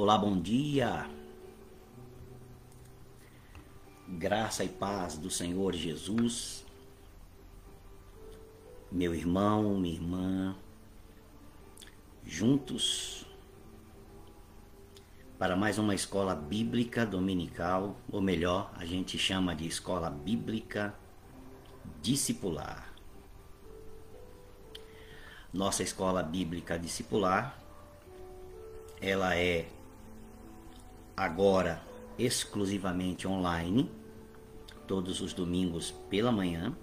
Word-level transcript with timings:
Olá, 0.00 0.16
bom 0.16 0.40
dia. 0.40 1.10
Graça 4.06 4.62
e 4.62 4.68
paz 4.68 5.18
do 5.18 5.28
Senhor 5.28 5.74
Jesus. 5.74 6.64
Meu 8.92 9.12
irmão, 9.12 9.76
minha 9.76 9.96
irmã, 9.96 10.56
juntos 12.24 13.26
para 15.36 15.56
mais 15.56 15.78
uma 15.78 15.96
escola 15.96 16.32
bíblica 16.32 17.04
dominical, 17.04 17.96
ou 18.08 18.20
melhor, 18.20 18.70
a 18.76 18.84
gente 18.84 19.18
chama 19.18 19.52
de 19.52 19.66
escola 19.66 20.08
bíblica 20.08 20.94
discipular. 22.00 22.94
Nossa 25.52 25.82
escola 25.82 26.22
bíblica 26.22 26.78
discipular, 26.78 27.58
ela 29.00 29.34
é 29.36 29.68
agora 31.18 31.82
exclusivamente 32.16 33.26
online, 33.26 33.90
todos 34.86 35.20
os 35.20 35.32
domingos 35.32 35.90
pela 36.08 36.30
manhã, 36.30 36.76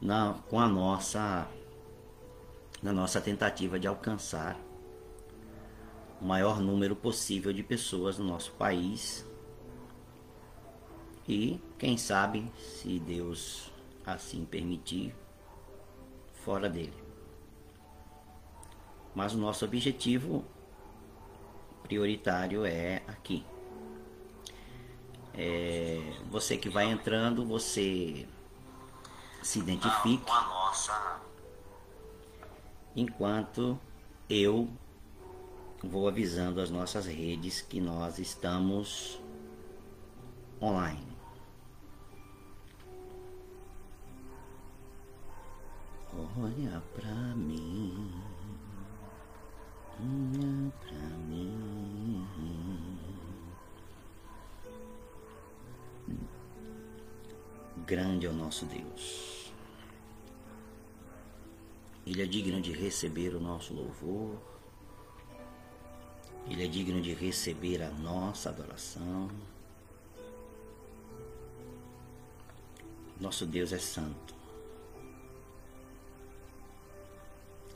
na, 0.00 0.34
com 0.48 0.58
a 0.58 0.66
nossa, 0.66 1.48
na 2.82 2.92
nossa 2.92 3.20
tentativa 3.20 3.78
de 3.78 3.86
alcançar 3.86 4.58
o 6.20 6.24
maior 6.24 6.60
número 6.60 6.96
possível 6.96 7.52
de 7.52 7.62
pessoas 7.62 8.18
no 8.18 8.24
nosso 8.24 8.50
país. 8.52 9.24
E, 11.28 11.60
quem 11.78 11.96
sabe, 11.96 12.50
se 12.58 12.98
Deus 12.98 13.70
assim 14.04 14.44
permitir, 14.44 15.14
fora 16.32 16.68
dele. 16.68 17.00
Mas 19.14 19.34
o 19.34 19.38
nosso 19.38 19.64
objetivo 19.64 20.44
prioritário 21.92 22.64
é 22.64 23.02
aqui. 23.06 23.44
É, 25.34 26.00
você 26.30 26.56
que 26.56 26.70
vai 26.70 26.86
entrando, 26.90 27.44
você 27.44 28.26
se 29.42 29.58
identifique. 29.58 30.32
Enquanto 32.96 33.78
eu 34.28 34.70
vou 35.82 36.08
avisando 36.08 36.62
as 36.62 36.70
nossas 36.70 37.04
redes 37.04 37.60
que 37.60 37.78
nós 37.78 38.18
estamos 38.18 39.20
online. 40.60 41.12
Olha 46.14 46.82
pra 46.94 47.14
mim, 47.36 48.12
olha 50.00 50.72
pra 50.80 51.18
mim. 51.28 51.71
Grande 57.92 58.24
é 58.24 58.30
o 58.30 58.32
nosso 58.32 58.64
Deus. 58.64 59.52
Ele 62.06 62.22
é 62.22 62.24
digno 62.24 62.58
de 62.58 62.72
receber 62.72 63.34
o 63.34 63.38
nosso 63.38 63.74
louvor. 63.74 64.40
Ele 66.48 66.64
é 66.64 66.66
digno 66.66 67.02
de 67.02 67.12
receber 67.12 67.82
a 67.82 67.90
nossa 67.90 68.48
adoração. 68.48 69.28
Nosso 73.20 73.44
Deus 73.44 73.74
é 73.74 73.78
santo. 73.78 74.34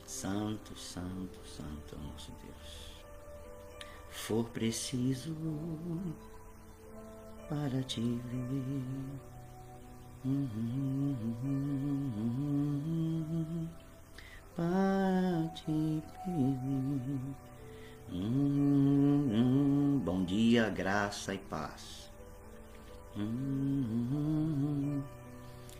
Santo, 0.07 0.75
santo, 0.75 1.47
santo 1.47 1.93
é 1.93 1.95
o 1.95 2.11
nosso 2.11 2.31
Deus. 2.43 3.03
For 4.09 4.49
preciso 4.49 5.35
para 7.47 7.83
te 7.83 8.01
ver. 8.01 9.36
Bom 20.03 20.25
dia, 20.25 20.69
graça 20.69 21.33
e 21.33 21.37
paz. 21.37 22.11
Hum, 23.15 25.01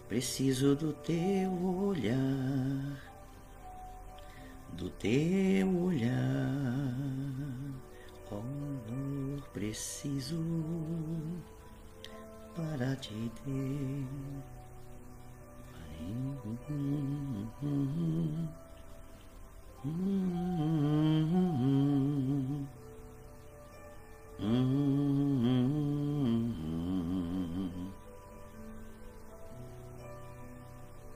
preciso 0.08 0.76
do 0.76 0.94
teu 0.94 1.52
olhar, 1.52 2.98
do 4.72 4.90
teu 4.92 5.78
olhar. 5.78 6.94
Oh, 8.32 9.42
preciso 9.52 10.42
para 12.58 12.96
te 12.96 13.14
ter. 13.46 14.48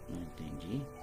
Entendi. 0.09 1.00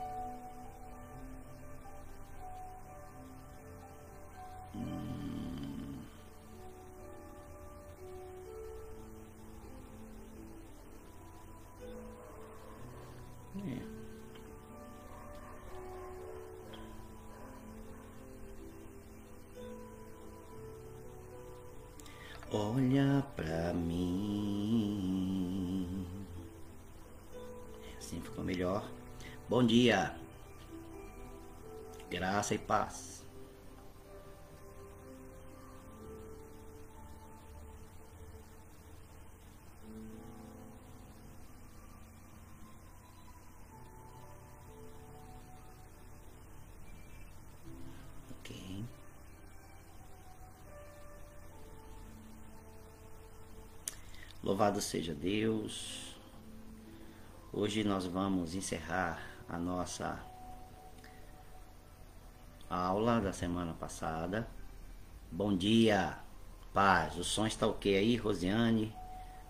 É. 13.66 13.78
Olha 22.50 23.24
pra 23.36 23.74
mim. 23.74 23.98
Assim 27.98 28.20
ficou 28.20 28.42
melhor. 28.44 28.88
Bom 29.48 29.64
dia. 29.64 30.14
Graça 32.10 32.54
e 32.54 32.58
paz. 32.58 33.17
Louvado 54.40 54.80
seja 54.80 55.12
Deus. 55.12 56.14
Hoje 57.52 57.82
nós 57.82 58.06
vamos 58.06 58.54
encerrar 58.54 59.20
a 59.48 59.58
nossa 59.58 60.24
aula 62.70 63.20
da 63.20 63.32
semana 63.32 63.74
passada. 63.74 64.48
Bom 65.28 65.56
dia, 65.56 66.16
paz. 66.72 67.16
O 67.16 67.24
som 67.24 67.48
está 67.48 67.66
ok 67.66 67.96
aí, 67.96 68.14
Rosiane? 68.14 68.94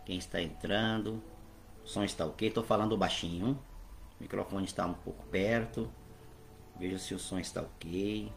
Quem 0.07 0.17
está 0.17 0.41
entrando? 0.41 1.23
O 1.85 1.87
som 1.87 2.03
está 2.03 2.25
ok? 2.25 2.49
Estou 2.49 2.65
falando 2.65 2.97
baixinho. 2.97 3.63
O 4.19 4.23
microfone 4.23 4.65
está 4.65 4.87
um 4.87 4.95
pouco 4.95 5.23
perto. 5.27 5.93
Veja 6.79 6.99
se 6.99 7.13
o 7.13 7.19
som 7.19 7.39
está 7.39 7.61
ok. 7.61 8.33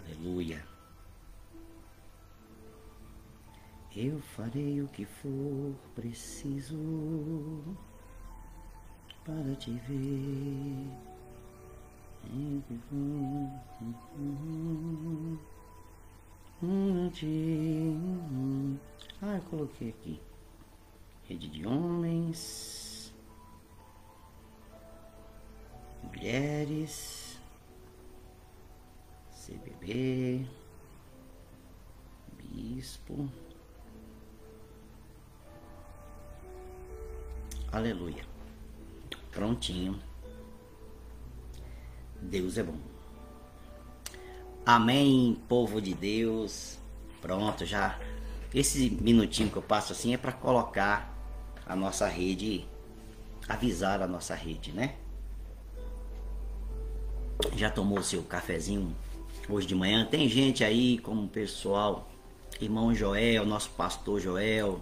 Aleluia. 0.00 0.71
Eu 3.94 4.18
farei 4.20 4.80
o 4.80 4.88
que 4.88 5.04
for 5.04 5.74
preciso 5.94 6.78
para 9.22 9.54
te 9.54 9.70
ver. 9.86 11.12
Ah, 19.20 19.36
eu 19.36 19.42
coloquei 19.50 19.90
aqui. 19.90 20.18
Rede 21.28 21.48
de 21.48 21.66
homens, 21.66 23.12
mulheres, 26.02 27.38
CBB, 29.30 30.46
bispo. 32.38 33.28
Aleluia. 37.72 38.22
Prontinho. 39.30 39.98
Deus 42.20 42.58
é 42.58 42.62
bom. 42.62 42.76
Amém, 44.66 45.40
povo 45.48 45.80
de 45.80 45.94
Deus. 45.94 46.78
Pronto, 47.22 47.64
já. 47.64 47.98
Esse 48.54 48.90
minutinho 48.90 49.48
que 49.48 49.56
eu 49.56 49.62
passo 49.62 49.92
assim 49.92 50.12
é 50.12 50.18
para 50.18 50.32
colocar 50.32 51.16
a 51.64 51.74
nossa 51.74 52.06
rede, 52.06 52.66
avisar 53.48 54.02
a 54.02 54.06
nossa 54.06 54.34
rede, 54.34 54.70
né? 54.72 54.96
Já 57.56 57.70
tomou 57.70 58.02
seu 58.02 58.22
cafezinho 58.22 58.94
hoje 59.48 59.66
de 59.66 59.74
manhã? 59.74 60.04
Tem 60.04 60.28
gente 60.28 60.62
aí, 60.62 60.98
como 60.98 61.26
pessoal, 61.26 62.06
irmão 62.60 62.94
Joel, 62.94 63.46
nosso 63.46 63.70
pastor 63.70 64.20
Joel, 64.20 64.78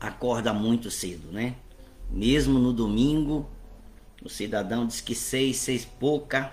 acorda 0.00 0.52
muito 0.54 0.90
cedo, 0.90 1.30
né? 1.30 1.54
Mesmo 2.08 2.58
no 2.58 2.72
domingo, 2.72 3.48
o 4.24 4.28
cidadão 4.28 4.86
diz 4.86 5.00
que 5.00 5.14
seis, 5.14 5.58
seis 5.58 5.84
pouca, 5.84 6.52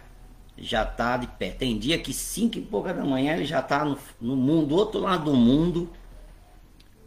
já 0.58 0.86
tá 0.86 1.18
de 1.18 1.28
pé. 1.28 1.52
Tem 1.52 1.80
dia 1.80 1.98
que 1.98 2.14
cinco 2.14 2.58
e 2.58 2.62
pouca 2.62 2.94
da 2.94 3.06
manhã 3.06 3.34
ele 3.34 3.46
já 3.46 3.62
tá 3.62 3.86
no, 3.86 3.98
no 4.20 4.36
mundo, 4.36 4.68
do 4.68 4.76
outro 4.76 5.00
lado 5.00 5.26
do 5.26 5.36
mundo, 5.36 5.90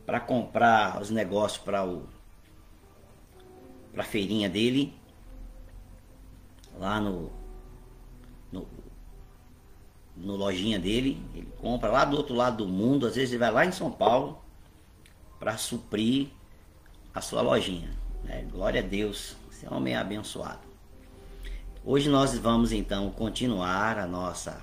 para 0.06 0.18
comprar 0.18 1.00
os 1.00 1.10
negócios 1.10 1.62
para 1.62 1.84
o 1.84 2.02
para 3.92 4.04
feirinha 4.04 4.48
dele 4.48 4.94
lá 6.78 7.00
no, 7.00 7.30
no 8.52 8.66
no 10.16 10.36
lojinha 10.36 10.78
dele, 10.78 11.20
ele 11.34 11.48
compra 11.58 11.90
lá 11.90 12.04
do 12.04 12.16
outro 12.16 12.34
lado 12.34 12.64
do 12.64 12.70
mundo, 12.70 13.06
às 13.06 13.14
vezes 13.14 13.30
ele 13.30 13.38
vai 13.38 13.50
lá 13.50 13.66
em 13.66 13.72
São 13.72 13.90
Paulo 13.90 14.40
para 15.40 15.56
suprir 15.56 16.28
a 17.14 17.22
sua 17.22 17.40
lojinha. 17.40 17.90
Né? 18.22 18.46
Glória 18.52 18.82
a 18.82 18.84
Deus, 18.86 19.34
esse 19.50 19.66
homem 19.66 19.94
é 19.94 19.96
abençoado. 19.96 20.60
Hoje 21.82 22.10
nós 22.10 22.36
vamos 22.36 22.72
então 22.72 23.10
continuar 23.10 23.98
a 23.98 24.06
nossa 24.06 24.62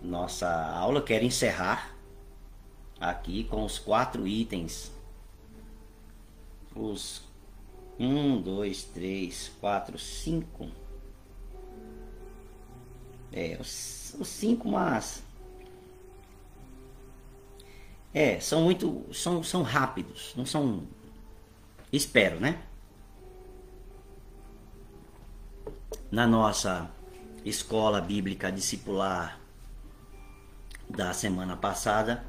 nossa 0.00 0.48
aula. 0.48 1.02
Quero 1.02 1.24
encerrar 1.24 1.92
aqui 2.98 3.42
com 3.44 3.64
os 3.64 3.78
quatro 3.78 4.26
itens. 4.26 4.92
Os 6.74 7.22
um, 7.98 8.40
dois, 8.40 8.84
três, 8.84 9.50
quatro, 9.60 9.98
cinco. 9.98 10.68
É, 13.32 13.58
os, 13.60 14.14
os 14.18 14.28
cinco, 14.28 14.68
mas 14.68 15.22
é, 18.12 18.40
são 18.40 18.62
muito, 18.62 19.06
são, 19.12 19.42
são 19.42 19.62
rápidos, 19.62 20.32
não 20.36 20.44
são, 20.44 20.82
espero, 21.92 22.40
né? 22.40 22.60
na 26.10 26.26
nossa 26.26 26.90
escola 27.44 28.00
bíblica 28.00 28.50
discipular 28.50 29.38
da 30.88 31.12
semana 31.12 31.56
passada, 31.56 32.24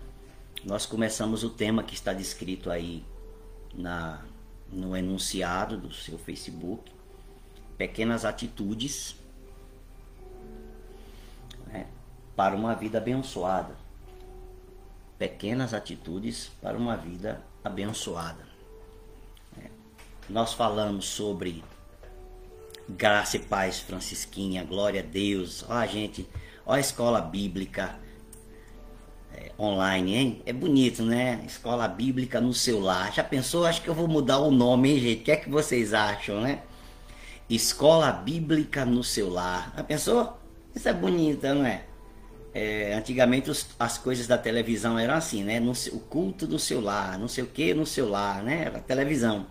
nós 0.64 0.86
começamos 0.86 1.44
o 1.44 1.50
tema 1.50 1.82
que 1.82 1.96
está 1.96 2.14
descrito 2.14 2.70
aí 2.70 3.04
na, 3.74 4.24
no 4.72 4.96
enunciado 4.96 5.78
do 5.78 5.92
seu 5.92 6.20
Facebook, 6.20 6.92
pequenas 7.76 8.24
atitudes 8.24 9.16
né, 11.66 11.88
para 12.36 12.56
uma 12.56 12.76
vida 12.76 13.00
abençoada. 13.00 13.81
Pequenas 15.22 15.72
atitudes 15.72 16.50
para 16.60 16.76
uma 16.76 16.98
vida 16.98 17.44
abençoada. 17.64 18.44
É, 19.64 19.70
nós 20.28 20.52
falamos 20.52 21.06
sobre 21.06 21.64
Graça 22.90 23.38
e 23.38 23.40
paz, 23.40 23.80
Francisquinha, 23.80 24.64
glória 24.64 25.02
a 25.02 25.06
Deus. 25.06 25.64
Ó, 25.70 25.86
gente, 25.86 26.28
ó 26.66 26.74
a 26.74 26.80
escola 26.80 27.22
bíblica 27.22 28.00
é, 29.32 29.52
online, 29.60 30.16
hein? 30.16 30.42
É 30.44 30.52
bonito, 30.52 31.04
né? 31.04 31.44
Escola 31.46 31.88
bíblica 31.88 32.42
no 32.42 32.52
celular. 32.52 33.14
Já 33.14 33.24
pensou? 33.24 33.64
Acho 33.64 33.84
que 33.84 33.90
eu 33.90 33.94
vou 33.94 34.08
mudar 34.08 34.40
o 34.40 34.50
nome, 34.50 34.90
hein, 34.90 35.00
gente? 35.00 35.22
O 35.22 35.24
que 35.26 35.32
é 35.34 35.36
que 35.36 35.52
vocês 35.52 35.94
acham, 35.94 36.42
né? 36.42 36.64
Escola 37.48 38.12
bíblica 38.12 38.88
no 38.88 39.04
celular. 39.04 39.72
Já 39.78 39.84
pensou? 39.84 40.36
Isso 40.74 40.90
é 40.90 40.94
bonito, 40.94 41.44
não 41.44 41.64
é? 41.64 41.91
É 42.54 42.94
antigamente 42.94 43.50
os, 43.50 43.68
as 43.80 43.98
coisas 43.98 44.28
da 44.28 44.38
televisão 44.38 45.00
eram 45.00 45.14
assim, 45.14 45.44
né? 45.44 45.60
No, 45.60 45.72
o 45.72 46.00
culto 46.00 46.46
do 46.46 46.60
celular, 46.60 47.18
não 47.18 47.28
sei 47.28 47.44
o 47.44 47.48
que 47.48 47.74
no 47.74 47.86
celular, 47.86 48.44
né? 48.44 48.66
Era 48.66 48.80
televisão. 48.80 49.48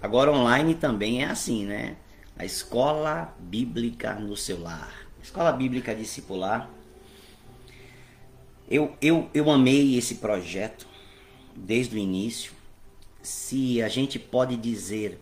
Agora 0.00 0.32
online 0.32 0.74
também 0.74 1.22
é 1.22 1.26
assim, 1.26 1.64
né? 1.64 1.96
a 2.36 2.44
escola 2.44 3.34
bíblica 3.38 4.14
no 4.14 4.36
seu 4.36 4.60
lar. 4.60 5.06
Escola 5.22 5.52
Bíblica 5.52 5.94
Discipular. 5.94 6.68
Eu, 8.68 8.96
eu, 9.00 9.30
eu 9.32 9.50
amei 9.50 9.96
esse 9.96 10.16
projeto 10.16 10.86
desde 11.54 11.94
o 11.94 11.98
início. 11.98 12.52
Se 13.22 13.80
a 13.82 13.88
gente 13.88 14.18
pode 14.18 14.56
dizer 14.56 15.20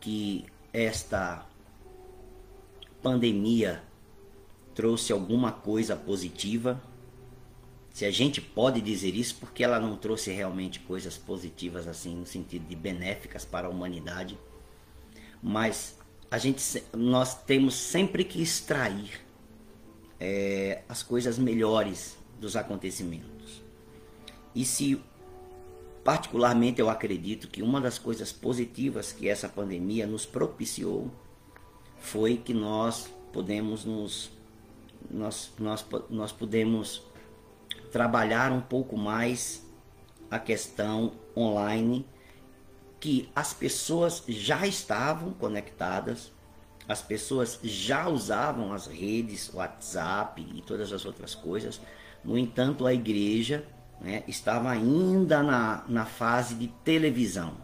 que 0.00 0.46
esta 0.72 1.44
pandemia 3.02 3.82
trouxe 4.74 5.12
alguma 5.12 5.52
coisa 5.52 5.94
positiva, 5.96 6.82
se 7.90 8.06
a 8.06 8.10
gente 8.10 8.40
pode 8.40 8.80
dizer 8.80 9.14
isso, 9.14 9.36
porque 9.38 9.62
ela 9.62 9.78
não 9.78 9.96
trouxe 9.96 10.30
realmente 10.30 10.80
coisas 10.80 11.18
positivas 11.18 11.86
assim 11.86 12.16
no 12.16 12.26
sentido 12.26 12.66
de 12.66 12.74
benéficas 12.74 13.44
para 13.44 13.66
a 13.66 13.70
humanidade, 13.70 14.38
mas 15.42 15.98
a 16.30 16.38
gente, 16.38 16.82
nós 16.94 17.34
temos 17.42 17.74
sempre 17.74 18.24
que 18.24 18.40
extrair 18.40 19.20
é, 20.18 20.82
as 20.88 21.02
coisas 21.02 21.38
melhores 21.38 22.16
dos 22.40 22.56
acontecimentos. 22.56 23.62
E 24.54 24.64
se, 24.64 24.98
particularmente, 26.02 26.80
eu 26.80 26.88
acredito 26.88 27.48
que 27.48 27.62
uma 27.62 27.80
das 27.80 27.98
coisas 27.98 28.32
positivas 28.32 29.12
que 29.12 29.28
essa 29.28 29.48
pandemia 29.48 30.06
nos 30.06 30.24
propiciou 30.24 31.10
foi 31.98 32.36
que 32.38 32.54
nós 32.54 33.10
podemos 33.32 33.84
nos 33.84 34.30
nós, 35.10 35.52
nós, 35.58 35.84
nós 36.10 36.32
podemos 36.32 37.02
trabalhar 37.90 38.52
um 38.52 38.60
pouco 38.60 38.96
mais 38.96 39.66
a 40.30 40.38
questão 40.38 41.12
online 41.36 42.06
que 42.98 43.28
as 43.34 43.52
pessoas 43.52 44.22
já 44.28 44.66
estavam 44.66 45.32
conectadas, 45.32 46.32
as 46.88 47.02
pessoas 47.02 47.58
já 47.62 48.08
usavam 48.08 48.72
as 48.72 48.86
redes, 48.86 49.52
WhatsApp 49.52 50.46
e 50.54 50.62
todas 50.62 50.92
as 50.92 51.04
outras 51.04 51.34
coisas. 51.34 51.80
No 52.24 52.38
entanto, 52.38 52.86
a 52.86 52.94
igreja 52.94 53.66
né, 54.00 54.22
estava 54.26 54.70
ainda 54.70 55.42
na, 55.42 55.84
na 55.88 56.04
fase 56.04 56.54
de 56.54 56.68
televisão. 56.84 57.56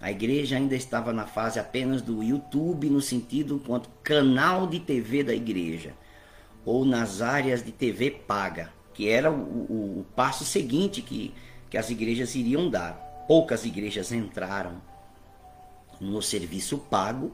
A 0.00 0.10
igreja 0.10 0.56
ainda 0.56 0.74
estava 0.74 1.12
na 1.12 1.26
fase 1.26 1.60
apenas 1.60 2.02
do 2.02 2.22
YouTube, 2.22 2.90
no 2.90 3.00
sentido 3.00 3.62
quanto 3.64 3.88
canal 4.02 4.66
de 4.66 4.80
TV 4.80 5.22
da 5.22 5.32
igreja, 5.32 5.94
ou 6.64 6.84
nas 6.84 7.20
áreas 7.20 7.64
de 7.64 7.72
TV 7.72 8.10
paga, 8.10 8.72
que 8.94 9.08
era 9.08 9.30
o, 9.30 9.34
o, 9.34 10.00
o 10.00 10.06
passo 10.14 10.44
seguinte 10.44 11.02
que, 11.02 11.34
que 11.68 11.76
as 11.76 11.90
igrejas 11.90 12.34
iriam 12.34 12.70
dar 12.70 13.12
poucas 13.26 13.64
igrejas 13.64 14.12
entraram 14.12 14.80
no 16.00 16.20
serviço 16.20 16.78
pago 16.78 17.32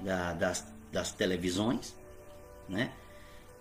da, 0.00 0.32
das, 0.32 0.66
das 0.92 1.12
televisões, 1.12 1.96
né? 2.68 2.92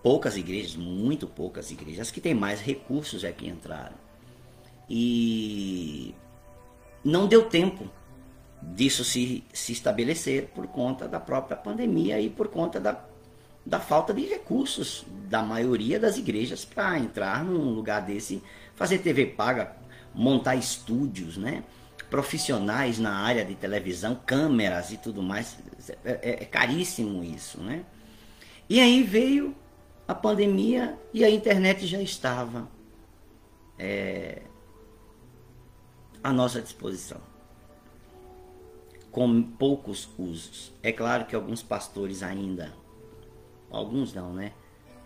Poucas 0.02 0.36
igrejas, 0.36 0.76
muito 0.76 1.28
poucas 1.28 1.72
igrejas, 1.72 2.02
as 2.02 2.12
que 2.12 2.20
têm 2.20 2.34
mais 2.34 2.60
recursos 2.60 3.24
é 3.24 3.32
que 3.32 3.48
entraram. 3.48 3.96
E 4.90 6.14
não 7.04 7.26
deu 7.26 7.50
tempo 7.50 7.90
disso 8.62 9.04
se, 9.06 9.44
se 9.54 9.72
estabelecer 9.72 10.50
por 10.50 10.68
conta 10.68 11.08
da 11.08 11.20
própria 11.20 11.56
pandemia 11.56 12.20
e 12.20 12.30
por 12.30 12.50
conta 12.50 12.80
da, 12.82 13.04
da 13.66 13.80
falta 13.80 14.14
de 14.14 14.26
recursos 14.26 15.06
da 15.30 15.42
maioria 15.42 16.00
das 16.00 16.18
igrejas 16.18 16.66
para 16.66 17.00
entrar 17.00 17.44
num 17.44 17.74
lugar 17.74 18.02
desse, 18.02 18.44
fazer 18.76 19.00
TV 19.00 19.26
paga 19.28 19.76
montar 20.14 20.56
estúdios, 20.56 21.38
né? 21.38 21.64
Profissionais 22.10 23.00
na 23.00 23.16
área 23.16 23.44
de 23.44 23.56
televisão, 23.56 24.20
câmeras 24.26 24.92
e 24.92 24.98
tudo 24.98 25.24
mais. 25.24 25.58
É, 26.06 26.12
é, 26.12 26.44
é 26.44 26.46
caríssimo 26.46 27.24
isso, 27.24 27.60
né? 27.62 27.84
E 28.70 28.80
aí 28.80 29.02
veio 29.02 29.56
a 30.08 30.14
pandemia 30.14 30.98
e 31.14 31.24
a 31.24 31.30
internet 31.30 31.88
já 31.88 32.02
estava 32.02 32.70
é, 33.80 34.42
à 36.24 36.32
nossa 36.32 36.62
disposição. 36.62 37.22
Com 39.12 39.44
poucos 39.44 40.10
usos. 40.18 40.72
É 40.82 40.92
claro 40.92 41.26
que 41.26 41.36
alguns 41.36 41.62
pastores 41.62 42.24
ainda, 42.24 42.74
alguns 43.76 44.14
não, 44.14 44.34
né? 44.34 44.54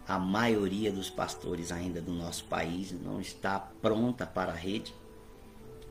a 0.07 0.17
maioria 0.17 0.91
dos 0.91 1.09
pastores 1.09 1.71
ainda 1.71 2.01
do 2.01 2.13
nosso 2.13 2.45
país 2.45 2.93
não 2.93 3.19
está 3.19 3.59
pronta 3.59 4.25
para 4.25 4.53
a 4.53 4.55
rede 4.55 4.93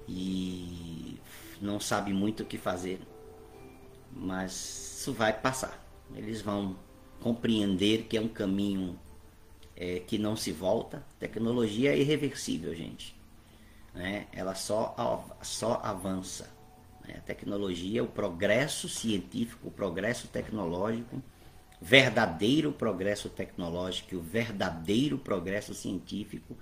e 0.09 1.19
não 1.61 1.79
sabe 1.79 2.13
muito 2.15 2.43
o 2.43 2.47
que 2.47 2.57
fazer, 2.57 3.01
mas 4.11 4.53
isso 5.01 5.13
vai 5.13 5.39
passar. 5.39 5.85
Eles 6.15 6.41
vão 6.41 6.77
compreender 7.21 8.05
que 8.05 8.17
é 8.17 8.21
um 8.21 8.29
caminho 8.29 8.99
é, 9.77 10.01
que 10.01 10.17
não 10.17 10.35
se 10.35 10.51
volta. 10.51 11.05
Tecnologia 11.19 11.93
é 11.93 11.99
irreversível, 11.99 12.75
gente. 12.75 13.15
Né? 13.93 14.27
Ela 14.33 14.55
só, 14.55 14.95
só 15.43 15.81
avança. 15.83 16.49
Né? 17.07 17.17
A 17.19 17.21
tecnologia, 17.21 18.03
o 18.03 18.09
progresso 18.09 18.89
científico, 18.89 19.69
o 19.69 19.71
progresso 19.71 20.29
tecnológico, 20.29 21.23
verdadeiro 21.87 22.73
progresso 22.73 23.29
tecnológico 23.29 24.15
e 24.15 24.17
o 24.17 24.21
verdadeiro 24.21 25.17
progresso 25.17 25.73
científico 25.73 26.57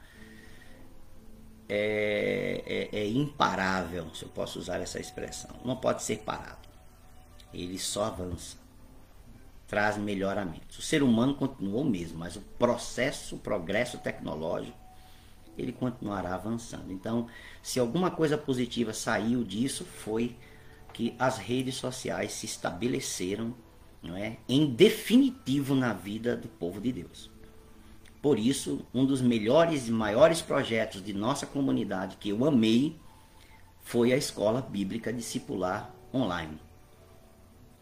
é, 1.67 2.91
é, 2.93 2.99
é, 3.01 3.09
imparável, 3.09 4.15
se 4.15 4.23
eu 4.23 4.29
posso 4.29 4.59
usar 4.59 4.83
essa 4.83 5.01
expressão. 5.01 5.57
Não 5.65 5.77
pode 5.77 6.03
ser 6.03 6.19
parado. 6.19 6.69
Ele 7.55 7.79
só 7.79 8.05
avança. 8.05 8.59
Traz 9.67 9.97
melhoramentos. 9.97 10.79
O 10.79 10.83
ser 10.83 11.03
humano 11.03 11.35
continua 11.35 11.81
o 11.81 11.85
mesmo, 11.85 12.19
mas 12.19 12.37
o 12.37 12.43
processo, 12.59 13.37
o 13.37 13.39
progresso 13.39 13.97
tecnológico, 13.97 14.77
ele 15.57 15.73
continuará 15.73 16.35
avançando. 16.35 16.93
Então, 16.93 17.29
se 17.63 17.81
alguma 17.81 18.11
coisa 18.11 18.37
positiva 18.37 18.93
saiu 18.93 19.43
disso, 19.43 19.87
foi 19.87 20.37
que 20.93 21.17
as 21.19 21.39
redes 21.39 21.77
sociais 21.77 22.33
se 22.33 22.45
estabeleceram 22.45 23.55
não 24.05 24.17
é, 24.17 24.37
em 24.49 24.67
definitivo 24.67 25.75
na 25.75 25.93
vida 25.93 26.37
do 26.37 26.47
povo 26.47 26.81
de 26.81 26.93
Deus. 26.93 27.31
Por 28.21 28.39
isso, 28.39 28.87
um 28.95 29.05
dos 29.05 29.21
melhores 29.21 29.89
e 29.89 29.91
maiores 29.91 30.41
projetos 30.41 31.03
de 31.03 31.13
nossa 31.13 31.47
comunidade 31.47 32.17
que 32.19 32.29
eu 32.29 32.45
amei 32.45 32.97
foi 33.83 34.13
a 34.13 34.17
Escola 34.17 34.63
Bíblica 34.63 35.13
Discipular 35.13 35.91
Online. 36.13 36.59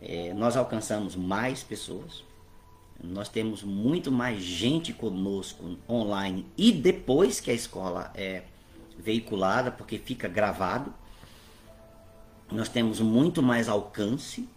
É, 0.01 0.33
nós 0.35 0.57
alcançamos 0.57 1.15
mais 1.15 1.63
pessoas, 1.63 2.25
nós 3.03 3.29
temos 3.29 3.63
muito 3.63 4.11
mais 4.11 4.43
gente 4.43 4.93
conosco 4.93 5.77
online 5.89 6.47
e 6.57 6.73
depois 6.73 7.41
que 7.41 7.51
a 7.51 7.55
escola 7.55 8.13
é 8.15 8.43
veiculada, 8.99 9.71
porque 9.71 9.99
fica 9.99 10.29
gravado, 10.29 10.93
nós 12.51 12.69
temos 12.69 13.01
muito 13.01 13.43
mais 13.43 13.69
alcance 13.69 14.49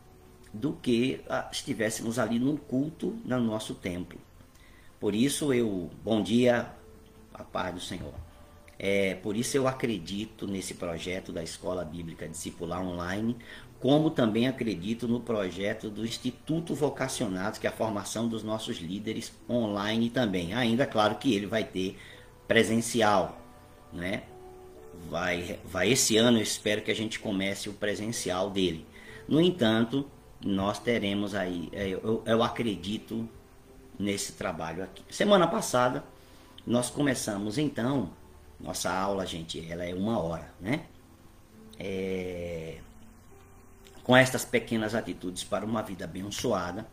do 0.55 0.73
que 0.73 1.21
ah, 1.29 1.49
estivéssemos 1.51 2.17
ali 2.17 2.39
no 2.39 2.57
culto 2.57 3.17
no 3.25 3.39
nosso 3.39 3.75
templo. 3.75 4.17
Por 4.99 5.13
isso 5.13 5.53
eu, 5.53 5.89
bom 6.03 6.23
dia, 6.23 6.71
a 7.33 7.43
paz 7.43 7.73
do 7.73 7.79
Senhor. 7.81 8.13
É, 8.79 9.15
por 9.15 9.35
isso 9.35 9.55
eu 9.55 9.67
acredito 9.67 10.47
nesse 10.47 10.73
projeto 10.73 11.31
da 11.31 11.43
Escola 11.43 11.83
Bíblica 11.83 12.27
Discipular 12.27 12.81
Online, 12.81 13.35
como 13.79 14.09
também 14.09 14.47
acredito 14.47 15.07
no 15.07 15.19
projeto 15.19 15.89
do 15.89 16.05
Instituto 16.05 16.73
Vocacionados, 16.73 17.59
que 17.59 17.67
é 17.67 17.69
a 17.69 17.73
formação 17.73 18.27
dos 18.27 18.43
nossos 18.43 18.77
líderes 18.77 19.33
online 19.49 20.09
também. 20.09 20.53
Ainda 20.53 20.85
claro 20.85 21.15
que 21.15 21.33
ele 21.33 21.45
vai 21.45 21.63
ter 21.63 21.97
presencial, 22.47 23.41
né? 23.93 24.23
Vai, 25.09 25.59
vai 25.65 25.91
esse 25.91 26.15
ano 26.17 26.37
eu 26.37 26.43
espero 26.43 26.81
que 26.81 26.91
a 26.91 26.95
gente 26.95 27.19
comece 27.19 27.69
o 27.69 27.73
presencial 27.73 28.49
dele. 28.49 28.85
No 29.27 29.41
entanto, 29.41 30.09
nós 30.45 30.77
teremos 30.77 31.33
aí, 31.33 31.69
é, 31.71 31.89
eu, 31.89 32.21
eu 32.23 32.43
acredito 32.43 33.27
nesse 33.97 34.33
trabalho 34.33 34.83
aqui. 34.83 35.03
Semana 35.09 35.47
passada 35.47 36.03
nós 36.67 36.87
começamos 36.91 37.57
então, 37.57 38.11
nossa 38.59 38.91
aula, 38.91 39.25
gente, 39.25 39.59
ela 39.67 39.83
é 39.83 39.93
uma 39.95 40.19
hora, 40.19 40.53
né? 40.61 40.85
É, 41.79 42.77
com 44.03 44.15
estas 44.15 44.45
pequenas 44.45 44.93
atitudes 44.93 45.43
para 45.43 45.65
uma 45.65 45.81
vida 45.81 46.05
abençoada, 46.05 46.87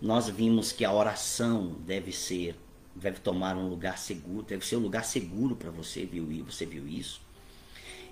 nós 0.00 0.28
vimos 0.28 0.70
que 0.70 0.84
a 0.84 0.92
oração 0.92 1.76
deve 1.80 2.12
ser, 2.12 2.56
deve 2.94 3.18
tomar 3.18 3.56
um 3.56 3.68
lugar 3.68 3.98
seguro, 3.98 4.44
deve 4.44 4.64
ser 4.64 4.76
um 4.76 4.80
lugar 4.80 5.04
seguro 5.04 5.56
para 5.56 5.72
você, 5.72 6.06
viu? 6.06 6.44
Você 6.44 6.64
viu 6.64 6.86
isso? 6.86 7.20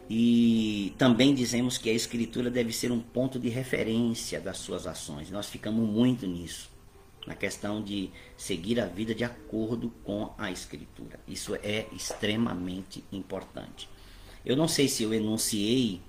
E 0.09 0.95
também 0.97 1.35
dizemos 1.35 1.79
que 1.79 1.91
a 1.91 1.93
escritura 1.93 2.51
deve 2.51 2.73
ser 2.73 2.93
um 2.93 3.01
ponto 3.01 3.39
de 3.39 3.49
referência 3.49 4.41
das 4.41 4.59
suas 4.59 4.87
ações. 4.87 5.31
Nós 5.31 5.49
ficamos 5.49 5.89
muito 5.89 6.27
nisso, 6.27 6.71
na 7.27 7.35
questão 7.35 7.83
de 7.83 8.11
seguir 8.37 8.79
a 8.81 8.87
vida 8.87 9.15
de 9.15 9.25
acordo 9.25 9.91
com 10.05 10.33
a 10.39 10.51
escritura. 10.51 11.19
Isso 11.27 11.57
é 11.57 11.87
extremamente 11.93 13.03
importante. 13.11 13.89
Eu 14.45 14.57
não 14.57 14.69
sei 14.69 14.87
se 14.87 15.03
eu 15.03 15.13
enunciei 15.13 16.01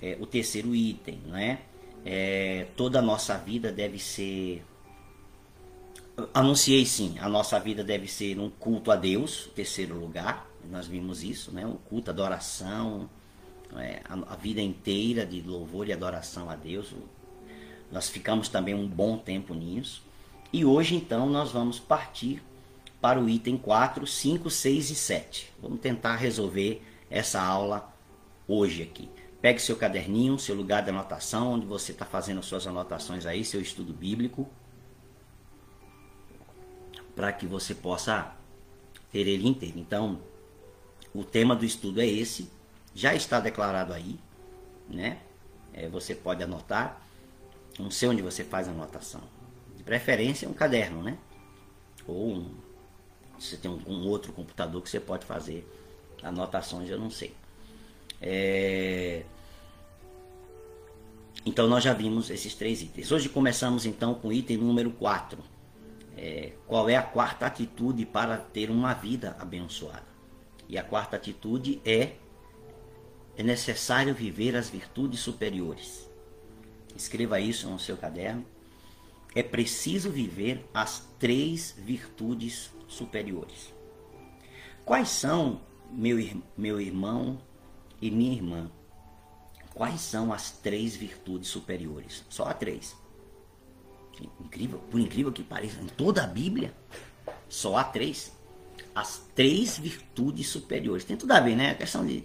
é, 0.00 0.16
o 0.18 0.26
terceiro 0.26 0.74
item, 0.74 1.20
não 1.26 1.36
é? 1.36 1.60
é? 2.02 2.66
Toda 2.74 2.98
a 2.98 3.02
nossa 3.02 3.36
vida 3.36 3.70
deve 3.70 3.98
ser. 3.98 4.64
Anunciei 6.32 6.86
sim, 6.86 7.16
a 7.18 7.28
nossa 7.28 7.58
vida 7.58 7.84
deve 7.84 8.06
ser 8.06 8.38
um 8.38 8.48
culto 8.48 8.90
a 8.90 8.96
Deus, 8.96 9.50
terceiro 9.54 9.98
lugar, 9.98 10.48
nós 10.70 10.86
vimos 10.86 11.22
isso, 11.22 11.50
né? 11.52 11.66
Um 11.66 11.74
culto, 11.74 12.10
adoração, 12.10 13.10
é, 13.78 14.00
a, 14.04 14.34
a, 14.34 14.36
vida 14.36 14.60
inteira 14.60 15.26
de 15.26 15.40
louvor 15.42 15.88
e 15.88 15.92
adoração 15.92 16.48
a 16.50 16.56
Deus. 16.56 16.94
Nós 17.90 18.08
ficamos 18.08 18.48
também 18.48 18.74
um 18.74 18.86
bom 18.86 19.18
tempo 19.18 19.54
nisso. 19.54 20.02
E 20.52 20.64
hoje 20.64 20.94
então 20.94 21.28
nós 21.28 21.52
vamos 21.52 21.78
partir 21.78 22.42
para 23.00 23.20
o 23.20 23.28
item 23.28 23.58
4, 23.58 24.06
5, 24.06 24.48
6 24.48 24.90
e 24.90 24.94
7. 24.94 25.52
Vamos 25.60 25.80
tentar 25.80 26.16
resolver 26.16 26.82
essa 27.10 27.42
aula 27.42 27.92
hoje 28.48 28.82
aqui. 28.82 29.08
Pegue 29.40 29.60
seu 29.60 29.76
caderninho, 29.76 30.38
seu 30.38 30.54
lugar 30.54 30.82
de 30.82 30.90
anotação, 30.90 31.52
onde 31.52 31.66
você 31.66 31.92
está 31.92 32.06
fazendo 32.06 32.38
as 32.38 32.46
suas 32.46 32.66
anotações 32.66 33.26
aí, 33.26 33.44
seu 33.44 33.60
estudo 33.60 33.92
bíblico, 33.92 34.48
para 37.14 37.30
que 37.30 37.46
você 37.46 37.74
possa 37.74 38.34
ter 39.12 39.28
ele 39.28 39.46
inteiro. 39.46 39.78
Então, 39.78 40.18
o 41.14 41.22
tema 41.22 41.54
do 41.54 41.64
estudo 41.64 42.00
é 42.00 42.06
esse, 42.06 42.50
já 42.94 43.14
está 43.14 43.40
declarado 43.40 43.92
aí, 43.92 44.18
né? 44.88 45.18
É, 45.72 45.88
você 45.88 46.14
pode 46.14 46.42
anotar. 46.42 47.02
Não 47.78 47.90
sei 47.90 48.08
onde 48.08 48.22
você 48.22 48.44
faz 48.44 48.68
a 48.68 48.70
anotação. 48.70 49.20
De 49.76 49.82
preferência 49.82 50.48
um 50.48 50.52
caderno, 50.52 51.02
né? 51.02 51.18
Ou 52.06 52.34
um, 52.34 52.54
você 53.38 53.56
tem 53.56 53.70
um, 53.70 53.82
um, 53.86 54.06
outro 54.06 54.32
computador 54.32 54.80
que 54.80 54.88
você 54.88 55.00
pode 55.00 55.26
fazer 55.26 55.68
anotações, 56.22 56.88
eu 56.88 56.98
não 56.98 57.10
sei. 57.10 57.34
É... 58.20 59.24
Então 61.44 61.66
nós 61.68 61.82
já 61.82 61.92
vimos 61.92 62.30
esses 62.30 62.54
três 62.54 62.80
itens. 62.80 63.10
Hoje 63.10 63.28
começamos 63.28 63.84
então 63.84 64.14
com 64.14 64.28
o 64.28 64.32
item 64.32 64.58
número 64.58 64.90
4. 64.92 65.38
É, 66.16 66.52
qual 66.68 66.88
é 66.88 66.96
a 66.96 67.02
quarta 67.02 67.44
atitude 67.44 68.06
para 68.06 68.36
ter 68.36 68.70
uma 68.70 68.94
vida 68.94 69.36
abençoada? 69.40 70.06
E 70.68 70.78
a 70.78 70.84
quarta 70.84 71.16
atitude 71.16 71.82
é 71.84 72.12
é 73.36 73.42
necessário 73.42 74.14
viver 74.14 74.56
as 74.56 74.70
virtudes 74.70 75.20
superiores. 75.20 76.08
Escreva 76.96 77.40
isso 77.40 77.68
no 77.68 77.78
seu 77.78 77.96
caderno. 77.96 78.44
É 79.34 79.42
preciso 79.42 80.10
viver 80.10 80.64
as 80.72 81.08
três 81.18 81.74
virtudes 81.76 82.70
superiores. 82.86 83.74
Quais 84.84 85.08
são, 85.08 85.60
meu, 85.90 86.18
meu 86.56 86.80
irmão 86.80 87.40
e 88.00 88.10
minha 88.10 88.32
irmã? 88.32 88.70
Quais 89.74 90.00
são 90.00 90.32
as 90.32 90.52
três 90.52 90.94
virtudes 90.94 91.48
superiores? 91.48 92.24
Só 92.28 92.44
há 92.44 92.54
três. 92.54 92.96
Incrível, 94.40 94.78
por 94.88 95.00
incrível 95.00 95.32
que 95.32 95.42
pareça, 95.42 95.80
em 95.80 95.86
toda 95.86 96.22
a 96.22 96.26
Bíblia, 96.28 96.72
só 97.48 97.76
há 97.76 97.82
três. 97.82 98.32
As 98.94 99.26
três 99.34 99.76
virtudes 99.76 100.46
superiores. 100.46 101.04
Tem 101.04 101.16
tudo 101.16 101.32
a 101.32 101.40
ver, 101.40 101.56
né? 101.56 101.70
A 101.70 101.74
questão 101.74 102.06
de 102.06 102.24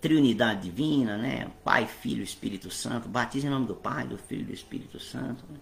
Trinidade 0.00 0.62
Divina, 0.62 1.16
né? 1.16 1.50
Pai, 1.64 1.86
Filho, 1.86 2.22
Espírito 2.22 2.70
Santo. 2.70 3.08
Batiza 3.08 3.46
em 3.46 3.50
nome 3.50 3.66
do 3.66 3.74
Pai, 3.74 4.06
do 4.06 4.16
Filho 4.16 4.42
e 4.42 4.46
do 4.46 4.54
Espírito 4.54 5.00
Santo. 5.00 5.44
Né? 5.50 5.58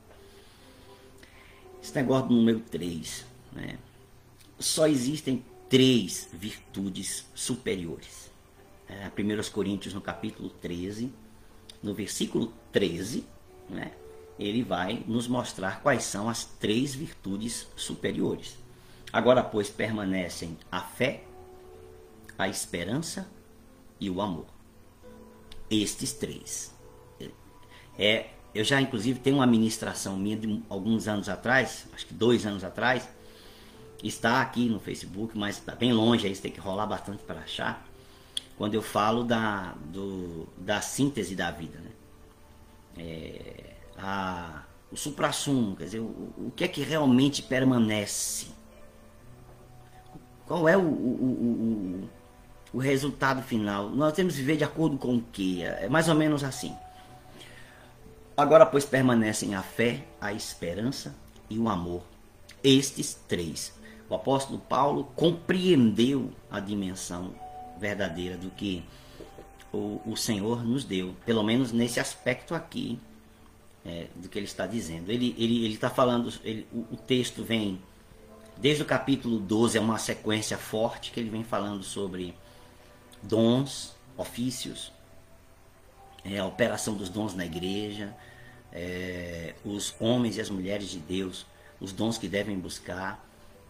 Esse 1.83 1.95
negócio 1.95 2.29
do 2.29 2.35
número 2.35 2.61
3, 2.61 3.25
né? 3.53 3.79
Só 4.59 4.87
existem 4.87 5.45
três 5.69 6.29
virtudes 6.33 7.27
superiores. 7.35 8.31
É, 8.89 9.09
1 9.09 9.51
Coríntios, 9.53 9.95
no 9.95 10.01
capítulo 10.01 10.49
13, 10.49 11.13
no 11.83 11.95
versículo 11.95 12.53
13, 12.73 13.25
né? 13.69 13.93
ele 14.39 14.63
vai 14.63 15.03
nos 15.07 15.27
mostrar 15.27 15.81
quais 15.83 16.05
são 16.05 16.29
as 16.29 16.45
três 16.45 16.95
virtudes 16.95 17.67
superiores. 17.77 18.57
Agora, 19.13 19.43
pois, 19.43 19.69
permanecem 19.69 20.57
a 20.71 20.81
fé, 20.81 21.25
a 22.39 22.49
esperança 22.49 23.29
e 24.01 24.11
o 24.11 24.21
amor. 24.21 24.47
Estes 25.71 26.13
três. 26.13 26.75
É, 27.99 28.31
eu 28.55 28.65
já 28.65 28.81
inclusive 28.81 29.21
tenho 29.21 29.37
uma 29.37 29.47
ministração 29.47 30.17
minha 30.17 30.37
de 30.37 30.63
alguns 30.69 31.09
anos 31.09 31.29
atrás, 31.29 31.87
acho 31.93 32.07
que 32.07 32.15
dois 32.15 32.47
anos 32.47 32.63
atrás, 32.63 33.09
está 34.03 34.41
aqui 34.41 34.69
no 34.69 34.79
Facebook, 34.79 35.37
mas 35.37 35.59
está 35.59 35.75
bem 35.75 35.93
longe, 35.93 36.27
aí 36.27 36.35
você 36.35 36.43
tem 36.43 36.53
que 36.53 36.61
rolar 36.61 36.87
bastante 36.87 37.23
para 37.23 37.41
achar. 37.41 37.87
Quando 38.57 38.75
eu 38.75 38.83
falo 38.83 39.23
da, 39.23 39.75
do, 39.87 40.49
da 40.57 40.81
síntese 40.81 41.35
da 41.35 41.51
vida, 41.51 41.79
né? 41.79 41.91
É, 42.99 43.75
a, 43.99 44.65
o 44.91 44.97
supra-sumo, 44.97 45.77
quer 45.77 45.85
dizer, 45.85 46.01
o, 46.01 46.33
o 46.39 46.53
que 46.55 46.65
é 46.65 46.69
que 46.69 46.83
realmente 46.83 47.43
permanece? 47.43 48.47
Qual 50.47 50.69
é 50.69 50.77
o, 50.77 50.81
o, 50.81 50.85
o, 50.85 52.11
o, 52.77 52.81
resultado 52.81 53.43
final? 53.43 53.89
Nós 53.91 54.13
temos 54.13 54.35
que 54.35 54.41
viver 54.41 54.57
de 54.57 54.65
acordo 54.65 54.99
com 54.99 55.17
o 55.17 55.23
que? 55.23 55.63
É 55.63 55.89
mais 55.89 56.09
ou 56.09 56.15
menos 56.15 56.45
assim. 56.45 56.75
Agora, 58.37 58.67
pois, 58.67 58.85
permanecem 58.85 59.55
a 59.55 59.63
fé, 59.63 60.05
a 60.21 60.33
esperança 60.33 61.15
e 61.49 61.59
o 61.59 61.69
amor. 61.69 62.03
Estes 62.63 63.15
três. 63.27 63.75
O 64.09 64.15
apóstolo 64.15 64.59
Paulo 64.59 65.05
compreendeu 65.17 66.31
a 66.51 66.61
dimensão 66.61 67.35
verdadeira 67.79 68.37
do 68.37 68.51
que 68.51 68.85
o, 69.73 70.01
o 70.07 70.17
Senhor 70.17 70.65
nos 70.65 70.85
deu, 70.85 71.15
pelo 71.25 71.43
menos 71.43 71.73
nesse 71.73 71.99
aspecto 71.99 72.55
aqui 72.55 72.99
é, 73.85 74.07
do 74.15 74.29
que 74.29 74.39
ele 74.39 74.47
está 74.47 74.67
dizendo. 74.67 75.11
Ele 75.11 75.31
está 75.31 75.43
ele, 75.43 75.65
ele 75.65 75.77
tá 75.77 75.91
falando, 75.91 76.33
ele, 76.45 76.67
o, 76.73 76.81
o 76.93 76.97
texto 76.97 77.43
vem 77.43 77.81
desde 78.57 78.83
o 78.83 78.87
capítulo 78.87 79.39
12, 79.39 79.79
é 79.79 79.81
uma 79.81 79.99
sequência 79.99 80.57
forte 80.57 81.11
que 81.11 81.21
ele 81.21 81.31
vem 81.31 81.45
falando 81.45 81.83
sobre 81.83 82.35
dons, 83.27 83.95
ofícios, 84.17 84.93
é, 86.25 86.39
a 86.39 86.47
operação 86.47 86.95
dos 86.95 87.09
dons 87.09 87.35
na 87.35 87.45
igreja, 87.45 88.15
é, 88.73 89.55
os 89.65 89.95
homens 90.01 90.37
e 90.37 90.41
as 90.41 90.51
mulheres 90.51 90.91
de 90.91 90.99
Deus, 90.99 91.47
os 91.81 91.93
dons 91.93 92.19
que 92.19 92.29
devem 92.29 92.59
buscar. 92.59 93.25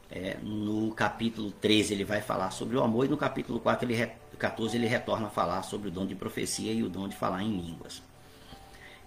É, 0.09 0.37
no 0.41 0.93
capítulo 0.93 1.51
13 1.51 1.93
ele 1.93 2.05
vai 2.05 2.21
falar 2.21 2.53
sobre 2.53 2.77
o 2.77 2.83
amor 2.83 3.07
e 3.07 3.09
no 3.09 3.17
capítulo 3.17 3.59
4 3.59 3.91
ele, 3.91 4.09
14 4.39 4.77
ele 4.77 4.87
retorna 4.87 5.27
a 5.27 5.31
falar 5.31 5.65
sobre 5.65 5.89
o 5.89 5.91
dom 5.91 6.07
de 6.07 6.15
profecia 6.15 6.73
e 6.73 6.85
o 6.85 6.89
dom 6.89 7.09
de 7.09 7.17
falar 7.17 7.43
em 7.43 7.61
línguas. 7.61 8.01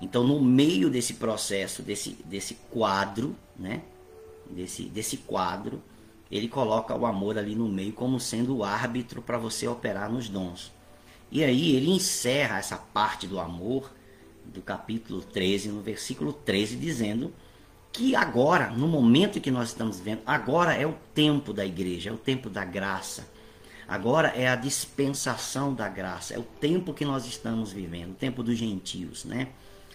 Então, 0.01 0.25
no 0.25 0.41
meio 0.41 0.89
desse 0.89 1.13
processo, 1.13 1.81
desse, 1.81 2.11
desse 2.25 2.55
quadro, 2.69 3.35
né, 3.57 3.81
desse, 4.49 4.83
desse 4.83 5.17
quadro, 5.17 5.81
ele 6.31 6.47
coloca 6.47 6.95
o 6.95 7.05
amor 7.05 7.37
ali 7.37 7.55
no 7.55 7.67
meio 7.67 7.93
como 7.93 8.19
sendo 8.19 8.57
o 8.57 8.63
árbitro 8.63 9.21
para 9.21 9.37
você 9.37 9.67
operar 9.67 10.11
nos 10.11 10.29
dons. 10.29 10.71
E 11.31 11.43
aí 11.43 11.75
ele 11.75 11.91
encerra 11.91 12.59
essa 12.59 12.77
parte 12.77 13.27
do 13.27 13.39
amor 13.39 13.91
do 14.45 14.61
capítulo 14.61 15.21
13, 15.21 15.69
no 15.69 15.81
versículo 15.81 16.33
13, 16.33 16.75
dizendo 16.75 17.33
que 17.91 18.15
agora, 18.15 18.69
no 18.69 18.87
momento 18.87 19.41
que 19.41 19.51
nós 19.51 19.69
estamos 19.69 19.97
vivendo, 19.97 20.21
agora 20.25 20.73
é 20.73 20.85
o 20.85 20.95
tempo 21.13 21.51
da 21.53 21.65
igreja, 21.65 22.09
é 22.09 22.13
o 22.13 22.17
tempo 22.17 22.49
da 22.49 22.63
graça. 22.63 23.27
Agora 23.87 24.27
é 24.29 24.47
a 24.47 24.55
dispensação 24.55 25.73
da 25.73 25.89
graça, 25.89 26.35
é 26.35 26.37
o 26.37 26.43
tempo 26.43 26.93
que 26.93 27.03
nós 27.03 27.25
estamos 27.25 27.71
vivendo, 27.71 28.11
o 28.11 28.15
tempo 28.15 28.43
dos 28.43 28.55
gentios, 28.55 29.25
né? 29.25 29.49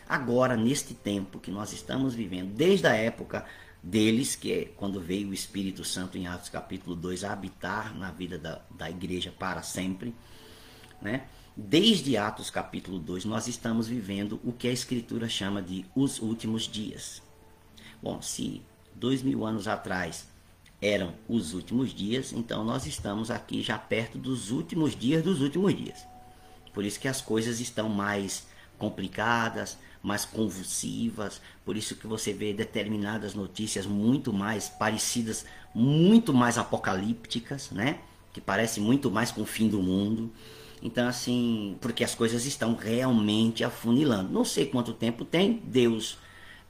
Agora, 0.09 0.57
neste 0.57 0.95
tempo 0.95 1.39
que 1.39 1.51
nós 1.51 1.73
estamos 1.73 2.15
vivendo, 2.15 2.53
desde 2.53 2.87
a 2.87 2.95
época 2.95 3.47
deles, 3.85 4.35
que 4.35 4.51
é 4.51 4.65
quando 4.65 4.99
veio 4.99 5.29
o 5.29 5.35
Espírito 5.35 5.85
Santo 5.85 6.17
em 6.17 6.27
Atos 6.27 6.49
capítulo 6.49 6.97
2 6.97 7.23
a 7.23 7.33
habitar 7.33 7.95
na 7.95 8.11
vida 8.11 8.39
da, 8.39 8.63
da 8.71 8.89
igreja 8.91 9.31
para 9.31 9.63
sempre, 9.63 10.15
né? 11.03 11.27
Desde 11.55 12.17
Atos 12.17 12.51
capítulo 12.51 12.99
2, 12.99 13.27
nós 13.27 13.47
estamos 13.47 13.87
vivendo 13.87 14.41
o 14.43 14.53
que 14.53 14.67
a 14.67 14.73
Escritura 14.73 15.29
chama 15.29 15.63
de 15.63 15.85
os 15.95 16.19
últimos 16.19 16.63
dias. 16.63 17.23
Bom, 18.03 18.21
se 18.21 18.63
dois 18.95 19.23
mil 19.23 19.45
anos 19.45 19.69
atrás 19.69 20.27
eram 20.81 21.15
os 21.29 21.53
últimos 21.53 21.95
dias, 21.95 22.33
então 22.33 22.65
nós 22.65 22.87
estamos 22.87 23.31
aqui 23.31 23.63
já 23.63 23.79
perto 23.79 24.19
dos 24.19 24.51
últimos 24.51 24.97
dias 24.97 25.23
dos 25.23 25.43
últimos 25.43 25.77
dias. 25.77 26.05
Por 26.73 26.85
isso 26.85 26.99
que 26.99 27.07
as 27.07 27.21
coisas 27.21 27.61
estão 27.61 27.89
mais 27.89 28.47
complicadas, 28.79 29.79
mais 30.05 30.25
convulsivas, 30.25 31.41
por 31.65 31.77
isso 31.77 31.97
que 31.97 32.07
você 32.07 32.33
vê 32.33 32.53
determinadas 32.53 33.35
notícias 33.35 33.87
muito 33.87 34.33
mais 34.33 34.69
parecidas, 34.69 35.47
muito 35.75 36.35
mais 36.35 36.59
apocalípticas, 36.59 37.71
né? 37.71 38.01
Que 38.33 38.41
parecem 38.41 38.83
muito 38.83 39.11
mais 39.11 39.33
com 39.33 39.43
o 39.43 39.47
fim 39.47 39.69
do 39.69 39.83
mundo. 39.83 40.31
Então, 40.83 41.09
assim, 41.09 41.79
porque 41.81 42.05
as 42.05 42.15
coisas 42.15 42.45
estão 42.45 42.75
realmente 42.75 43.65
afunilando. 43.65 44.31
Não 44.31 44.45
sei 44.45 44.67
quanto 44.67 44.93
tempo 44.93 45.25
tem, 45.25 45.63
Deus 45.65 46.19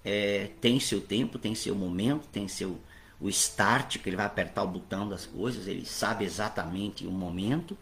é, 0.05 0.51
tem 0.61 0.79
seu 0.79 1.01
tempo, 1.01 1.39
tem 1.39 1.55
seu 1.55 1.75
momento, 1.75 2.29
tem 2.29 2.47
seu 2.47 2.79
o 3.21 3.29
start, 3.29 3.99
que 3.99 4.09
ele 4.09 4.17
vai 4.17 4.27
apertar 4.27 4.63
o 4.63 4.69
botão 4.69 5.09
das 5.09 5.25
coisas, 5.25 5.67
ele 5.67 5.87
sabe 5.87 6.25
exatamente 6.25 7.07
o 7.07 7.11
momento. 7.11 7.77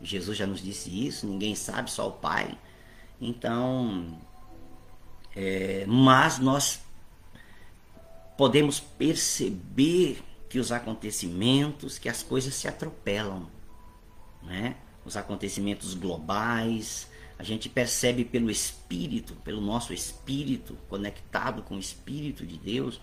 Jesus 0.00 0.36
já 0.38 0.46
nos 0.46 0.62
disse 0.62 1.06
isso, 1.06 1.26
ninguém 1.26 1.54
sabe, 1.54 1.90
só 1.90 2.08
o 2.08 2.12
Pai. 2.12 2.56
Então, 3.20 4.18
é, 5.34 5.84
mas 5.86 6.38
nós 6.38 6.80
podemos 8.36 8.80
perceber 8.80 10.22
que 10.48 10.58
os 10.58 10.72
acontecimentos, 10.72 11.98
que 11.98 12.08
as 12.08 12.22
coisas 12.22 12.54
se 12.54 12.68
atropelam, 12.68 13.48
né? 14.42 14.76
os 15.04 15.16
acontecimentos 15.16 15.94
globais, 15.94 17.08
a 17.38 17.42
gente 17.42 17.68
percebe 17.68 18.24
pelo 18.24 18.50
Espírito, 18.50 19.34
pelo 19.36 19.60
nosso 19.60 19.92
Espírito, 19.92 20.76
conectado 20.88 21.62
com 21.62 21.76
o 21.76 21.78
Espírito 21.78 22.46
de 22.46 22.56
Deus, 22.56 23.00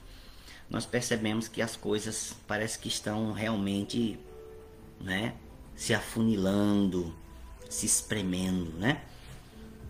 nós 0.69 0.85
percebemos 0.85 1.47
que 1.47 1.61
as 1.61 1.75
coisas 1.75 2.35
parece 2.47 2.77
que 2.77 2.87
estão 2.87 3.33
realmente 3.33 4.19
né, 5.01 5.35
se 5.75 5.93
afunilando, 5.93 7.13
se 7.69 7.85
espremendo, 7.85 8.71
né? 8.77 9.03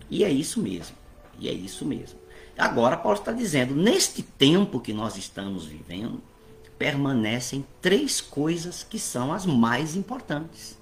E 0.09 0.23
é 0.23 0.31
isso 0.31 0.61
mesmo, 0.61 0.95
e 1.37 1.49
é 1.49 1.53
isso 1.53 1.85
mesmo. 1.85 2.18
Agora 2.59 2.97
Paulo 2.97 3.17
está 3.17 3.31
dizendo, 3.31 3.73
neste 3.73 4.21
tempo 4.21 4.79
que 4.79 4.93
nós 4.93 5.17
estamos 5.17 5.65
vivendo, 5.65 6.21
permanecem 6.77 7.65
três 7.81 8.21
coisas 8.21 8.83
que 8.83 8.99
são 8.99 9.33
as 9.33 9.45
mais 9.45 9.95
importantes 9.95 10.79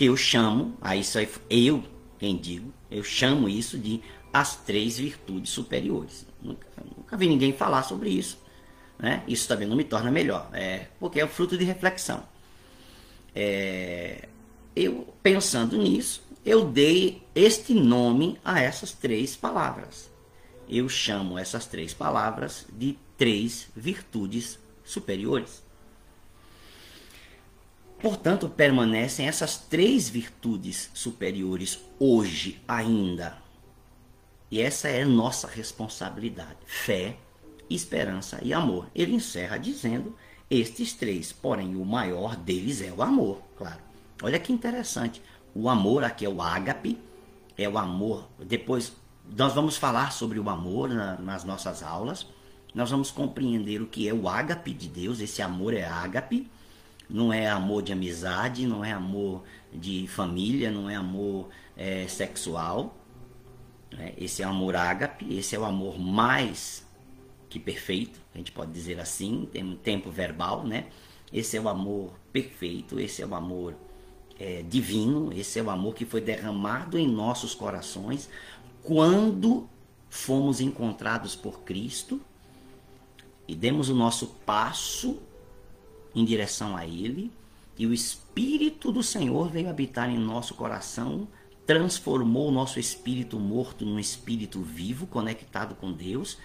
que 0.00 0.06
eu 0.06 0.16
chamo, 0.16 0.74
aí 0.80 1.00
isso 1.00 1.18
aí 1.18 1.28
eu 1.50 1.84
quem 2.18 2.34
digo, 2.34 2.72
eu 2.90 3.04
chamo 3.04 3.50
isso 3.50 3.78
de 3.78 4.02
as 4.32 4.56
três 4.56 4.96
virtudes 4.96 5.50
superiores. 5.50 6.26
Nunca, 6.40 6.66
nunca 6.96 7.16
vi 7.18 7.28
ninguém 7.28 7.52
falar 7.52 7.82
sobre 7.82 8.08
isso. 8.08 8.38
Né? 8.98 9.22
Isso 9.28 9.46
também 9.46 9.68
não 9.68 9.76
me 9.76 9.84
torna 9.84 10.10
melhor, 10.10 10.48
é, 10.54 10.86
porque 10.98 11.20
é 11.20 11.24
o 11.24 11.28
fruto 11.28 11.58
de 11.58 11.64
reflexão. 11.64 12.22
É, 13.34 14.26
eu 14.74 15.12
pensando 15.22 15.76
nisso, 15.76 16.22
eu 16.44 16.64
dei 16.64 17.22
este 17.34 17.74
nome 17.74 18.38
a 18.44 18.60
essas 18.60 18.92
três 18.92 19.36
palavras. 19.36 20.10
Eu 20.68 20.88
chamo 20.88 21.38
essas 21.38 21.66
três 21.66 21.92
palavras 21.92 22.66
de 22.72 22.96
três 23.18 23.68
virtudes 23.76 24.58
superiores. 24.84 25.62
Portanto, 28.00 28.48
permanecem 28.48 29.28
essas 29.28 29.58
três 29.58 30.08
virtudes 30.08 30.90
superiores 30.94 31.78
hoje 31.98 32.62
ainda. 32.66 33.36
E 34.50 34.60
essa 34.60 34.88
é 34.88 35.04
nossa 35.04 35.46
responsabilidade: 35.46 36.58
fé, 36.64 37.16
esperança 37.68 38.40
e 38.42 38.54
amor. 38.54 38.88
Ele 38.94 39.14
encerra 39.14 39.58
dizendo 39.58 40.16
estes 40.50 40.94
três, 40.94 41.32
porém 41.32 41.76
o 41.76 41.84
maior 41.84 42.34
deles 42.36 42.80
é 42.80 42.90
o 42.90 43.02
amor, 43.02 43.42
claro. 43.56 43.80
Olha 44.22 44.38
que 44.38 44.52
interessante. 44.52 45.22
O 45.54 45.68
amor 45.68 46.04
aqui 46.04 46.24
é 46.24 46.28
o 46.28 46.40
ágape, 46.40 46.98
é 47.56 47.68
o 47.68 47.78
amor. 47.78 48.28
Depois 48.38 48.96
nós 49.36 49.52
vamos 49.52 49.76
falar 49.76 50.12
sobre 50.12 50.38
o 50.38 50.48
amor 50.48 50.88
na, 50.88 51.16
nas 51.18 51.44
nossas 51.44 51.82
aulas. 51.82 52.26
Nós 52.74 52.90
vamos 52.90 53.10
compreender 53.10 53.82
o 53.82 53.86
que 53.86 54.08
é 54.08 54.14
o 54.14 54.28
ágape 54.28 54.72
de 54.72 54.88
Deus. 54.88 55.20
Esse 55.20 55.42
amor 55.42 55.74
é 55.74 55.84
ágape 55.84 56.48
não 57.10 57.32
é 57.32 57.48
amor 57.48 57.82
de 57.82 57.92
amizade, 57.92 58.66
não 58.66 58.84
é 58.84 58.92
amor 58.92 59.42
de 59.72 60.06
família, 60.06 60.70
não 60.70 60.88
é 60.88 60.94
amor 60.94 61.48
é, 61.76 62.06
sexual. 62.06 62.96
Né? 63.92 64.14
Esse 64.16 64.42
é 64.42 64.46
o 64.46 64.50
amor 64.50 64.76
ágape, 64.76 65.36
esse 65.36 65.56
é 65.56 65.58
o 65.58 65.64
amor 65.64 65.98
mais 65.98 66.88
que 67.48 67.58
perfeito, 67.58 68.20
a 68.32 68.38
gente 68.38 68.52
pode 68.52 68.70
dizer 68.70 69.00
assim, 69.00 69.48
tem 69.52 69.64
um 69.64 69.74
tempo 69.74 70.08
verbal, 70.08 70.64
né? 70.64 70.86
Esse 71.32 71.56
é 71.56 71.60
o 71.60 71.68
amor 71.68 72.12
perfeito, 72.32 73.00
esse 73.00 73.22
é 73.22 73.26
o 73.26 73.34
amor 73.34 73.74
é, 74.40 74.64
divino, 74.68 75.30
esse 75.32 75.58
é 75.58 75.62
o 75.62 75.70
amor 75.70 75.94
que 75.94 76.06
foi 76.06 76.20
derramado 76.20 76.98
em 76.98 77.06
nossos 77.06 77.54
corações 77.54 78.28
quando 78.82 79.68
fomos 80.08 80.60
encontrados 80.60 81.36
por 81.36 81.60
Cristo 81.60 82.20
e 83.46 83.54
demos 83.54 83.88
o 83.88 83.94
nosso 83.94 84.28
passo 84.46 85.18
em 86.14 86.24
direção 86.24 86.76
a 86.76 86.86
Ele, 86.86 87.30
e 87.78 87.86
o 87.86 87.94
Espírito 87.94 88.92
do 88.92 89.02
Senhor 89.02 89.48
veio 89.48 89.70
habitar 89.70 90.10
em 90.10 90.18
nosso 90.18 90.54
coração, 90.54 91.26
transformou 91.66 92.48
o 92.48 92.52
nosso 92.52 92.80
espírito 92.80 93.38
morto 93.38 93.84
num 93.84 93.98
espírito 93.98 94.60
vivo, 94.60 95.06
conectado 95.06 95.74
com 95.74 95.92
Deus. 95.92 96.36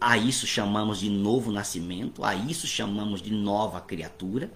A 0.00 0.16
isso 0.16 0.46
chamamos 0.46 1.00
de 1.00 1.10
novo 1.10 1.50
nascimento, 1.50 2.22
a 2.22 2.34
isso 2.34 2.66
chamamos 2.66 3.20
de 3.20 3.32
nova 3.32 3.80
criatura. 3.80 4.50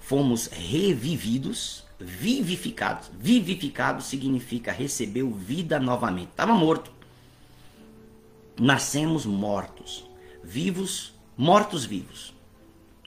Fomos 0.00 0.46
revividos, 0.46 1.84
vivificados. 1.98 3.10
Vivificado 3.18 4.02
significa 4.02 4.72
recebeu 4.72 5.30
vida 5.30 5.78
novamente. 5.78 6.30
Estava 6.30 6.52
morto. 6.52 6.90
Nascemos 8.58 9.24
mortos, 9.24 10.04
vivos, 10.42 11.12
mortos 11.36 11.84
vivos 11.84 12.38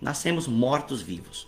Nascemos 0.02 0.48
mortos-vivos. 0.48 1.48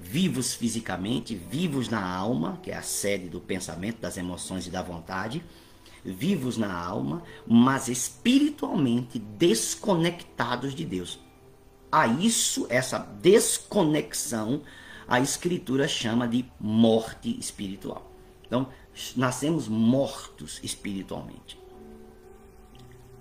Vivos 0.00 0.52
fisicamente, 0.52 1.36
vivos 1.36 1.88
na 1.88 2.04
alma, 2.04 2.58
que 2.60 2.72
é 2.72 2.76
a 2.76 2.82
sede 2.82 3.28
do 3.28 3.40
pensamento, 3.40 4.00
das 4.00 4.16
emoções 4.16 4.66
e 4.66 4.70
da 4.70 4.82
vontade. 4.82 5.40
Vivos 6.04 6.58
na 6.58 6.76
alma, 6.76 7.22
mas 7.46 7.86
espiritualmente 7.86 9.20
desconectados 9.20 10.74
de 10.74 10.84
Deus. 10.84 11.20
A 11.92 12.06
isso, 12.06 12.66
essa 12.70 12.98
desconexão, 12.98 14.62
a 15.06 15.20
Escritura 15.20 15.86
chama 15.86 16.26
de 16.26 16.42
morte 16.58 17.38
espiritual. 17.38 18.10
Então, 18.46 18.66
nascemos 19.14 19.68
mortos 19.68 20.58
espiritualmente. 20.62 21.60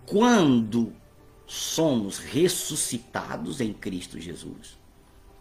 Quando 0.05 0.93
somos 1.45 2.17
ressuscitados 2.17 3.59
em 3.59 3.73
Cristo 3.73 4.17
Jesus, 4.17 4.77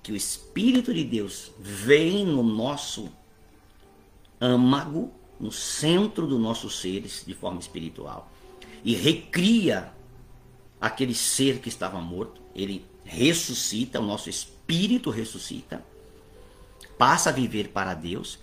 que 0.02 0.10
o 0.10 0.16
Espírito 0.16 0.92
de 0.92 1.04
Deus 1.04 1.52
vem 1.60 2.26
no 2.26 2.42
nosso 2.42 3.08
âmago, 4.40 5.12
no 5.38 5.52
centro 5.52 6.26
do 6.26 6.36
nosso 6.36 6.68
ser, 6.68 7.02
de 7.02 7.34
forma 7.34 7.60
espiritual, 7.60 8.28
e 8.84 8.92
recria 8.94 9.92
aquele 10.80 11.14
ser 11.14 11.60
que 11.60 11.68
estava 11.68 12.00
morto, 12.00 12.40
ele 12.54 12.89
ressuscita, 13.10 13.98
o 13.98 14.06
nosso 14.06 14.30
espírito 14.30 15.10
ressuscita, 15.10 15.84
passa 16.96 17.30
a 17.30 17.32
viver 17.32 17.70
para 17.70 17.92
Deus. 17.92 18.38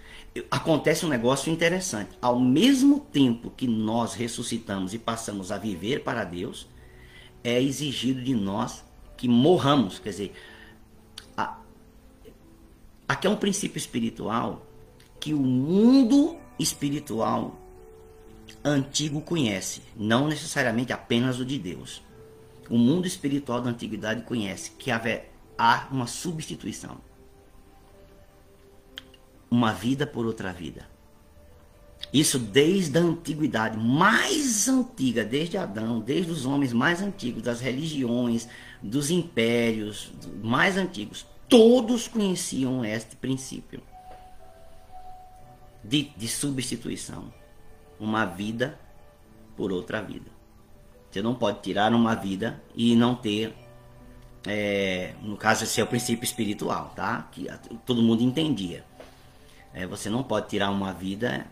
Acontece 0.51 1.05
um 1.05 1.09
negócio 1.09 1.51
interessante. 1.51 2.17
Ao 2.21 2.37
mesmo 2.37 2.99
tempo 2.99 3.49
que 3.49 3.65
nós 3.65 4.13
ressuscitamos 4.13 4.93
e 4.93 4.99
passamos 4.99 5.53
a 5.53 5.57
viver 5.57 6.03
para 6.03 6.25
Deus, 6.25 6.67
é 7.43 7.61
exigido 7.61 8.21
de 8.21 8.35
nós 8.35 8.83
que 9.15 9.27
morramos. 9.27 9.99
Quer 9.99 10.09
dizer, 10.09 10.33
a, 11.37 11.57
aqui 13.07 13.25
é 13.25 13.29
um 13.29 13.37
princípio 13.37 13.77
espiritual 13.77 14.67
que 15.17 15.33
o 15.33 15.39
mundo 15.39 16.37
espiritual 16.59 17.57
antigo 18.63 19.21
conhece, 19.21 19.81
não 19.95 20.27
necessariamente 20.27 20.91
apenas 20.91 21.39
o 21.39 21.45
de 21.45 21.57
Deus. 21.57 22.01
O 22.69 22.77
mundo 22.77 23.07
espiritual 23.07 23.61
da 23.61 23.69
antiguidade 23.69 24.23
conhece 24.23 24.71
que 24.71 24.91
há 24.91 25.87
uma 25.91 26.07
substituição. 26.07 26.97
Uma 29.49 29.71
vida 29.71 30.05
por 30.05 30.25
outra 30.25 30.51
vida. 30.51 30.87
Isso 32.13 32.37
desde 32.37 32.97
a 32.97 33.01
antiguidade 33.01 33.77
mais 33.77 34.67
antiga, 34.67 35.25
desde 35.25 35.57
Adão, 35.57 35.99
desde 35.99 36.31
os 36.31 36.45
homens 36.45 36.71
mais 36.71 37.01
antigos, 37.01 37.43
das 37.43 37.59
religiões, 37.59 38.47
dos 38.81 39.09
impérios 39.09 40.11
mais 40.41 40.77
antigos, 40.77 41.25
todos 41.49 42.07
conheciam 42.07 42.83
este 42.83 43.15
princípio 43.15 43.81
de, 45.83 46.03
de 46.15 46.27
substituição. 46.27 47.33
Uma 47.99 48.25
vida 48.25 48.79
por 49.55 49.71
outra 49.71 50.01
vida. 50.01 50.36
Você 51.17 51.21
não 51.23 51.33
pode 51.33 51.61
tirar 51.63 51.91
uma 51.95 52.13
vida 52.13 52.61
e 52.75 52.95
não 52.95 53.15
ter, 53.15 53.51
é, 54.45 55.15
no 55.23 55.35
caso, 55.35 55.63
esse 55.63 55.81
é 55.81 55.83
o 55.83 55.87
princípio 55.87 56.23
espiritual, 56.23 56.93
tá? 56.95 57.27
Que 57.31 57.47
todo 57.87 58.03
mundo 58.03 58.21
entendia. 58.21 58.85
É, 59.73 59.87
você 59.87 60.11
não 60.11 60.21
pode 60.21 60.47
tirar 60.47 60.69
uma 60.69 60.93
vida 60.93 61.47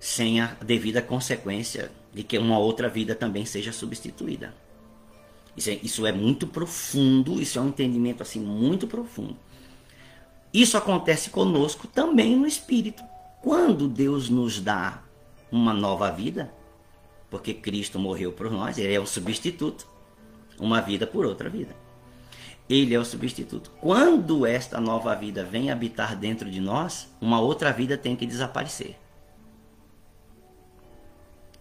sem 0.00 0.40
a 0.40 0.56
devida 0.60 1.00
consequência 1.00 1.92
de 2.12 2.24
que 2.24 2.36
uma 2.36 2.58
outra 2.58 2.88
vida 2.88 3.14
também 3.14 3.46
seja 3.46 3.72
substituída. 3.72 4.52
Isso 5.56 5.70
é, 5.70 5.78
isso 5.80 6.04
é 6.04 6.10
muito 6.10 6.48
profundo, 6.48 7.40
isso 7.40 7.60
é 7.60 7.62
um 7.62 7.68
entendimento 7.68 8.24
assim 8.24 8.40
muito 8.40 8.88
profundo. 8.88 9.36
Isso 10.52 10.76
acontece 10.76 11.30
conosco 11.30 11.86
também 11.86 12.34
no 12.34 12.44
espírito. 12.44 13.04
Quando 13.40 13.86
Deus 13.86 14.28
nos 14.28 14.60
dá 14.60 15.00
uma 15.48 15.72
nova 15.72 16.10
vida, 16.10 16.52
porque 17.36 17.52
Cristo 17.52 17.98
morreu 17.98 18.32
por 18.32 18.50
nós, 18.50 18.78
ele 18.78 18.94
é 18.94 18.98
o 18.98 19.06
substituto, 19.06 19.86
uma 20.58 20.80
vida 20.80 21.06
por 21.06 21.26
outra 21.26 21.50
vida. 21.50 21.76
Ele 22.68 22.94
é 22.94 22.98
o 22.98 23.04
substituto. 23.04 23.70
Quando 23.80 24.46
esta 24.46 24.80
nova 24.80 25.14
vida 25.14 25.44
vem 25.44 25.70
habitar 25.70 26.16
dentro 26.16 26.50
de 26.50 26.60
nós, 26.60 27.14
uma 27.20 27.38
outra 27.38 27.72
vida 27.72 27.96
tem 27.96 28.16
que 28.16 28.26
desaparecer 28.26 28.96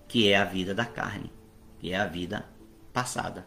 que 0.08 0.30
é 0.30 0.38
a 0.38 0.46
vida 0.46 0.74
da 0.74 0.86
carne, 0.86 1.30
que 1.78 1.92
é 1.92 1.98
a 1.98 2.08
vida 2.08 2.48
passada, 2.94 3.46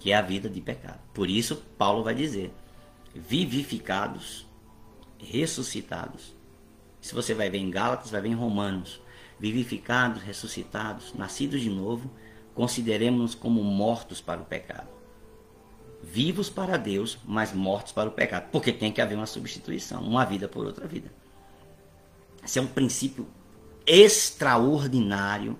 que 0.00 0.10
é 0.10 0.16
a 0.16 0.20
vida 0.20 0.50
de 0.50 0.60
pecado. 0.60 0.98
Por 1.14 1.30
isso, 1.30 1.62
Paulo 1.78 2.02
vai 2.02 2.16
dizer: 2.16 2.52
vivificados, 3.14 4.44
ressuscitados. 5.20 6.34
Se 7.00 7.14
você 7.14 7.32
vai 7.32 7.48
ver 7.48 7.58
em 7.58 7.70
Gálatas, 7.70 8.10
vai 8.10 8.20
ver 8.20 8.30
em 8.30 8.34
Romanos. 8.34 9.00
Vivificados, 9.38 10.22
ressuscitados, 10.22 11.12
nascidos 11.14 11.60
de 11.60 11.70
novo, 11.70 12.10
consideremos-nos 12.54 13.34
como 13.34 13.62
mortos 13.62 14.20
para 14.20 14.40
o 14.40 14.44
pecado. 14.44 14.88
Vivos 16.02 16.48
para 16.48 16.76
Deus, 16.76 17.18
mas 17.24 17.52
mortos 17.52 17.92
para 17.92 18.08
o 18.08 18.12
pecado. 18.12 18.48
Porque 18.50 18.72
tem 18.72 18.92
que 18.92 19.00
haver 19.00 19.16
uma 19.16 19.26
substituição, 19.26 20.02
uma 20.02 20.24
vida 20.24 20.48
por 20.48 20.64
outra 20.64 20.86
vida. 20.86 21.12
Esse 22.44 22.58
é 22.58 22.62
um 22.62 22.66
princípio 22.66 23.26
extraordinário, 23.86 25.58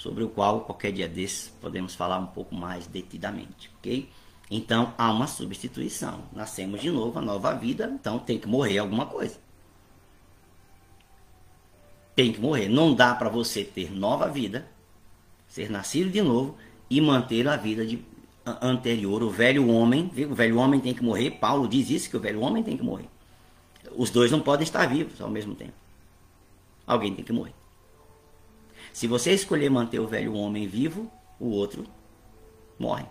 sobre 0.00 0.24
o 0.24 0.30
qual 0.30 0.62
qualquer 0.62 0.92
dia 0.92 1.06
desses 1.06 1.50
podemos 1.60 1.94
falar 1.94 2.18
um 2.18 2.26
pouco 2.26 2.54
mais 2.54 2.86
detidamente, 2.86 3.70
ok? 3.76 4.08
Então 4.50 4.94
há 4.96 5.12
uma 5.12 5.26
substituição. 5.26 6.24
Nascemos 6.32 6.80
de 6.80 6.90
novo, 6.90 7.18
a 7.18 7.22
nova 7.22 7.54
vida, 7.54 7.84
então 8.00 8.18
tem 8.18 8.38
que 8.38 8.48
morrer 8.48 8.78
alguma 8.78 9.04
coisa. 9.04 9.38
Tem 12.20 12.34
que 12.34 12.40
morrer. 12.42 12.68
Não 12.68 12.92
dá 12.92 13.14
para 13.14 13.30
você 13.30 13.64
ter 13.64 13.90
nova 13.90 14.28
vida, 14.28 14.68
ser 15.48 15.70
nascido 15.70 16.10
de 16.10 16.20
novo 16.20 16.54
e 16.90 17.00
manter 17.00 17.48
a 17.48 17.56
vida 17.56 17.86
de, 17.86 18.04
anterior. 18.60 19.22
O 19.22 19.30
velho 19.30 19.66
homem, 19.68 20.12
o 20.30 20.34
velho 20.34 20.58
homem 20.58 20.80
tem 20.80 20.92
que 20.92 21.02
morrer. 21.02 21.30
Paulo 21.30 21.66
diz 21.66 21.88
isso 21.88 22.10
que 22.10 22.18
o 22.18 22.20
velho 22.20 22.42
homem 22.42 22.62
tem 22.62 22.76
que 22.76 22.82
morrer. 22.82 23.08
Os 23.96 24.10
dois 24.10 24.30
não 24.30 24.38
podem 24.38 24.64
estar 24.64 24.86
vivos 24.86 25.18
ao 25.18 25.30
mesmo 25.30 25.54
tempo. 25.54 25.72
Alguém 26.86 27.14
tem 27.14 27.24
que 27.24 27.32
morrer. 27.32 27.54
Se 28.92 29.06
você 29.06 29.32
escolher 29.32 29.70
manter 29.70 29.98
o 29.98 30.06
velho 30.06 30.34
homem 30.34 30.68
vivo, 30.68 31.10
o 31.38 31.48
outro 31.48 31.86
morre. 32.78 33.06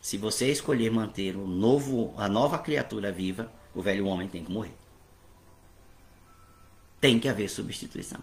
Se 0.00 0.16
você 0.16 0.48
escolher 0.48 0.92
manter 0.92 1.34
o 1.34 1.44
novo, 1.44 2.14
a 2.16 2.28
nova 2.28 2.56
criatura 2.56 3.10
viva, 3.10 3.52
o 3.74 3.82
velho 3.82 4.06
homem 4.06 4.28
tem 4.28 4.44
que 4.44 4.52
morrer. 4.52 4.83
Tem 7.04 7.20
que 7.20 7.28
haver 7.28 7.50
substituição. 7.50 8.18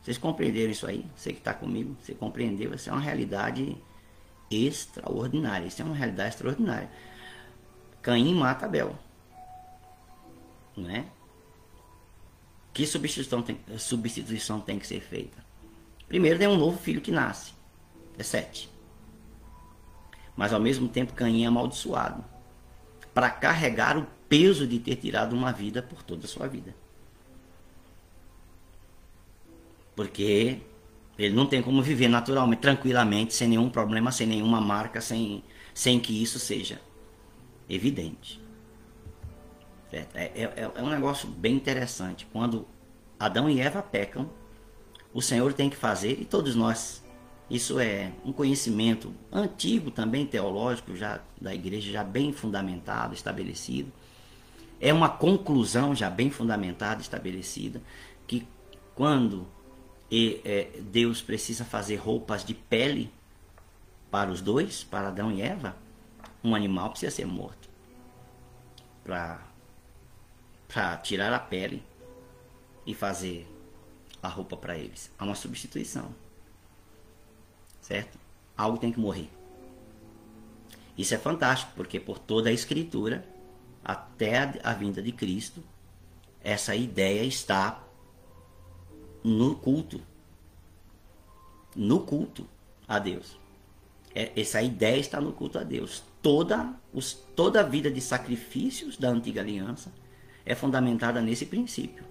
Vocês 0.00 0.16
compreenderam 0.16 0.70
isso 0.70 0.86
aí? 0.86 1.04
Você 1.16 1.32
que 1.32 1.40
está 1.40 1.52
comigo, 1.52 1.96
você 2.00 2.14
compreendeu? 2.14 2.72
Isso 2.72 2.88
é 2.88 2.92
uma 2.92 3.02
realidade 3.02 3.76
extraordinária. 4.48 5.66
Isso 5.66 5.82
é 5.82 5.84
uma 5.84 5.96
realidade 5.96 6.36
extraordinária. 6.36 6.88
Caim 8.00 8.32
mata 8.32 8.66
Abel. 8.66 8.96
Não 10.76 10.88
é? 10.88 11.04
Que 12.72 12.86
substituição 12.86 13.42
tem, 13.42 13.58
substituição 13.76 14.60
tem 14.60 14.78
que 14.78 14.86
ser 14.86 15.00
feita? 15.00 15.44
Primeiro, 16.06 16.38
tem 16.38 16.46
um 16.46 16.56
novo 16.56 16.78
filho 16.78 17.00
que 17.00 17.10
nasce. 17.10 17.54
É 18.16 18.22
sete. 18.22 18.70
Mas 20.36 20.52
ao 20.52 20.60
mesmo 20.60 20.86
tempo, 20.86 21.12
Caim 21.12 21.42
é 21.42 21.46
amaldiçoado. 21.48 22.24
Para 23.12 23.30
carregar 23.30 23.98
o 23.98 24.06
peso 24.28 24.64
de 24.64 24.78
ter 24.78 24.94
tirado 24.94 25.32
uma 25.32 25.50
vida 25.50 25.82
por 25.82 26.04
toda 26.04 26.24
a 26.24 26.28
sua 26.28 26.46
vida. 26.46 26.80
Porque 29.94 30.60
ele 31.18 31.34
não 31.34 31.46
tem 31.46 31.62
como 31.62 31.82
viver 31.82 32.08
naturalmente, 32.08 32.60
tranquilamente, 32.60 33.34
sem 33.34 33.48
nenhum 33.48 33.68
problema, 33.68 34.10
sem 34.10 34.26
nenhuma 34.26 34.60
marca, 34.60 35.00
sem, 35.00 35.42
sem 35.74 36.00
que 36.00 36.22
isso 36.22 36.38
seja 36.38 36.80
evidente. 37.68 38.40
É, 39.92 40.06
é, 40.14 40.32
é, 40.34 40.72
é 40.74 40.82
um 40.82 40.88
negócio 40.88 41.28
bem 41.28 41.54
interessante. 41.54 42.26
Quando 42.32 42.66
Adão 43.18 43.48
e 43.48 43.60
Eva 43.60 43.82
pecam, 43.82 44.28
o 45.12 45.20
Senhor 45.20 45.52
tem 45.52 45.68
que 45.68 45.76
fazer, 45.76 46.18
e 46.20 46.24
todos 46.24 46.54
nós. 46.54 47.02
Isso 47.50 47.78
é 47.78 48.12
um 48.24 48.32
conhecimento 48.32 49.12
antigo 49.30 49.90
também, 49.90 50.24
teológico, 50.24 50.96
já 50.96 51.20
da 51.38 51.54
igreja, 51.54 51.92
já 51.92 52.02
bem 52.02 52.32
fundamentado, 52.32 53.12
estabelecido. 53.12 53.92
É 54.80 54.92
uma 54.92 55.10
conclusão 55.10 55.94
já 55.94 56.08
bem 56.08 56.30
fundamentada, 56.30 57.02
estabelecida, 57.02 57.82
que 58.26 58.48
quando 58.94 59.46
é, 60.44 60.80
Deus 60.80 61.22
precisa 61.22 61.64
fazer 61.64 61.96
roupas 61.96 62.44
de 62.44 62.52
pele 62.52 63.10
para 64.10 64.30
os 64.30 64.42
dois, 64.42 64.84
para 64.84 65.08
Adão 65.08 65.32
e 65.32 65.40
Eva, 65.40 65.74
um 66.44 66.54
animal 66.54 66.90
precisa 66.90 67.10
ser 67.10 67.26
morto 67.26 67.70
para 69.02 69.40
tirar 70.98 71.32
a 71.32 71.38
pele 71.38 71.82
e 72.86 72.94
fazer 72.94 73.48
a 74.22 74.28
roupa 74.28 74.54
para 74.56 74.76
eles. 74.76 75.10
Há 75.18 75.24
uma 75.24 75.34
substituição. 75.34 76.14
Certo? 77.80 78.18
Algo 78.56 78.76
tem 78.76 78.92
que 78.92 79.00
morrer. 79.00 79.30
Isso 80.96 81.14
é 81.14 81.18
fantástico, 81.18 81.72
porque 81.74 81.98
por 81.98 82.18
toda 82.18 82.50
a 82.50 82.52
Escritura, 82.52 83.26
até 83.82 84.60
a 84.62 84.74
vinda 84.74 85.02
de 85.02 85.10
Cristo, 85.10 85.64
essa 86.44 86.76
ideia 86.76 87.24
está 87.24 87.82
no 89.22 89.54
culto. 89.54 90.00
No 91.74 92.00
culto 92.00 92.46
a 92.86 92.98
Deus. 92.98 93.38
É, 94.14 94.32
essa 94.38 94.60
ideia 94.60 94.98
está 94.98 95.20
no 95.20 95.32
culto 95.32 95.58
a 95.58 95.62
Deus. 95.62 96.02
Toda, 96.20 96.74
os, 96.92 97.14
toda 97.34 97.60
a 97.60 97.64
vida 97.64 97.90
de 97.90 98.00
sacrifícios 98.00 98.96
da 98.96 99.08
antiga 99.08 99.40
aliança 99.40 99.92
é 100.44 100.54
fundamentada 100.54 101.20
nesse 101.20 101.46
princípio. 101.46 102.04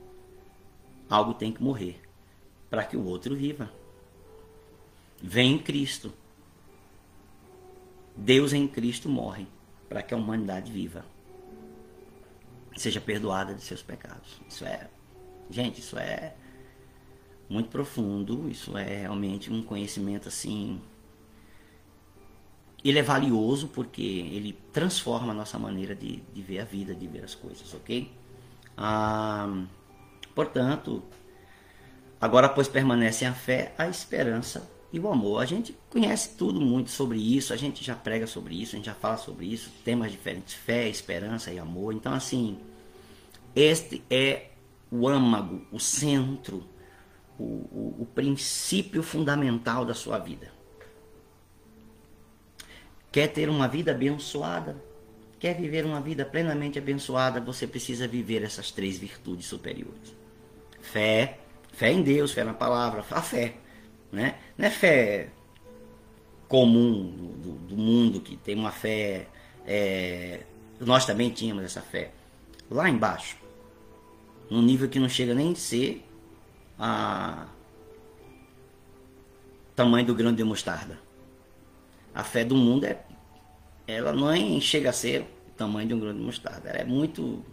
Algo 1.10 1.34
tem 1.34 1.52
que 1.52 1.62
morrer 1.62 2.02
para 2.69 2.84
que 2.84 2.97
o 2.97 3.06
outro 3.06 3.36
viva. 3.36 3.71
Vem 5.21 5.60
Cristo. 5.60 6.12
Deus 8.15 8.54
em 8.54 8.67
Cristo 8.67 9.08
morre 9.08 9.47
para 9.88 10.02
que 10.02 10.13
a 10.13 10.17
humanidade 10.17 10.71
viva. 10.71 11.06
Seja 12.76 13.02
perdoada 13.02 13.54
de 13.54 13.62
seus 13.62 13.84
pecados. 13.84 14.41
Isso 14.47 14.65
é, 14.65 14.89
gente, 15.50 15.82
isso 15.82 15.97
é 15.97 16.34
muito 17.51 17.69
profundo, 17.69 18.49
isso 18.49 18.77
é 18.77 19.01
realmente 19.01 19.51
um 19.51 19.61
conhecimento 19.61 20.27
assim 20.27 20.79
ele 22.83 22.99
é 22.99 23.03
valioso 23.03 23.67
porque 23.67 24.01
ele 24.01 24.57
transforma 24.73 25.31
a 25.31 25.35
nossa 25.35 25.59
maneira 25.59 25.93
de, 25.95 26.17
de 26.33 26.41
ver 26.41 26.59
a 26.59 26.65
vida, 26.65 26.95
de 26.95 27.07
ver 27.07 27.23
as 27.23 27.35
coisas, 27.35 27.73
ok? 27.73 28.11
Ah, 28.75 29.65
portanto, 30.33 31.03
agora 32.19 32.49
pois 32.49 32.67
permanecem 32.67 33.27
a 33.27 33.33
fé, 33.33 33.73
a 33.77 33.87
esperança 33.87 34.67
e 34.91 34.99
o 34.99 35.07
amor. 35.07 35.41
A 35.41 35.45
gente 35.45 35.77
conhece 35.89 36.35
tudo 36.35 36.59
muito 36.59 36.89
sobre 36.89 37.19
isso, 37.19 37.53
a 37.53 37.57
gente 37.57 37.83
já 37.83 37.95
prega 37.95 38.25
sobre 38.25 38.59
isso, 38.59 38.75
a 38.75 38.77
gente 38.77 38.85
já 38.85 38.95
fala 38.95 39.17
sobre 39.17 39.45
isso, 39.45 39.71
temas 39.85 40.11
diferentes, 40.11 40.55
fé, 40.55 40.89
esperança 40.89 41.51
e 41.51 41.59
amor. 41.59 41.93
Então, 41.93 42.13
assim, 42.13 42.57
este 43.55 44.03
é 44.09 44.49
o 44.91 45.07
âmago, 45.07 45.61
o 45.71 45.79
centro, 45.79 46.63
o, 47.41 47.67
o, 47.71 47.95
o 48.04 48.06
princípio 48.06 49.01
fundamental 49.01 49.84
da 49.84 49.93
sua 49.93 50.19
vida. 50.19 50.51
Quer 53.12 53.27
ter 53.27 53.49
uma 53.49 53.67
vida 53.67 53.91
abençoada? 53.91 54.75
Quer 55.39 55.56
viver 55.56 55.86
uma 55.86 55.99
vida 55.99 56.23
plenamente 56.23 56.77
abençoada? 56.77 57.41
Você 57.41 57.65
precisa 57.65 58.08
viver 58.08 58.43
essas 58.43 58.71
três 58.71 58.97
virtudes 58.97 59.47
superiores: 59.47 60.15
fé, 60.80 61.39
fé 61.73 61.91
em 61.91 62.04
Deus, 62.04 62.32
fé 62.32 62.43
na 62.43 62.54
palavra, 62.54 63.04
a 63.10 63.21
fé, 63.21 63.56
né? 64.12 64.36
Não 64.58 64.67
é 64.67 64.69
fé 64.69 65.30
comum 66.47 67.36
do, 67.41 67.54
do 67.54 67.77
mundo 67.77 68.21
que 68.21 68.38
tem 68.38 68.56
uma 68.56 68.71
fé. 68.71 69.27
É, 69.65 70.41
nós 70.80 71.06
também 71.06 71.30
tínhamos 71.30 71.63
essa 71.63 71.82
fé 71.82 72.12
lá 72.69 72.89
embaixo, 72.89 73.38
num 74.49 74.62
nível 74.62 74.88
que 74.88 74.99
não 74.99 75.10
chega 75.10 75.36
nem 75.36 75.51
a 75.51 75.56
ser 75.56 76.06
a 76.83 77.45
tamanho 79.75 80.07
do 80.07 80.15
grão 80.15 80.33
de 80.33 80.43
mostarda. 80.43 80.99
A 82.13 82.23
fé 82.23 82.43
do 82.43 82.55
mundo 82.55 82.85
é. 82.85 82.99
Ela 83.87 84.11
não 84.13 84.59
chega 84.59 84.89
a 84.89 84.93
ser 84.93 85.21
o 85.21 85.51
tamanho 85.51 85.87
de 85.87 85.93
um 85.93 85.99
grão 85.99 86.13
de 86.13 86.19
mostarda. 86.19 86.69
Ela 86.69 86.79
é 86.79 86.83
muito 86.83 87.45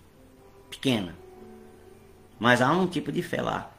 pequena. 0.71 1.15
Mas 2.39 2.63
há 2.63 2.73
um 2.73 2.87
tipo 2.87 3.13
de 3.13 3.23
fé 3.23 3.43
lá. 3.43 3.71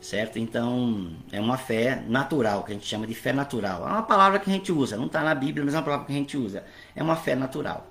Certo? 0.00 0.38
Então, 0.38 1.16
é 1.30 1.40
uma 1.40 1.56
fé 1.56 2.02
natural, 2.06 2.64
que 2.64 2.72
a 2.72 2.74
gente 2.74 2.86
chama 2.86 3.06
de 3.06 3.14
fé 3.14 3.32
natural. 3.32 3.86
É 3.86 3.92
uma 3.92 4.02
palavra 4.02 4.38
que 4.38 4.50
a 4.50 4.52
gente 4.52 4.72
usa, 4.72 4.96
não 4.96 5.06
está 5.06 5.22
na 5.22 5.34
Bíblia, 5.34 5.64
mas 5.64 5.74
é 5.74 5.78
uma 5.78 5.84
palavra 5.84 6.06
que 6.06 6.12
a 6.12 6.16
gente 6.16 6.36
usa. 6.36 6.64
É 6.94 7.02
uma 7.02 7.16
fé 7.16 7.34
natural. 7.34 7.86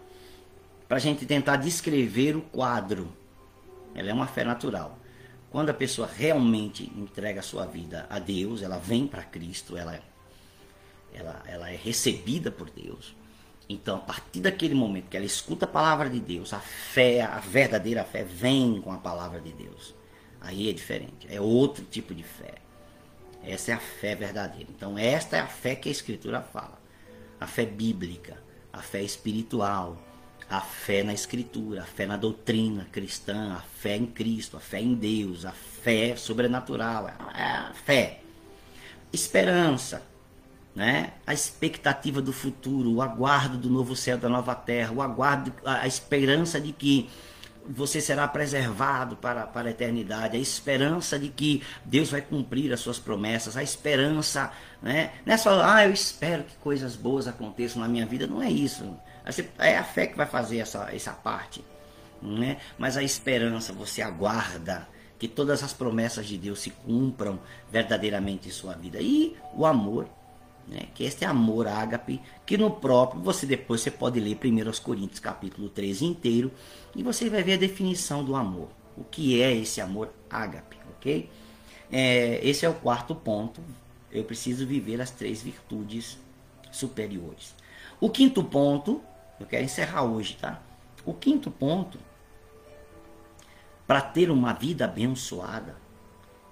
Para 0.87 0.97
a 0.97 0.99
gente 0.99 1.25
tentar 1.25 1.55
descrever 1.55 2.35
o 2.35 2.41
quadro. 2.41 3.07
Ela 3.95 4.09
é 4.09 4.13
uma 4.13 4.27
fé 4.27 4.43
natural. 4.43 4.98
Quando 5.51 5.69
a 5.69 5.73
pessoa 5.73 6.07
realmente 6.07 6.91
entrega 6.95 7.39
a 7.39 7.43
sua 7.43 7.65
vida 7.65 8.05
a 8.09 8.19
Deus, 8.19 8.61
ela 8.61 8.77
vem 8.77 9.07
para 9.07 9.23
Cristo, 9.23 9.75
ela 9.75 9.99
ela, 11.13 11.41
ela 11.47 11.69
é 11.71 11.75
recebida 11.75 12.51
por 12.51 12.69
Deus. 12.69 13.15
Então, 13.67 13.97
a 13.97 13.99
partir 13.99 14.41
daquele 14.41 14.73
momento 14.73 15.09
que 15.09 15.17
ela 15.17 15.25
escuta 15.25 15.65
a 15.65 15.67
palavra 15.67 16.09
de 16.09 16.19
Deus, 16.19 16.53
a 16.53 16.59
fé, 16.59 17.21
a 17.21 17.39
verdadeira 17.39 18.03
fé, 18.03 18.23
vem 18.23 18.81
com 18.81 18.91
a 18.91 18.97
palavra 18.97 19.39
de 19.39 19.51
Deus. 19.51 19.93
Aí 20.41 20.69
é 20.69 20.73
diferente, 20.73 21.27
é 21.29 21.39
outro 21.39 21.83
tipo 21.83 22.13
de 22.15 22.23
fé. 22.23 22.55
Essa 23.43 23.71
é 23.71 23.73
a 23.75 23.79
fé 23.79 24.15
verdadeira. 24.15 24.69
Então, 24.69 24.97
esta 24.97 25.37
é 25.37 25.39
a 25.39 25.47
fé 25.47 25.75
que 25.75 25.87
a 25.87 25.91
Escritura 25.91 26.41
fala. 26.41 26.79
A 27.39 27.47
fé 27.47 27.65
bíblica, 27.65 28.41
a 28.73 28.81
fé 28.81 29.01
espiritual, 29.01 30.01
a 30.49 30.61
fé 30.61 31.03
na 31.03 31.13
Escritura, 31.13 31.83
a 31.83 31.85
fé 31.85 32.05
na 32.05 32.17
doutrina 32.17 32.87
cristã, 32.91 33.53
a 33.53 33.61
fé 33.61 33.95
em 33.95 34.07
Cristo, 34.07 34.57
a 34.57 34.59
fé 34.59 34.81
em 34.81 34.95
Deus, 34.95 35.45
a 35.45 35.51
fé 35.51 36.15
sobrenatural, 36.15 37.07
a 37.07 37.71
fé. 37.85 38.21
Esperança, 39.13 40.01
né? 40.75 41.13
a 41.25 41.33
expectativa 41.33 42.21
do 42.21 42.33
futuro, 42.33 42.91
o 42.91 43.01
aguardo 43.01 43.57
do 43.57 43.69
novo 43.69 43.95
céu, 43.95 44.17
da 44.17 44.27
nova 44.27 44.55
terra, 44.55 44.91
o 44.91 45.01
aguardo, 45.01 45.53
a 45.63 45.85
esperança 45.85 46.59
de 46.59 46.71
que 46.71 47.09
você 47.67 48.01
será 48.01 48.27
preservado 48.27 49.15
para, 49.15 49.45
para 49.45 49.67
a 49.67 49.71
eternidade, 49.71 50.35
a 50.35 50.39
esperança 50.39 51.19
de 51.19 51.29
que 51.29 51.61
Deus 51.85 52.09
vai 52.09 52.21
cumprir 52.21 52.73
as 52.73 52.79
suas 52.79 52.97
promessas, 52.97 53.55
a 53.55 53.61
esperança, 53.61 54.51
né? 54.81 55.11
não 55.23 55.33
é 55.33 55.37
só, 55.37 55.61
ah, 55.61 55.85
eu 55.85 55.93
espero 55.93 56.43
que 56.43 56.55
coisas 56.55 56.95
boas 56.95 57.27
aconteçam 57.27 57.79
na 57.79 57.87
minha 57.87 58.07
vida, 58.07 58.25
não 58.25 58.41
é 58.41 58.49
isso. 58.49 58.97
É 59.57 59.77
a 59.77 59.83
fé 59.83 60.07
que 60.07 60.17
vai 60.17 60.25
fazer 60.25 60.59
essa, 60.59 60.89
essa 60.93 61.11
parte, 61.11 61.63
né? 62.21 62.57
mas 62.77 62.97
a 62.97 63.03
esperança, 63.03 63.73
você 63.73 64.01
aguarda 64.01 64.87
que 65.17 65.27
todas 65.27 65.61
as 65.63 65.73
promessas 65.73 66.25
de 66.25 66.37
Deus 66.37 66.59
se 66.59 66.69
cumpram 66.69 67.39
verdadeiramente 67.69 68.47
em 68.47 68.51
sua 68.51 68.73
vida. 68.73 68.99
E 69.01 69.35
o 69.53 69.65
amor, 69.65 70.07
né? 70.67 70.87
que 70.95 71.03
este 71.03 71.25
amor 71.25 71.67
ágape, 71.67 72.21
que 72.45 72.57
no 72.57 72.71
próprio, 72.71 73.21
você 73.21 73.45
depois 73.45 73.81
você 73.81 73.91
pode 73.91 74.19
ler 74.19 74.37
1 74.41 74.81
Coríntios 74.81 75.19
capítulo 75.19 75.69
13 75.69 76.05
inteiro, 76.05 76.51
e 76.95 77.03
você 77.03 77.29
vai 77.29 77.43
ver 77.43 77.53
a 77.53 77.57
definição 77.57 78.23
do 78.23 78.35
amor. 78.35 78.69
O 78.95 79.03
que 79.03 79.41
é 79.41 79.53
esse 79.53 79.81
amor 79.81 80.13
ágape, 80.29 80.77
ok? 80.97 81.29
É, 81.91 82.39
esse 82.43 82.65
é 82.65 82.69
o 82.69 82.73
quarto 82.73 83.13
ponto. 83.13 83.61
Eu 84.11 84.23
preciso 84.23 84.65
viver 84.65 85.01
as 85.01 85.11
três 85.11 85.41
virtudes 85.41 86.17
superiores. 86.71 87.53
O 87.99 88.09
quinto 88.09 88.43
ponto, 88.43 89.01
eu 89.39 89.45
quero 89.45 89.63
encerrar 89.63 90.03
hoje, 90.03 90.37
tá? 90.39 90.61
O 91.05 91.13
quinto 91.13 91.49
ponto, 91.49 91.97
para 93.87 94.01
ter 94.01 94.29
uma 94.29 94.53
vida 94.53 94.85
abençoada, 94.85 95.75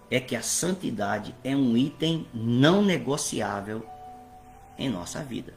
é 0.09 0.19
que 0.19 0.35
a 0.35 0.41
santidade 0.41 1.35
é 1.43 1.55
um 1.55 1.75
item 1.75 2.25
não 2.33 2.81
negociável 2.81 3.85
em 4.77 4.89
nossa 4.89 5.23
vida. 5.23 5.53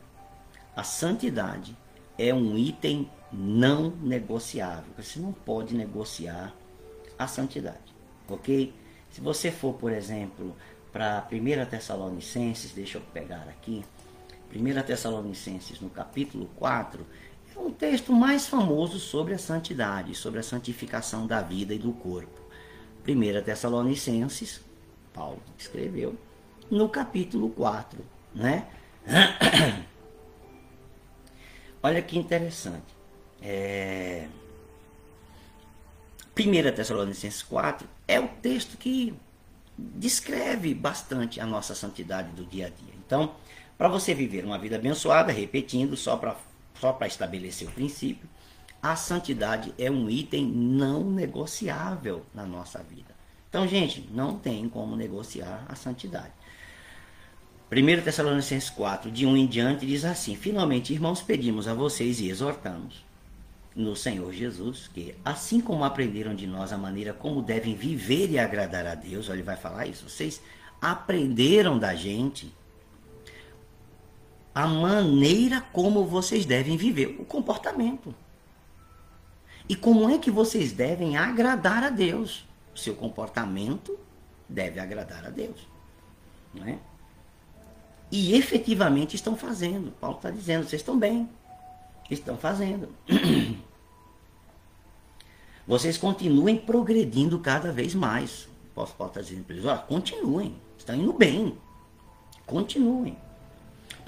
A 0.75 0.83
santidade 0.83 1.77
é 2.19 2.35
um 2.35 2.59
item 2.59 3.09
não 3.33 3.91
negociável. 3.91 4.93
Você 4.97 5.21
não 5.21 5.33
pode 5.33 5.75
negociar 5.75 6.53
a 7.19 7.27
santidade, 7.27 7.95
ok? 8.29 8.75
Se 9.11 9.21
você 9.21 9.51
for, 9.51 9.75
por 9.75 9.93
exemplo, 9.93 10.57
para 10.93 11.27
1 11.31 11.67
Tessalonicenses, 11.67 12.73
deixa 12.73 12.99
eu 12.99 13.03
pegar 13.13 13.47
aqui, 13.49 13.85
1 14.55 14.83
Tessalonicenses 14.83 15.81
no 15.81 15.89
capítulo 15.89 16.51
4, 16.57 17.07
é 17.55 17.59
um 17.59 17.71
texto 17.71 18.13
mais 18.13 18.47
famoso 18.47 18.99
sobre 18.99 19.35
a 19.35 19.39
santidade, 19.39 20.15
sobre 20.15 20.41
a 20.41 20.43
santificação 20.43 21.27
da 21.27 21.41
vida 21.41 21.75
e 21.75 21.79
do 21.79 21.93
corpo. 21.93 22.41
1 23.07 23.43
Tessalonicenses, 23.43 24.61
Paulo 25.13 25.43
escreveu, 25.59 26.17
no 26.71 26.89
capítulo 26.89 27.51
4, 27.51 28.05
né? 28.35 28.67
Olha 31.83 32.03
que 32.03 32.19
interessante. 32.19 32.95
É... 33.43 34.29
1 36.39 36.75
Tessalonicenses 36.75 37.43
4 37.43 37.89
é 38.07 38.21
o 38.21 38.29
texto 38.29 38.77
que 38.77 39.15
descreve 39.77 40.75
bastante 40.75 41.41
a 41.41 41.47
nossa 41.47 41.75
santidade 41.75 42.31
do 42.33 42.45
dia 42.45 42.67
a 42.67 42.69
dia. 42.69 42.95
Então, 43.05 43.35
para 43.81 43.89
você 43.89 44.13
viver 44.13 44.45
uma 44.45 44.59
vida 44.59 44.77
abençoada, 44.77 45.33
repetindo, 45.33 45.97
só 45.97 46.15
para 46.15 46.37
só 46.79 46.99
estabelecer 47.07 47.67
o 47.67 47.71
princípio, 47.73 48.29
a 48.83 48.95
santidade 48.95 49.73
é 49.79 49.91
um 49.91 50.11
item 50.11 50.45
não 50.45 51.03
negociável 51.03 52.27
na 52.35 52.45
nossa 52.45 52.83
vida. 52.83 53.15
Então, 53.49 53.67
gente, 53.67 54.07
não 54.13 54.37
tem 54.37 54.69
como 54.69 54.95
negociar 54.95 55.65
a 55.67 55.75
santidade. 55.75 56.31
1 57.73 58.03
Tessalonicenses 58.03 58.69
4, 58.69 59.11
de 59.11 59.25
1 59.25 59.35
em 59.39 59.47
diante, 59.47 59.87
diz 59.87 60.05
assim: 60.05 60.37
Finalmente, 60.37 60.93
irmãos, 60.93 61.23
pedimos 61.23 61.67
a 61.67 61.73
vocês 61.73 62.21
e 62.21 62.29
exortamos 62.29 63.03
no 63.75 63.97
Senhor 63.97 64.31
Jesus 64.31 64.91
que, 64.93 65.15
assim 65.25 65.59
como 65.59 65.85
aprenderam 65.85 66.35
de 66.35 66.47
nós 66.47 66.71
a 66.71 66.77
maneira 66.77 67.15
como 67.15 67.41
devem 67.41 67.75
viver 67.75 68.31
e 68.31 68.39
agradar 68.39 68.87
a 68.87 68.95
Deus, 68.95 69.31
olha, 69.31 69.37
ele 69.37 69.43
vai 69.43 69.57
falar 69.57 69.87
isso, 69.87 70.07
vocês 70.07 70.43
aprenderam 70.83 71.79
da 71.79 71.95
gente 71.95 72.53
a 74.61 74.67
maneira 74.67 75.61
como 75.73 76.05
vocês 76.05 76.45
devem 76.45 76.77
viver, 76.77 77.17
o 77.19 77.25
comportamento. 77.25 78.15
E 79.67 79.75
como 79.75 80.11
é 80.11 80.19
que 80.19 80.31
vocês 80.31 80.73
devem 80.73 81.17
agradar 81.17 81.83
a 81.83 81.89
Deus? 81.89 82.45
O 82.75 82.79
seu 82.79 82.95
comportamento 82.95 83.99
deve 84.49 84.79
agradar 84.79 85.25
a 85.25 85.31
Deus. 85.31 85.67
Não 86.53 86.67
é? 86.67 86.79
E 88.13 88.35
efetivamente 88.35 89.17
estão 89.17 89.37
fazendo. 89.37 89.93
Paulo 89.93 90.17
está 90.17 90.31
dizendo, 90.31 90.69
vocês 90.69 90.83
estão 90.83 90.99
bem. 90.99 91.29
Estão 92.11 92.37
fazendo. 92.37 92.89
Vocês 95.65 95.97
continuem 95.97 96.57
progredindo 96.57 97.39
cada 97.39 97.71
vez 97.71 97.95
mais. 97.95 98.49
Posso 98.75 98.93
Paulo 98.97 99.13
está 99.13 99.21
dizendo 99.21 99.45
para 99.45 99.55
eles, 99.55 99.65
olha, 99.65 99.79
continuem. 99.79 100.57
Estão 100.77 100.97
indo 100.97 101.13
bem. 101.13 101.57
Continuem. 102.45 103.17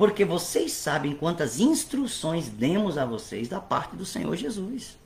Porque 0.02 0.24
vocês 0.24 0.72
sabem 0.72 1.14
quantas 1.14 1.60
instruções 1.60 2.48
demos 2.48 2.98
a 2.98 3.04
vocês 3.04 3.46
da 3.46 3.60
parte 3.60 3.94
do 3.94 4.04
Senhor 4.04 4.34
Jesus. 4.34 4.98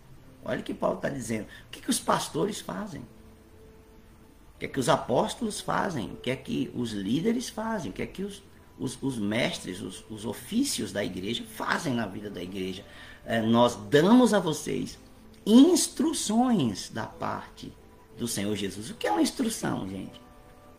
Olha 0.42 0.61
o 0.61 0.62
que 0.62 0.72
Paulo 0.72 0.96
está 0.96 1.11
dizendo. 1.11 1.42
O 1.42 1.70
que, 1.70 1.82
que 1.82 1.90
os 1.90 2.00
pastores 2.00 2.62
fazem? 2.62 3.02
O 3.02 4.59
que 4.59 4.64
é 4.64 4.68
que 4.68 4.80
os 4.80 4.88
apóstolos 4.88 5.61
fazem? 5.61 6.12
O 6.12 6.16
que 6.16 6.30
é 6.30 6.35
que 6.35 6.70
os 6.74 6.92
líderes 6.92 7.50
fazem? 7.50 7.90
O 7.90 7.92
que 7.92 8.00
é 8.00 8.06
que 8.06 8.22
os, 8.22 8.42
os, 8.78 8.96
os 9.02 9.18
mestres, 9.18 9.82
os, 9.82 10.02
os, 10.09 10.24
ofícios 10.24 10.92
da 10.92 11.04
igreja 11.04 11.44
fazem 11.44 11.92
na 11.92 12.06
vida 12.06 12.30
da 12.30 12.42
igreja? 12.42 12.82
É, 13.26 13.42
nós 13.42 13.76
damos 13.90 14.32
a 14.32 14.40
vocês 14.40 14.98
instruções 15.44 16.88
da 16.88 17.04
parte 17.04 17.70
do 18.18 18.26
Senhor 18.26 18.56
Jesus. 18.56 18.88
O 18.88 18.94
que 18.94 19.06
é 19.06 19.12
uma 19.12 19.20
instrução, 19.20 19.87
gente? 19.87 20.18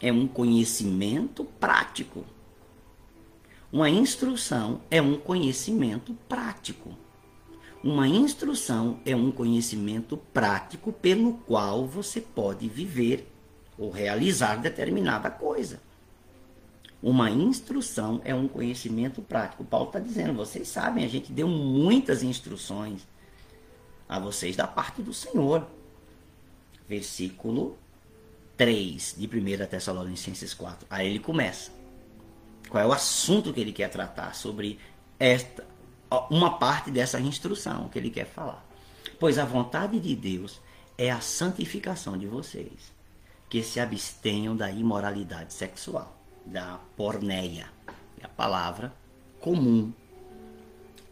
É 0.01 0.11
um 0.11 0.27
conhecimento 0.27 1.45
prático. 1.59 2.25
Uma 3.71 3.89
instrução 3.89 4.81
é 4.89 5.01
um 5.01 5.17
conhecimento 5.17 6.13
prático. 6.29 6.97
Uma 7.83 8.07
instrução 8.07 8.99
é 9.05 9.15
um 9.15 9.29
conhecimento 9.29 10.17
prático 10.33 10.91
pelo 10.93 11.33
qual 11.33 11.85
você 11.85 12.21
pode 12.21 12.67
viver 12.69 13.29
ou 13.77 13.91
realizar 13.91 14.55
determinada 14.55 15.29
coisa. 15.29 15.81
Uma 17.03 17.29
instrução 17.29 18.21
é 18.23 18.33
um 18.33 18.47
conhecimento 18.47 19.21
prático. 19.21 19.63
Paulo 19.63 19.87
está 19.87 19.99
dizendo, 19.99 20.33
vocês 20.33 20.67
sabem, 20.67 21.05
a 21.05 21.07
gente 21.07 21.31
deu 21.31 21.47
muitas 21.47 22.23
instruções 22.23 23.05
a 24.09 24.17
vocês 24.17 24.55
da 24.55 24.65
parte 24.65 25.01
do 25.01 25.13
Senhor. 25.13 25.67
Versículo 26.87 27.77
3 28.55 29.15
de 29.17 29.27
1 29.27 29.67
Tessalonicenses 29.67 30.53
4. 30.53 30.87
Aí 30.89 31.07
ele 31.07 31.19
começa. 31.19 31.71
Qual 32.69 32.83
é 32.83 32.87
o 32.87 32.93
assunto 32.93 33.53
que 33.53 33.59
ele 33.59 33.71
quer 33.71 33.89
tratar 33.89 34.35
sobre 34.35 34.79
esta 35.19 35.65
uma 36.29 36.57
parte 36.57 36.89
dessa 36.89 37.19
instrução 37.19 37.89
que 37.89 37.99
ele 37.99 38.09
quer 38.09 38.25
falar. 38.25 38.65
Pois 39.19 39.37
a 39.37 39.45
vontade 39.45 39.99
de 39.99 40.15
Deus 40.15 40.61
é 40.97 41.11
a 41.11 41.19
santificação 41.19 42.17
de 42.17 42.27
vocês 42.27 42.95
que 43.49 43.63
se 43.63 43.79
abstenham 43.79 44.55
da 44.55 44.69
imoralidade 44.69 45.53
sexual, 45.53 46.17
da 46.45 46.79
porneia, 46.95 47.67
é 48.19 48.25
a 48.25 48.29
palavra 48.29 48.93
comum 49.39 49.91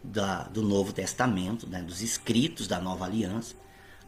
da, 0.04 0.44
do 0.44 0.62
Novo 0.62 0.92
Testamento, 0.92 1.68
né, 1.68 1.82
dos 1.82 2.02
escritos 2.02 2.68
da 2.68 2.80
Nova 2.80 3.06
Aliança, 3.06 3.56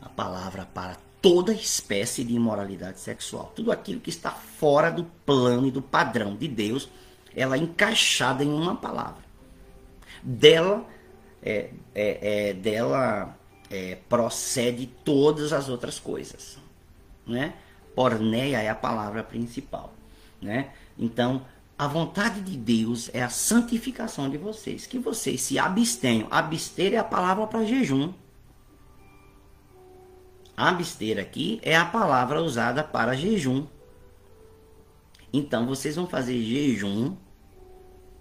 a 0.02 0.10
palavra 0.10 0.66
para 0.66 0.98
toda 1.22 1.54
espécie 1.54 2.24
de 2.24 2.34
imoralidade 2.34 3.00
sexual. 3.00 3.52
Tudo 3.56 3.72
aquilo 3.72 4.00
que 4.00 4.10
está 4.10 4.32
fora 4.32 4.90
do 4.92 5.04
plano 5.26 5.68
e 5.68 5.72
do 5.72 5.82
padrão 5.82 6.36
de 6.36 6.48
Deus, 6.48 6.90
ela 7.38 7.56
é 7.56 7.60
encaixada 7.60 8.44
em 8.44 8.52
uma 8.52 8.76
palavra. 8.76 9.24
Dela, 10.24 10.84
é, 11.44 11.70
é, 11.94 12.50
é 12.50 12.54
dela 12.54 13.38
é, 13.70 14.00
procede 14.10 14.88
todas 15.06 15.54
as 15.54 15.70
outras 15.70 16.00
coisas. 16.00 16.58
Né? 17.26 17.54
Porneia 17.96 18.60
é 18.62 18.70
a 18.70 18.76
palavra 18.76 19.24
principal, 19.24 19.94
né? 20.42 20.72
Então, 20.98 21.46
a 21.78 21.88
vontade 21.88 22.42
de 22.42 22.58
Deus 22.58 23.10
é 23.14 23.22
a 23.22 23.30
santificação 23.30 24.30
de 24.30 24.38
vocês, 24.38 24.88
que 24.88 24.98
vocês 24.98 25.42
se 25.42 25.60
abstenham. 25.60 26.28
Abster 26.32 26.94
é 26.94 26.98
a 26.98 27.04
palavra 27.04 27.46
para 27.46 27.66
jejum. 27.66 28.14
Abster 30.56 31.20
aqui 31.20 31.60
é 31.62 31.76
a 31.76 31.86
palavra 31.86 32.42
usada 32.42 32.84
para 32.84 33.16
jejum. 33.16 33.68
Então, 35.32 35.68
vocês 35.68 35.96
vão 35.96 36.08
fazer 36.08 36.42
jejum 36.42 37.16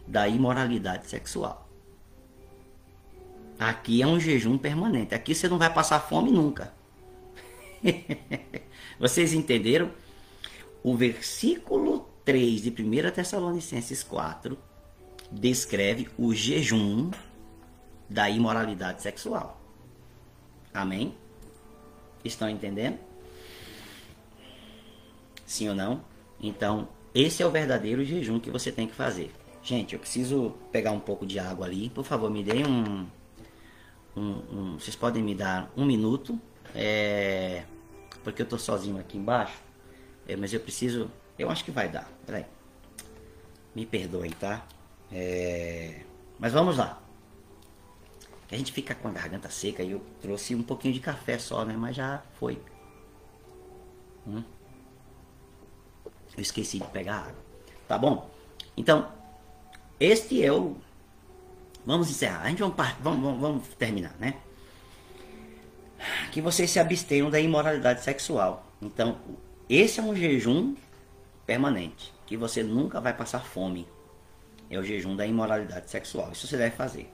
da 0.06 0.28
imoralidade 0.28 1.06
sexual. 1.08 1.66
Aqui 3.58 4.02
é 4.02 4.06
um 4.06 4.20
jejum 4.20 4.58
permanente. 4.58 5.14
Aqui 5.14 5.34
você 5.34 5.48
não 5.48 5.58
vai 5.58 5.72
passar 5.72 6.00
fome 6.00 6.30
nunca. 6.30 6.72
Vocês 8.98 9.32
entenderam? 9.32 9.90
O 10.82 10.94
versículo 10.94 12.08
3 12.24 12.62
de 12.62 12.70
1 12.70 13.10
Tessalonicenses 13.12 14.02
4 14.02 14.58
descreve 15.32 16.08
o 16.18 16.34
jejum 16.34 17.10
da 18.08 18.28
imoralidade 18.30 19.02
sexual. 19.02 19.60
Amém? 20.72 21.14
Estão 22.24 22.48
entendendo? 22.48 22.98
Sim 25.44 25.70
ou 25.70 25.74
não? 25.74 26.04
Então, 26.40 26.88
esse 27.14 27.42
é 27.42 27.46
o 27.46 27.50
verdadeiro 27.50 28.04
jejum 28.04 28.38
que 28.38 28.50
você 28.50 28.70
tem 28.70 28.86
que 28.86 28.94
fazer. 28.94 29.32
Gente, 29.66 29.94
eu 29.94 29.98
preciso 29.98 30.54
pegar 30.70 30.92
um 30.92 31.00
pouco 31.00 31.26
de 31.26 31.40
água 31.40 31.66
ali. 31.66 31.90
Por 31.90 32.04
favor, 32.04 32.30
me 32.30 32.44
deem 32.44 32.64
um. 32.64 33.04
um, 34.16 34.22
um 34.22 34.78
vocês 34.78 34.94
podem 34.94 35.20
me 35.24 35.34
dar 35.34 35.68
um 35.76 35.84
minuto. 35.84 36.40
É 36.72 37.64
porque 38.22 38.42
eu 38.42 38.46
tô 38.46 38.56
sozinho 38.58 38.96
aqui 38.98 39.18
embaixo. 39.18 39.60
É, 40.28 40.36
mas 40.36 40.52
eu 40.52 40.60
preciso. 40.60 41.10
Eu 41.36 41.50
acho 41.50 41.64
que 41.64 41.72
vai 41.72 41.88
dar. 41.88 42.08
Peraí. 42.24 42.46
Me 43.74 43.84
perdoem, 43.84 44.30
tá? 44.30 44.64
É, 45.10 46.02
mas 46.38 46.52
vamos 46.52 46.76
lá. 46.76 47.02
A 48.48 48.56
gente 48.56 48.70
fica 48.70 48.94
com 48.94 49.08
a 49.08 49.10
garganta 49.10 49.50
seca 49.50 49.82
e 49.82 49.90
eu 49.90 50.00
trouxe 50.22 50.54
um 50.54 50.62
pouquinho 50.62 50.94
de 50.94 51.00
café 51.00 51.40
só, 51.40 51.64
né? 51.64 51.76
Mas 51.76 51.96
já 51.96 52.22
foi. 52.38 52.62
Hum. 54.28 54.44
Eu 56.36 56.42
esqueci 56.42 56.78
de 56.78 56.86
pegar 56.86 57.16
água. 57.16 57.44
Tá 57.88 57.98
bom? 57.98 58.30
Então, 58.76 59.08
este 59.98 60.44
é 60.44 60.52
o. 60.52 60.76
Vamos 61.84 62.10
encerrar. 62.10 62.42
A 62.42 62.48
gente 62.48 62.60
vamos, 62.60 62.74
vamos, 63.00 63.40
vamos 63.40 63.68
terminar, 63.78 64.14
né? 64.18 64.34
que 66.30 66.40
vocês 66.40 66.70
se 66.70 66.78
abstenham 66.78 67.30
da 67.30 67.40
imoralidade 67.40 68.02
sexual. 68.02 68.66
Então, 68.80 69.18
esse 69.68 70.00
é 70.00 70.02
um 70.02 70.14
jejum 70.14 70.74
permanente, 71.46 72.12
que 72.26 72.36
você 72.36 72.62
nunca 72.62 73.00
vai 73.00 73.12
passar 73.12 73.40
fome. 73.40 73.86
É 74.68 74.78
o 74.78 74.84
jejum 74.84 75.14
da 75.14 75.26
imoralidade 75.26 75.90
sexual. 75.90 76.32
Isso 76.32 76.46
você 76.46 76.56
deve 76.56 76.74
fazer. 76.74 77.10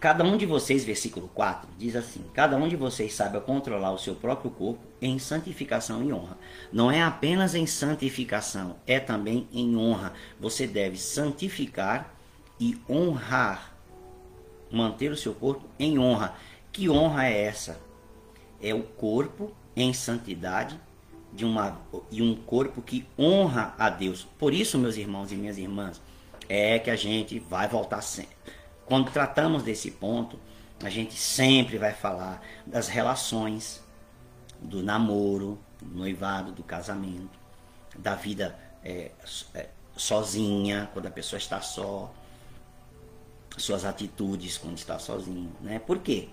Cada 0.00 0.22
um 0.24 0.36
de 0.36 0.44
vocês, 0.44 0.84
versículo 0.84 1.28
4, 1.34 1.68
diz 1.78 1.96
assim: 1.96 2.24
Cada 2.34 2.56
um 2.56 2.68
de 2.68 2.76
vocês 2.76 3.14
sabe 3.14 3.40
controlar 3.40 3.92
o 3.92 3.98
seu 3.98 4.14
próprio 4.14 4.50
corpo 4.50 4.80
em 5.00 5.18
santificação 5.18 6.02
e 6.02 6.12
honra. 6.12 6.36
Não 6.72 6.90
é 6.90 7.02
apenas 7.02 7.54
em 7.54 7.66
santificação, 7.66 8.76
é 8.86 9.00
também 9.00 9.48
em 9.52 9.76
honra. 9.76 10.12
Você 10.38 10.66
deve 10.66 10.98
santificar 10.98 12.14
e 12.60 12.78
honrar. 12.88 13.72
Manter 14.70 15.10
o 15.10 15.16
seu 15.16 15.34
corpo 15.34 15.64
em 15.78 15.98
honra. 15.98 16.34
Que 16.72 16.90
honra 16.90 17.26
é 17.26 17.44
essa? 17.44 17.80
É 18.60 18.74
o 18.74 18.82
corpo 18.82 19.52
em 19.76 19.92
santidade 19.92 20.78
de 21.32 21.44
uma, 21.44 21.80
e 22.10 22.22
um 22.22 22.34
corpo 22.34 22.80
que 22.80 23.06
honra 23.18 23.74
a 23.78 23.90
Deus. 23.90 24.26
Por 24.38 24.54
isso, 24.54 24.78
meus 24.78 24.96
irmãos 24.96 25.32
e 25.32 25.36
minhas 25.36 25.58
irmãs, 25.58 26.00
é 26.48 26.78
que 26.78 26.90
a 26.90 26.96
gente 26.96 27.38
vai 27.38 27.68
voltar 27.68 28.00
sempre. 28.00 28.34
Quando 28.86 29.10
tratamos 29.10 29.62
desse 29.62 29.90
ponto, 29.90 30.38
a 30.82 30.90
gente 30.90 31.14
sempre 31.14 31.78
vai 31.78 31.92
falar 31.92 32.42
das 32.66 32.88
relações, 32.88 33.82
do 34.60 34.82
namoro, 34.82 35.58
do 35.80 35.96
noivado, 35.96 36.52
do 36.52 36.62
casamento, 36.62 37.38
da 37.96 38.14
vida 38.14 38.58
é, 38.82 39.10
é, 39.54 39.68
sozinha, 39.96 40.90
quando 40.92 41.06
a 41.06 41.10
pessoa 41.10 41.38
está 41.38 41.60
só, 41.60 42.12
suas 43.56 43.84
atitudes 43.84 44.58
quando 44.58 44.76
está 44.76 44.98
sozinho, 44.98 45.52
né? 45.60 45.78
Por 45.78 45.98
quê? 45.98 46.28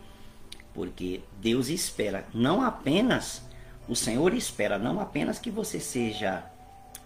Porque 0.73 1.21
Deus 1.39 1.67
espera 1.69 2.25
não 2.33 2.61
apenas, 2.61 3.41
o 3.87 3.95
Senhor 3.95 4.33
espera 4.33 4.77
não 4.77 4.99
apenas 4.99 5.37
que 5.37 5.51
você 5.51 5.79
seja 5.79 6.43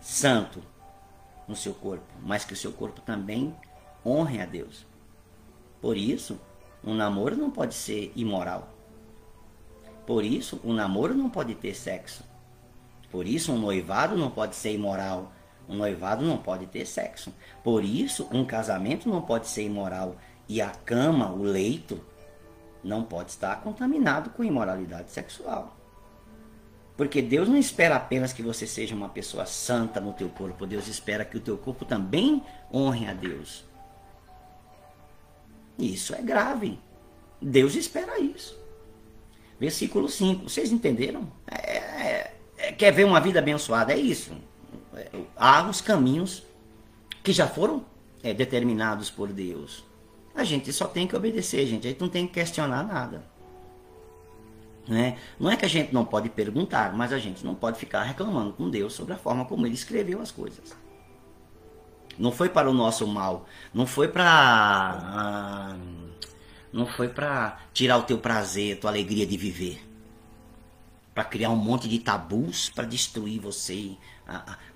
santo 0.02 0.64
no 1.48 1.56
seu 1.56 1.74
corpo, 1.74 2.06
mas 2.22 2.46
que 2.46 2.54
o 2.54 2.58
seu 2.58 2.72
corpo 2.72 3.02
também 3.02 3.56
honre 4.06 4.42
a 4.42 4.46
Deus. 4.46 4.86
Por 5.82 5.98
isso, 5.98 6.40
um 6.84 6.94
namoro 6.94 7.36
não 7.36 7.50
pode 7.50 7.74
ser 7.74 8.12
imoral. 8.16 8.74
Por 10.06 10.24
isso, 10.24 10.60
um 10.64 10.74
namoro 10.74 11.16
não 11.16 11.30
pode 11.30 11.56
ter 11.56 11.74
sexo. 11.74 12.24
Por 13.12 13.28
isso, 13.28 13.52
um 13.52 13.58
noivado 13.58 14.16
não 14.16 14.30
pode 14.30 14.56
ser 14.56 14.74
imoral. 14.74 15.32
Um 15.68 15.76
noivado 15.76 16.24
não 16.24 16.38
pode 16.38 16.68
ter 16.68 16.86
sexo. 16.86 17.34
Por 17.64 17.84
isso, 17.84 18.28
um 18.32 18.46
casamento 18.46 19.10
não 19.10 19.22
pode 19.22 19.48
ser 19.48 19.64
imoral. 19.64 20.16
E 20.48 20.62
a 20.62 20.70
cama, 20.70 21.32
o 21.32 21.42
leito, 21.42 22.00
não 22.84 23.04
pode 23.04 23.32
estar 23.32 23.62
contaminado 23.62 24.30
com 24.30 24.44
imoralidade 24.44 25.12
sexual. 25.12 25.76
Porque 26.96 27.22
Deus 27.22 27.50
não 27.50 27.58
espera 27.58 27.96
apenas 27.96 28.32
que 28.32 28.42
você 28.42 28.66
seja 28.66 28.96
uma 28.96 29.10
pessoa 29.10 29.46
santa 29.46 30.00
no 30.00 30.14
teu 30.14 30.30
corpo. 30.30 30.66
Deus 30.66 30.88
espera 30.88 31.26
que 31.26 31.36
o 31.36 31.42
teu 31.42 31.58
corpo 31.58 31.84
também 31.84 32.44
honre 32.74 33.08
a 33.08 33.14
Deus. 33.14 33.65
Isso 35.78 36.16
é 36.16 36.22
grave. 36.22 36.80
Deus 37.42 37.76
espera 37.76 38.20
isso. 38.20 38.58
Versículo 39.60 40.10
5. 40.10 40.50
Vocês 40.50 40.72
entenderam? 40.72 41.32
É, 41.50 41.78
é, 41.78 42.34
é, 42.58 42.72
quer 42.72 42.92
ver 42.92 43.06
uma 43.06 43.20
vida 43.20 43.40
abençoada? 43.40 43.94
É 43.94 43.98
isso. 43.98 44.32
É, 44.94 45.10
há 45.36 45.68
os 45.70 45.82
caminhos 45.82 46.44
que 47.24 47.32
já 47.32 47.48
foram 47.48 47.86
é, 48.24 48.34
determinados 48.34 49.10
por 49.10 49.32
Deus. 49.32 49.84
A 50.34 50.44
gente 50.44 50.72
só 50.74 50.86
tem 50.86 51.08
que 51.08 51.16
obedecer, 51.16 51.66
gente. 51.66 51.88
A 51.88 51.90
gente 51.92 52.02
não 52.02 52.10
tem 52.10 52.28
que 52.28 52.34
questionar 52.34 52.84
nada. 52.84 53.24
Né? 54.88 55.18
Não 55.40 55.50
é 55.50 55.56
que 55.56 55.66
a 55.66 55.70
gente 55.70 55.94
não 55.94 56.06
pode 56.06 56.30
perguntar, 56.30 56.96
mas 56.96 57.12
a 57.12 57.18
gente 57.18 57.44
não 57.44 57.56
pode 57.56 57.80
ficar 57.80 58.04
reclamando 58.04 58.54
com 58.54 58.70
Deus 58.70 58.94
sobre 58.94 59.14
a 59.14 59.18
forma 59.18 59.46
como 59.46 59.66
ele 59.66 59.74
escreveu 59.74 60.22
as 60.22 60.32
coisas. 60.32 60.76
Não 62.18 62.32
foi 62.32 62.50
para 62.50 62.70
o 62.70 62.74
nosso 62.74 63.06
mal, 63.06 63.46
não 63.74 63.86
foi 63.86 64.08
para 64.08 64.26
ah, 64.26 65.78
não 66.72 66.86
foi 66.86 67.10
para 67.10 67.60
tirar 67.74 67.98
o 67.98 68.04
teu 68.04 68.18
prazer, 68.18 68.80
tua 68.80 68.90
alegria 68.90 69.26
de 69.26 69.38
viver. 69.38 69.82
Para 71.14 71.24
criar 71.24 71.50
um 71.50 71.56
monte 71.56 71.88
de 71.88 72.00
tabus 72.00 72.70
para 72.70 72.86
destruir 72.86 73.40
você, 73.40 73.96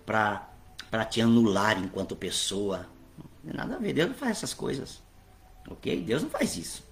para 0.06 1.06
te 1.10 1.22
anular 1.22 1.78
enquanto 1.78 2.16
pessoa. 2.16 2.88
Não 3.18 3.26
tem 3.44 3.54
nada 3.54 3.76
a 3.76 3.80
ver, 3.80 3.94
Deus 3.94 4.10
não 4.10 4.16
faz 4.16 4.32
essas 4.32 4.54
coisas. 4.54 5.02
OK? 5.70 6.02
Deus 6.02 6.24
não 6.24 6.30
faz 6.30 6.56
isso. 6.58 6.84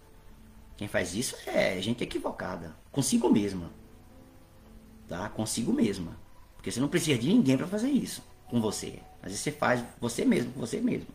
Quem 0.75 0.87
faz 0.87 1.15
isso 1.15 1.35
é 1.45 1.81
gente 1.81 2.03
equivocada, 2.03 2.75
consigo 2.91 3.29
mesma. 3.29 3.71
Tá? 5.07 5.27
Consigo 5.29 5.73
mesma. 5.73 6.17
Porque 6.55 6.69
você 6.69 6.79
não 6.79 6.87
precisa 6.89 7.17
de 7.17 7.27
ninguém 7.27 7.57
para 7.57 7.65
fazer 7.65 7.89
isso 7.89 8.21
com 8.49 8.61
você. 8.61 8.99
Às 9.21 9.29
vezes 9.29 9.39
você 9.39 9.51
faz 9.51 9.83
você 9.99 10.23
mesmo 10.23 10.51
você 10.55 10.79
mesmo. 10.79 11.07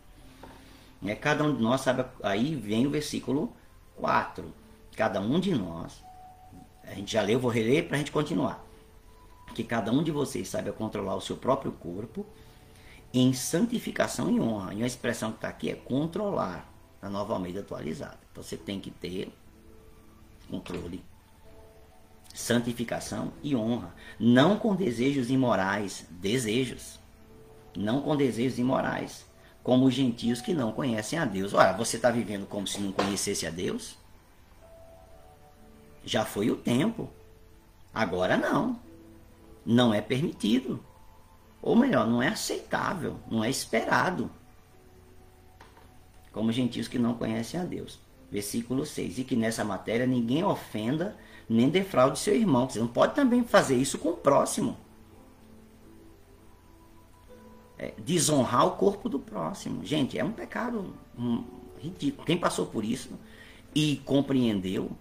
É, 1.05 1.15
cada 1.15 1.43
um 1.43 1.55
de 1.55 1.61
nós 1.61 1.81
sabe, 1.81 2.05
aí 2.21 2.55
vem 2.55 2.87
o 2.87 2.89
versículo 2.89 3.53
4. 3.97 4.53
Cada 4.95 5.19
um 5.19 5.39
de 5.39 5.53
nós, 5.53 6.01
a 6.83 6.93
gente 6.93 7.11
já 7.11 7.21
leu, 7.21 7.39
vou 7.39 7.51
reler 7.51 7.87
para 7.87 7.95
a 7.95 7.99
gente 7.99 8.11
continuar. 8.11 8.63
Que 9.53 9.63
cada 9.63 9.91
um 9.91 10.01
de 10.01 10.11
vocês 10.11 10.47
saiba 10.47 10.71
controlar 10.71 11.15
o 11.15 11.21
seu 11.21 11.35
próprio 11.35 11.71
corpo 11.71 12.25
em 13.13 13.33
santificação 13.33 14.31
e 14.31 14.39
honra. 14.39 14.73
E 14.73 14.83
a 14.83 14.87
expressão 14.87 15.31
que 15.31 15.37
está 15.37 15.49
aqui 15.49 15.69
é 15.69 15.75
controlar, 15.75 16.71
na 17.01 17.09
nova 17.09 17.33
Almeida 17.33 17.59
atualizada. 17.59 18.17
Então 18.31 18.41
você 18.41 18.55
tem 18.55 18.79
que 18.79 18.89
ter 18.89 19.31
controle, 20.49 21.03
santificação 22.33 23.33
e 23.43 23.55
honra. 23.55 23.93
Não 24.19 24.57
com 24.57 24.75
desejos 24.75 25.29
imorais, 25.29 26.05
desejos. 26.09 26.99
Não 27.75 28.01
com 28.01 28.15
desejos 28.15 28.59
imorais, 28.59 29.25
como 29.63 29.85
os 29.85 29.93
gentios 29.93 30.41
que 30.41 30.53
não 30.53 30.71
conhecem 30.71 31.17
a 31.17 31.25
Deus. 31.25 31.53
Ora, 31.53 31.73
você 31.73 31.95
está 31.95 32.11
vivendo 32.11 32.45
como 32.45 32.67
se 32.67 32.79
não 32.79 32.91
conhecesse 32.91 33.47
a 33.47 33.49
Deus? 33.49 33.97
Já 36.05 36.25
foi 36.25 36.49
o 36.51 36.55
tempo. 36.55 37.09
Agora 37.93 38.37
não. 38.37 38.79
Não 39.65 39.93
é 39.93 40.01
permitido. 40.01 40.83
Ou 41.61 41.75
melhor, 41.75 42.05
não 42.05 42.21
é 42.21 42.27
aceitável, 42.27 43.17
não 43.31 43.43
é 43.43 43.49
esperado. 43.49 44.29
Como 46.31 46.51
gentios 46.51 46.87
que 46.87 46.99
não 46.99 47.13
conhecem 47.13 47.59
a 47.59 47.63
Deus 47.63 47.99
versículo 48.33 48.83
6. 48.83 49.19
E 49.19 49.23
que 49.23 49.35
nessa 49.35 49.63
matéria 49.63 50.07
ninguém 50.07 50.43
ofenda 50.43 51.15
nem 51.47 51.69
defraude 51.69 52.17
seu 52.17 52.35
irmão. 52.35 52.67
Você 52.67 52.79
não 52.79 52.87
pode 52.87 53.13
também 53.13 53.43
fazer 53.43 53.75
isso 53.75 53.99
com 53.99 54.09
o 54.09 54.17
próximo. 54.17 54.75
É, 57.77 57.93
desonrar 57.97 58.67
o 58.67 58.71
corpo 58.71 59.09
do 59.09 59.19
próximo. 59.19 59.83
Gente, 59.83 60.17
é 60.17 60.23
um 60.23 60.31
pecado 60.31 60.93
um, 61.17 61.43
ridículo. 61.79 62.25
Quem 62.25 62.37
passou 62.37 62.67
por 62.67 62.85
isso 62.85 63.09
e 63.73 63.97
compreendeu, 64.05 64.91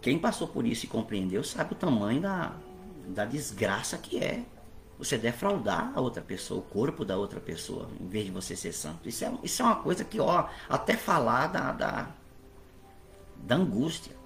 quem 0.00 0.18
passou 0.18 0.48
por 0.48 0.66
isso 0.66 0.86
e 0.86 0.88
compreendeu, 0.88 1.44
sabe 1.44 1.74
o 1.74 1.76
tamanho 1.76 2.20
da, 2.22 2.56
da 3.06 3.24
desgraça 3.24 3.98
que 3.98 4.18
é 4.18 4.44
você 4.98 5.16
defraudar 5.16 5.92
a 5.94 6.00
outra 6.00 6.20
pessoa, 6.20 6.60
o 6.60 6.62
corpo 6.62 7.04
da 7.04 7.16
outra 7.16 7.38
pessoa, 7.38 7.88
em 8.00 8.08
vez 8.08 8.26
de 8.26 8.32
você 8.32 8.56
ser 8.56 8.72
santo. 8.72 9.08
Isso 9.08 9.24
é, 9.24 9.32
isso 9.44 9.62
é 9.62 9.64
uma 9.64 9.76
coisa 9.76 10.04
que, 10.04 10.18
ó, 10.18 10.48
até 10.68 10.96
falar 10.96 11.46
da, 11.46 11.72
da, 11.72 12.08
da 13.36 13.54
angústia. 13.54 14.16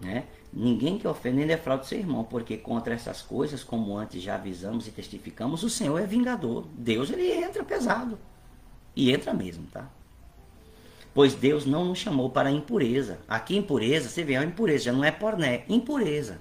Né? 0.00 0.26
Ninguém 0.58 0.98
que 0.98 1.06
ofende 1.06 1.36
nem 1.36 1.46
defraude 1.46 1.86
seu 1.86 1.98
irmão, 1.98 2.24
porque 2.24 2.56
contra 2.56 2.94
essas 2.94 3.20
coisas, 3.20 3.62
como 3.62 3.96
antes 3.96 4.22
já 4.22 4.36
avisamos 4.36 4.88
e 4.88 4.90
testificamos, 4.90 5.62
o 5.62 5.68
Senhor 5.68 5.98
é 5.98 6.06
vingador. 6.06 6.66
Deus 6.72 7.10
ele 7.10 7.30
entra 7.30 7.62
pesado. 7.62 8.18
E 8.94 9.12
entra 9.12 9.34
mesmo, 9.34 9.66
tá? 9.70 9.90
Pois 11.12 11.34
Deus 11.34 11.66
não 11.66 11.84
nos 11.84 11.98
chamou 11.98 12.30
para 12.30 12.50
impureza. 12.50 13.18
Aqui 13.28 13.54
impureza, 13.54 14.08
você 14.08 14.24
vê, 14.24 14.32
é 14.32 14.40
uma 14.40 14.46
impureza, 14.46 14.84
já 14.84 14.92
não 14.92 15.04
é 15.04 15.10
porné, 15.10 15.64
impureza 15.68 16.40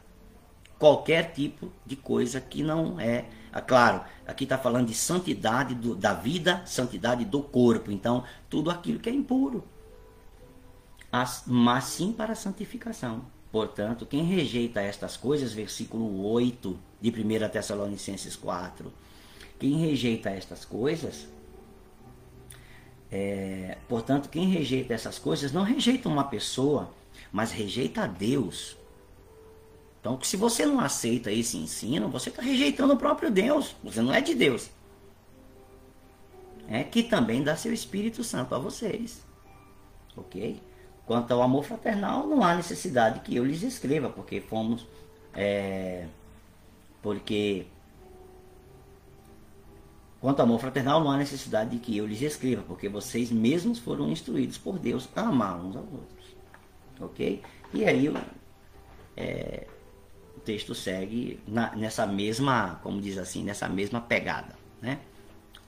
qualquer 0.77 1.31
tipo 1.31 1.71
de 1.85 1.95
coisa 1.95 2.39
que 2.39 2.63
não 2.63 2.99
é. 2.99 3.25
é 3.51 3.61
claro, 3.61 4.01
aqui 4.27 4.43
está 4.43 4.57
falando 4.57 4.87
de 4.87 4.93
santidade 4.93 5.75
do, 5.75 5.95
da 5.95 6.13
vida, 6.13 6.61
santidade 6.65 7.25
do 7.25 7.41
corpo. 7.41 7.91
Então, 7.91 8.23
tudo 8.49 8.69
aquilo 8.69 8.99
que 8.99 9.09
é 9.09 9.13
impuro. 9.13 9.63
As, 11.11 11.43
mas 11.47 11.85
sim 11.85 12.11
para 12.11 12.33
a 12.33 12.35
santificação. 12.35 13.25
Portanto, 13.55 14.05
quem 14.05 14.21
rejeita 14.25 14.81
estas 14.81 15.15
coisas, 15.15 15.53
versículo 15.53 16.25
8 16.27 16.77
de 16.99 17.09
1 17.09 17.47
Tessalonicenses 17.47 18.35
4, 18.35 18.91
quem 19.57 19.77
rejeita 19.77 20.29
estas 20.29 20.65
coisas, 20.65 21.25
é, 23.09 23.77
portanto, 23.87 24.27
quem 24.27 24.49
rejeita 24.49 24.93
essas 24.93 25.17
coisas 25.17 25.53
não 25.53 25.63
rejeita 25.63 26.09
uma 26.09 26.25
pessoa, 26.25 26.91
mas 27.31 27.53
rejeita 27.53 28.01
a 28.01 28.07
Deus 28.07 28.75
então, 30.01 30.19
se 30.21 30.35
você 30.35 30.65
não 30.65 30.81
aceita 30.81 31.31
esse 31.31 31.55
ensino, 31.55 32.09
você 32.09 32.27
está 32.27 32.41
rejeitando 32.41 32.91
o 32.93 32.97
próprio 32.97 33.31
Deus. 33.31 33.73
Você 33.83 34.01
não 34.01 34.13
é 34.13 34.19
de 34.19 34.35
Deus. 34.35 34.69
É 36.67 36.83
que 36.83 37.01
também 37.01 37.41
dá 37.41 37.55
seu 37.55 37.73
Espírito 37.73 38.21
Santo 38.21 38.53
a 38.53 38.59
vocês. 38.59 39.23
Ok? 40.15 40.61
Quanto 41.05 41.31
ao 41.31 41.41
amor 41.41 41.63
fraternal, 41.63 42.25
não 42.27 42.43
há 42.43 42.55
necessidade 42.55 43.19
que 43.19 43.35
eu 43.35 43.45
lhes 43.45 43.61
escreva, 43.61 44.09
porque 44.09 44.41
fomos. 44.41 44.87
É, 45.33 46.07
porque. 47.01 47.67
Quanto 50.19 50.39
ao 50.39 50.45
amor 50.45 50.59
fraternal, 50.59 51.03
não 51.03 51.11
há 51.11 51.17
necessidade 51.17 51.71
de 51.71 51.77
que 51.77 51.95
eu 51.95 52.07
lhes 52.07 52.21
escreva, 52.21 52.63
porque 52.63 52.89
vocês 52.89 53.31
mesmos 53.31 53.77
foram 53.77 54.09
instruídos 54.09 54.57
por 54.57 54.79
Deus 54.79 55.07
a 55.15 55.21
amar 55.21 55.55
uns 55.57 55.75
aos 55.75 55.85
outros. 55.85 56.35
Ok? 56.99 57.43
E 57.73 57.85
aí, 57.85 58.11
é, 59.15 59.67
texto 60.45 60.75
segue 60.75 61.39
na, 61.47 61.75
nessa 61.75 62.05
mesma, 62.05 62.79
como 62.83 63.01
diz 63.01 63.17
assim, 63.17 63.43
nessa 63.43 63.67
mesma 63.67 63.99
pegada, 63.99 64.55
né? 64.81 64.99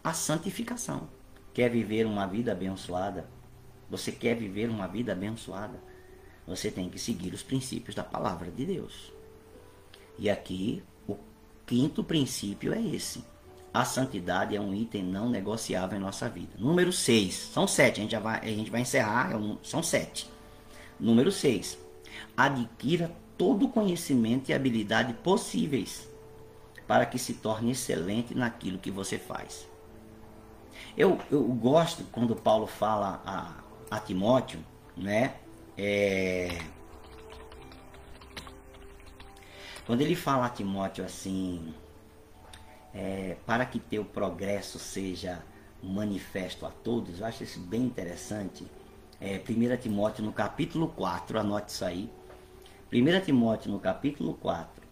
A 0.03 0.13
santificação. 0.13 1.09
Quer 1.53 1.69
viver 1.69 2.05
uma 2.05 2.27
vida 2.27 2.51
abençoada? 2.51 3.27
Você 3.89 4.11
quer 4.11 4.35
viver 4.35 4.69
uma 4.69 4.87
vida 4.87 5.11
abençoada? 5.11 5.79
Você 6.45 6.71
tem 6.71 6.89
que 6.89 6.99
seguir 6.99 7.33
os 7.33 7.43
princípios 7.43 7.95
da 7.95 8.03
palavra 8.03 8.49
de 8.49 8.65
Deus. 8.65 9.11
E 10.17 10.29
aqui 10.29 10.83
o 11.07 11.17
quinto 11.65 12.03
princípio 12.03 12.73
é 12.73 12.81
esse. 12.81 13.23
A 13.73 13.85
santidade 13.85 14.55
é 14.55 14.61
um 14.61 14.73
item 14.73 15.03
não 15.03 15.29
negociável 15.29 15.97
em 15.97 16.01
nossa 16.01 16.27
vida. 16.27 16.53
Número 16.57 16.91
6. 16.91 17.33
São 17.53 17.67
sete. 17.67 17.99
A 17.99 18.01
gente, 18.01 18.11
já 18.11 18.19
vai, 18.19 18.39
a 18.39 18.45
gente 18.47 18.71
vai 18.71 18.81
encerrar. 18.81 19.33
É 19.33 19.57
são 19.61 19.83
sete. 19.83 20.29
Número 20.99 21.31
6. 21.31 21.77
Adquira 22.35 23.11
todo 23.37 23.65
o 23.65 23.69
conhecimento 23.69 24.49
e 24.49 24.53
habilidade 24.53 25.13
possíveis 25.13 26.09
para 26.87 27.05
que 27.05 27.19
se 27.19 27.35
torne 27.35 27.71
excelente 27.71 28.33
naquilo 28.33 28.79
que 28.79 28.89
você 28.89 29.19
faz. 29.19 29.67
Eu, 30.97 31.19
eu 31.29 31.43
gosto 31.43 32.03
quando 32.11 32.35
Paulo 32.35 32.65
fala 32.65 33.21
a, 33.25 33.66
a 33.89 33.99
Timóteo, 33.99 34.59
né? 34.95 35.35
É, 35.77 36.57
quando 39.85 40.01
ele 40.01 40.15
fala 40.15 40.47
a 40.47 40.49
Timóteo 40.49 41.05
assim, 41.05 41.73
é, 42.93 43.37
para 43.45 43.65
que 43.65 43.79
teu 43.79 44.03
progresso 44.03 44.79
seja 44.79 45.43
manifesto 45.81 46.65
a 46.65 46.69
todos, 46.69 47.19
eu 47.19 47.25
acho 47.25 47.43
isso 47.43 47.59
bem 47.59 47.83
interessante. 47.83 48.65
É, 49.19 49.37
1 49.37 49.77
Timóteo 49.77 50.23
no 50.23 50.31
capítulo 50.31 50.89
4, 50.89 51.39
anote 51.39 51.71
isso 51.71 51.85
aí. 51.85 52.09
1 52.91 53.25
Timóteo, 53.25 53.71
no 53.71 53.79
capítulo 53.79 54.33
4, 54.35 54.83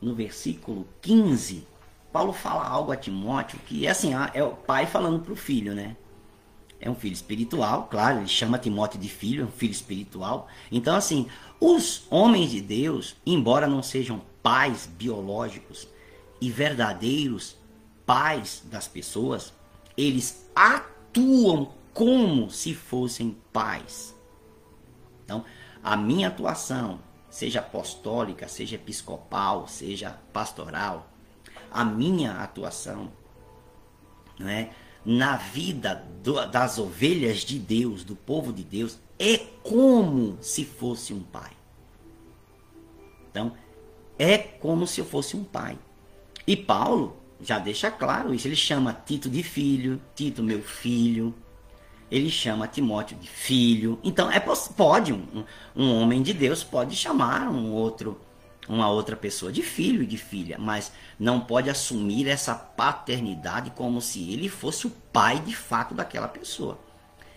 no 0.00 0.14
versículo 0.14 0.86
15, 1.00 1.66
Paulo 2.12 2.32
fala 2.32 2.66
algo 2.66 2.92
a 2.92 2.96
Timóteo 2.96 3.58
que 3.60 3.86
é 3.86 3.90
assim, 3.90 4.12
é 4.34 4.42
o 4.42 4.54
pai 4.54 4.86
falando 4.86 5.20
para 5.20 5.32
o 5.32 5.36
filho, 5.36 5.74
né? 5.74 5.96
É 6.84 6.90
um 6.90 6.96
filho 6.96 7.12
espiritual, 7.12 7.86
claro, 7.88 8.18
ele 8.18 8.26
chama 8.26 8.58
Timóteo 8.58 8.98
de 8.98 9.08
filho, 9.08 9.44
é 9.44 9.46
um 9.46 9.52
filho 9.52 9.70
espiritual. 9.70 10.48
Então, 10.70 10.96
assim, 10.96 11.28
os 11.60 12.04
homens 12.10 12.50
de 12.50 12.60
Deus, 12.60 13.14
embora 13.24 13.68
não 13.68 13.84
sejam 13.84 14.20
pais 14.42 14.84
biológicos 14.84 15.86
e 16.40 16.50
verdadeiros 16.50 17.56
pais 18.04 18.64
das 18.64 18.88
pessoas, 18.88 19.54
eles 19.96 20.50
atuam 20.56 21.72
como 21.94 22.50
se 22.50 22.74
fossem 22.74 23.36
pais. 23.52 24.12
Então, 25.24 25.44
a 25.84 25.96
minha 25.96 26.26
atuação, 26.26 26.98
seja 27.30 27.60
apostólica, 27.60 28.48
seja 28.48 28.74
episcopal, 28.74 29.68
seja 29.68 30.18
pastoral, 30.32 31.08
a 31.70 31.84
minha 31.84 32.32
atuação, 32.42 33.12
não 34.36 34.48
é? 34.48 34.70
Na 35.04 35.36
vida 35.36 36.04
do, 36.22 36.46
das 36.46 36.78
ovelhas 36.78 37.38
de 37.38 37.58
Deus, 37.58 38.04
do 38.04 38.14
povo 38.14 38.52
de 38.52 38.62
Deus, 38.62 38.98
é 39.18 39.38
como 39.62 40.38
se 40.40 40.64
fosse 40.64 41.12
um 41.12 41.20
pai. 41.20 41.50
Então, 43.30 43.52
é 44.18 44.36
como 44.38 44.86
se 44.86 45.00
eu 45.00 45.04
fosse 45.04 45.36
um 45.36 45.44
pai. 45.44 45.78
E 46.46 46.56
Paulo 46.56 47.16
já 47.40 47.58
deixa 47.58 47.90
claro 47.90 48.34
isso. 48.34 48.46
Ele 48.46 48.56
chama 48.56 48.92
Tito 48.92 49.28
de 49.28 49.42
filho, 49.42 50.00
Tito 50.14 50.42
meu 50.42 50.62
filho. 50.62 51.34
Ele 52.10 52.30
chama 52.30 52.68
Timóteo 52.68 53.16
de 53.16 53.28
filho. 53.28 53.98
Então, 54.04 54.30
é 54.30 54.38
pode 54.40 55.12
um, 55.12 55.44
um 55.74 55.94
homem 55.94 56.22
de 56.22 56.32
Deus 56.32 56.62
pode 56.62 56.94
chamar 56.94 57.48
um 57.48 57.72
outro 57.72 58.20
uma 58.72 58.88
outra 58.88 59.14
pessoa 59.16 59.52
de 59.52 59.62
filho 59.62 60.02
e 60.02 60.06
de 60.06 60.16
filha, 60.16 60.56
mas 60.58 60.92
não 61.18 61.40
pode 61.40 61.68
assumir 61.68 62.26
essa 62.26 62.54
paternidade 62.54 63.70
como 63.70 64.00
se 64.00 64.32
ele 64.32 64.48
fosse 64.48 64.86
o 64.86 64.90
pai 64.90 65.38
de 65.40 65.54
fato 65.54 65.94
daquela 65.94 66.28
pessoa. 66.28 66.78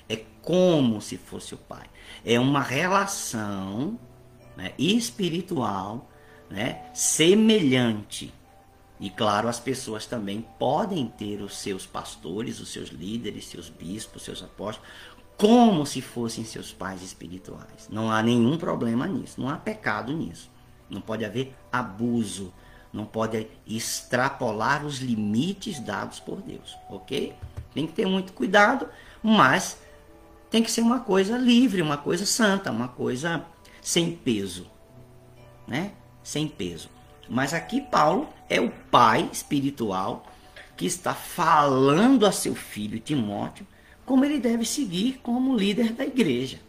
É 0.07 0.17
como 0.41 1.01
se 1.01 1.17
fosse 1.17 1.53
o 1.53 1.57
pai. 1.57 1.87
É 2.23 2.39
uma 2.39 2.61
relação 2.61 3.99
né, 4.55 4.73
espiritual 4.77 6.09
né, 6.49 6.89
semelhante. 6.93 8.33
E 8.97 9.09
claro, 9.09 9.49
as 9.49 9.59
pessoas 9.59 10.05
também 10.05 10.45
podem 10.57 11.07
ter 11.07 11.41
os 11.41 11.57
seus 11.57 11.85
pastores, 11.85 12.61
os 12.61 12.69
seus 12.69 12.89
líderes, 12.89 13.47
seus 13.47 13.67
bispos, 13.69 14.23
seus 14.23 14.41
apóstolos, 14.41 14.89
como 15.37 15.85
se 15.85 16.01
fossem 16.01 16.45
seus 16.45 16.71
pais 16.71 17.01
espirituais. 17.01 17.89
Não 17.89 18.09
há 18.09 18.23
nenhum 18.23 18.57
problema 18.57 19.05
nisso, 19.05 19.41
não 19.41 19.49
há 19.49 19.57
pecado 19.57 20.13
nisso. 20.13 20.49
Não 20.89 21.01
pode 21.01 21.25
haver 21.25 21.55
abuso. 21.71 22.53
Não 22.91 23.05
pode 23.05 23.47
extrapolar 23.67 24.85
os 24.85 24.99
limites 24.99 25.79
dados 25.79 26.19
por 26.19 26.41
Deus, 26.41 26.77
ok? 26.89 27.35
Tem 27.73 27.85
que 27.85 27.93
ter 27.93 28.05
muito 28.05 28.31
cuidado, 28.31 28.87
mas 29.21 29.77
tem 30.49 30.63
que 30.63 30.71
ser 30.71 30.81
uma 30.81 31.01
coisa 31.01 31.37
livre, 31.37 31.81
uma 31.81 31.97
coisa 31.97 32.25
santa, 32.25 32.71
uma 32.71 32.87
coisa 32.87 33.45
sem 33.81 34.15
peso, 34.15 34.65
né? 35.67 35.91
Sem 36.23 36.47
peso. 36.47 36.89
Mas 37.27 37.53
aqui 37.53 37.81
Paulo 37.81 38.29
é 38.47 38.61
o 38.61 38.71
pai 38.71 39.29
espiritual 39.31 40.25
que 40.77 40.85
está 40.85 41.13
falando 41.13 42.25
a 42.25 42.31
seu 42.31 42.55
filho 42.55 42.99
Timóteo 42.99 43.67
como 44.05 44.23
ele 44.23 44.39
deve 44.39 44.63
seguir 44.63 45.19
como 45.23 45.57
líder 45.57 45.93
da 45.93 46.05
igreja. 46.05 46.59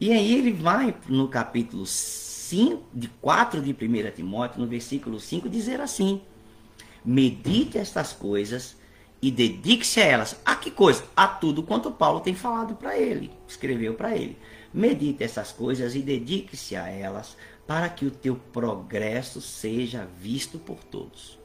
E 0.00 0.12
aí 0.12 0.34
ele 0.34 0.52
vai 0.52 0.94
no 1.08 1.28
capítulo 1.28 1.84
5, 2.54 2.84
de 2.94 3.08
4 3.08 3.60
de 3.60 3.72
1 3.72 4.10
Timóteo, 4.14 4.60
no 4.60 4.66
versículo 4.68 5.18
5, 5.18 5.48
dizer 5.48 5.80
assim: 5.80 6.22
Medite 7.04 7.78
estas 7.78 8.12
coisas 8.12 8.76
e 9.20 9.28
dedique-se 9.30 10.00
a 10.00 10.04
elas. 10.04 10.36
A 10.44 10.54
que 10.54 10.70
coisa? 10.70 11.04
A 11.16 11.26
tudo 11.26 11.64
quanto 11.64 11.90
Paulo 11.90 12.20
tem 12.20 12.34
falado 12.34 12.76
para 12.76 12.96
ele, 12.96 13.32
escreveu 13.48 13.94
para 13.94 14.16
ele. 14.16 14.38
Medite 14.72 15.24
essas 15.24 15.50
coisas 15.50 15.96
e 15.96 16.00
dedique-se 16.00 16.76
a 16.76 16.88
elas, 16.88 17.36
para 17.66 17.88
que 17.88 18.06
o 18.06 18.10
teu 18.10 18.36
progresso 18.36 19.40
seja 19.40 20.08
visto 20.20 20.56
por 20.56 20.78
todos. 20.84 21.36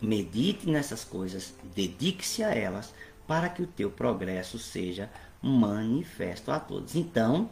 Medite 0.00 0.70
nessas 0.70 1.02
coisas, 1.02 1.54
dedique-se 1.74 2.44
a 2.44 2.54
elas, 2.54 2.94
para 3.26 3.48
que 3.48 3.62
o 3.62 3.66
teu 3.66 3.90
progresso 3.90 4.60
seja 4.60 5.10
manifesto 5.42 6.52
a 6.52 6.60
todos. 6.60 6.94
Então, 6.94 7.50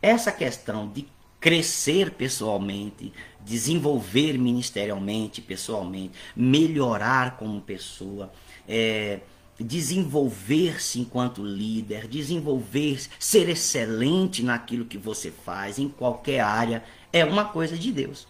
essa 0.00 0.30
questão 0.30 0.88
de 0.88 1.06
crescer 1.40 2.12
pessoalmente, 2.12 3.12
desenvolver 3.40 4.38
ministerialmente, 4.38 5.40
pessoalmente, 5.40 6.14
melhorar 6.34 7.36
como 7.36 7.60
pessoa, 7.60 8.32
é, 8.68 9.20
desenvolver-se 9.58 11.00
enquanto 11.00 11.44
líder, 11.44 12.06
desenvolver-se, 12.06 13.10
ser 13.18 13.48
excelente 13.48 14.42
naquilo 14.42 14.84
que 14.84 14.98
você 14.98 15.30
faz, 15.30 15.78
em 15.78 15.88
qualquer 15.88 16.40
área, 16.40 16.84
é 17.12 17.24
uma 17.24 17.44
coisa 17.46 17.76
de 17.76 17.92
Deus. 17.92 18.26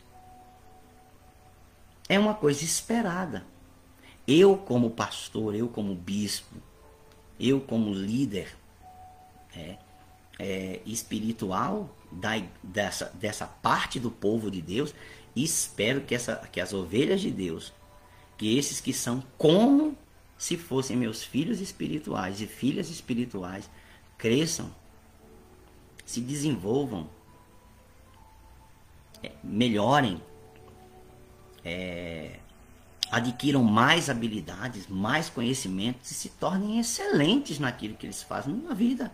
É 2.09 2.19
uma 2.19 2.35
coisa 2.35 2.65
esperada. 2.65 3.45
Eu, 4.27 4.57
como 4.57 4.91
pastor, 4.91 5.55
eu, 5.55 5.69
como 5.69 5.95
bispo, 5.95 6.57
eu, 7.41 7.61
como 7.61 7.93
líder, 7.93 8.57
é, 9.55 9.77
é, 10.39 10.81
espiritual 10.87 11.95
da, 12.11 12.41
dessa, 12.63 13.07
dessa 13.15 13.47
parte 13.47 13.99
do 13.99 14.11
povo 14.11 14.51
de 14.51 14.63
Deus. 14.63 14.95
E 15.35 15.45
espero 15.45 16.01
que, 16.03 16.15
essa, 16.15 16.37
que 16.51 16.61
as 16.61 16.73
ovelhas 16.73 17.21
de 17.21 17.31
Deus, 17.31 17.73
que 18.37 18.57
esses 18.57 18.81
que 18.81 18.93
são 18.93 19.23
como 19.37 19.97
se 20.37 20.57
fossem 20.57 20.97
meus 20.97 21.23
filhos 21.23 21.61
espirituais 21.61 22.41
e 22.41 22.47
filhas 22.47 22.91
espirituais, 22.91 23.69
cresçam, 24.17 24.73
se 26.07 26.21
desenvolvam, 26.21 27.09
é, 29.23 29.33
melhorem, 29.43 30.23
é, 31.65 32.39
adquiram 33.11 33.63
mais 33.63 34.09
habilidades, 34.09 34.87
mais 34.87 35.29
conhecimentos 35.29 36.11
e 36.11 36.15
se 36.15 36.29
tornem 36.31 36.79
excelentes 36.79 37.59
naquilo 37.59 37.97
que 37.97 38.07
eles 38.07 38.23
fazem 38.23 38.55
na 38.55 38.75
vida. 38.75 39.13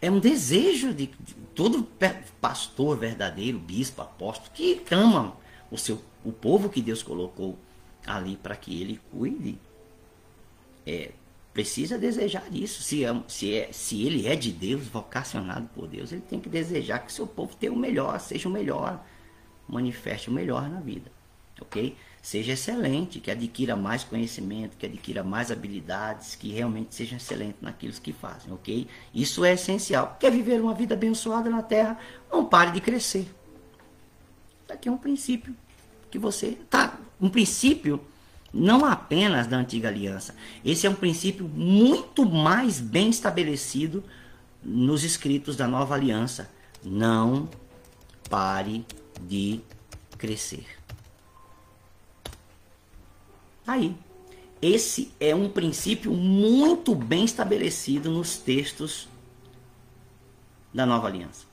É 0.00 0.10
um 0.10 0.18
desejo 0.18 0.92
de, 0.92 1.06
de 1.06 1.34
todo 1.54 1.86
pastor 2.40 2.96
verdadeiro, 2.96 3.58
bispo, 3.58 4.02
apóstolo, 4.02 4.50
que 4.52 4.82
ama 4.90 5.36
o, 5.70 5.76
seu, 5.76 6.02
o 6.24 6.32
povo 6.32 6.68
que 6.68 6.80
Deus 6.80 7.02
colocou 7.02 7.58
ali 8.06 8.36
para 8.36 8.56
que 8.56 8.80
ele 8.80 9.00
cuide. 9.10 9.58
É, 10.86 11.12
precisa 11.52 11.98
desejar 11.98 12.44
isso. 12.52 12.82
Se, 12.82 13.04
é, 13.04 13.22
se, 13.26 13.54
é, 13.54 13.72
se 13.72 14.06
ele 14.06 14.26
é 14.26 14.36
de 14.36 14.52
Deus, 14.52 14.86
vocacionado 14.86 15.68
por 15.74 15.88
Deus, 15.88 16.12
ele 16.12 16.22
tem 16.22 16.40
que 16.40 16.48
desejar 16.48 17.00
que 17.00 17.12
seu 17.12 17.26
povo 17.26 17.56
tenha 17.56 17.72
o 17.72 17.76
melhor, 17.76 18.18
seja 18.20 18.48
o 18.48 18.52
melhor, 18.52 19.04
manifeste 19.68 20.30
o 20.30 20.32
melhor 20.32 20.68
na 20.68 20.80
vida. 20.80 21.10
Ok? 21.60 21.96
Seja 22.28 22.52
excelente, 22.52 23.20
que 23.20 23.30
adquira 23.30 23.74
mais 23.74 24.04
conhecimento, 24.04 24.76
que 24.76 24.84
adquira 24.84 25.24
mais 25.24 25.50
habilidades, 25.50 26.34
que 26.34 26.52
realmente 26.52 26.94
seja 26.94 27.16
excelente 27.16 27.56
naquilo 27.62 27.94
que 27.94 28.12
fazem, 28.12 28.52
ok? 28.52 28.86
Isso 29.14 29.46
é 29.46 29.54
essencial. 29.54 30.14
Quer 30.20 30.30
viver 30.30 30.60
uma 30.60 30.74
vida 30.74 30.94
abençoada 30.94 31.48
na 31.48 31.62
terra? 31.62 31.98
Não 32.30 32.44
pare 32.44 32.72
de 32.72 32.82
crescer. 32.82 33.34
Aqui 34.68 34.90
é 34.90 34.92
um 34.92 34.98
princípio 34.98 35.56
que 36.10 36.18
você 36.18 36.58
tá, 36.68 36.98
um 37.18 37.30
princípio 37.30 37.98
não 38.52 38.84
apenas 38.84 39.46
da 39.46 39.56
antiga 39.56 39.88
aliança. 39.88 40.34
Esse 40.62 40.86
é 40.86 40.90
um 40.90 40.94
princípio 40.94 41.48
muito 41.48 42.26
mais 42.26 42.78
bem 42.78 43.08
estabelecido 43.08 44.04
nos 44.62 45.02
escritos 45.02 45.56
da 45.56 45.66
nova 45.66 45.94
aliança. 45.94 46.50
Não 46.84 47.48
pare 48.28 48.84
de 49.18 49.62
crescer. 50.18 50.77
Aí, 53.68 53.94
esse 54.62 55.12
é 55.20 55.34
um 55.34 55.50
princípio 55.50 56.10
muito 56.10 56.94
bem 56.94 57.26
estabelecido 57.26 58.10
nos 58.10 58.38
textos 58.38 59.06
da 60.72 60.86
nova 60.86 61.06
aliança. 61.06 61.44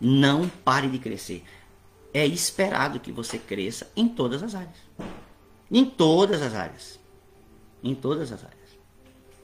Não 0.00 0.48
pare 0.48 0.88
de 0.88 0.98
crescer. 0.98 1.44
É 2.14 2.26
esperado 2.26 2.98
que 2.98 3.12
você 3.12 3.38
cresça 3.38 3.92
em 3.94 4.08
todas 4.08 4.42
as 4.42 4.54
áreas. 4.54 4.78
Em 5.70 5.84
todas 5.84 6.40
as 6.40 6.54
áreas. 6.54 6.98
Em 7.84 7.94
todas 7.94 8.32
as 8.32 8.42
áreas. 8.42 8.78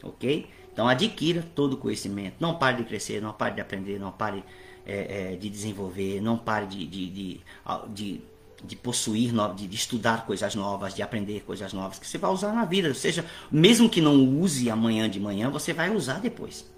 Ok? 0.02 0.48
Então 0.72 0.88
adquira 0.88 1.46
todo 1.54 1.74
o 1.74 1.76
conhecimento. 1.76 2.36
Não 2.40 2.56
pare 2.56 2.78
de 2.78 2.84
crescer, 2.84 3.20
não 3.20 3.34
pare 3.34 3.56
de 3.56 3.60
aprender, 3.60 3.98
não 3.98 4.10
pare 4.10 4.42
é, 4.86 5.34
é, 5.34 5.36
de 5.36 5.50
desenvolver, 5.50 6.18
não 6.22 6.38
pare 6.38 6.66
de, 6.66 6.86
de, 6.86 7.10
de, 7.10 7.40
de 7.90 8.22
de 8.64 8.76
possuir, 8.76 9.32
de, 9.54 9.74
estudar 9.74 10.26
coisas 10.26 10.54
novas, 10.54 10.94
de 10.94 11.02
aprender 11.02 11.40
coisas 11.44 11.72
novas 11.72 11.98
que 11.98 12.06
você 12.06 12.18
vai 12.18 12.30
usar 12.32 12.52
na 12.52 12.64
vida. 12.64 12.88
Ou 12.88 12.94
seja, 12.94 13.24
mesmo 13.50 13.88
que 13.88 14.00
não 14.00 14.40
use 14.40 14.70
amanhã 14.70 15.08
de 15.08 15.20
manhã, 15.20 15.50
você 15.50 15.72
vai 15.72 15.94
usar 15.94 16.20
depois. 16.20 16.68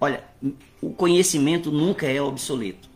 Olha, 0.00 0.24
o 0.80 0.90
conhecimento 0.90 1.70
nunca 1.70 2.06
é 2.06 2.20
obsoleto. 2.20 2.88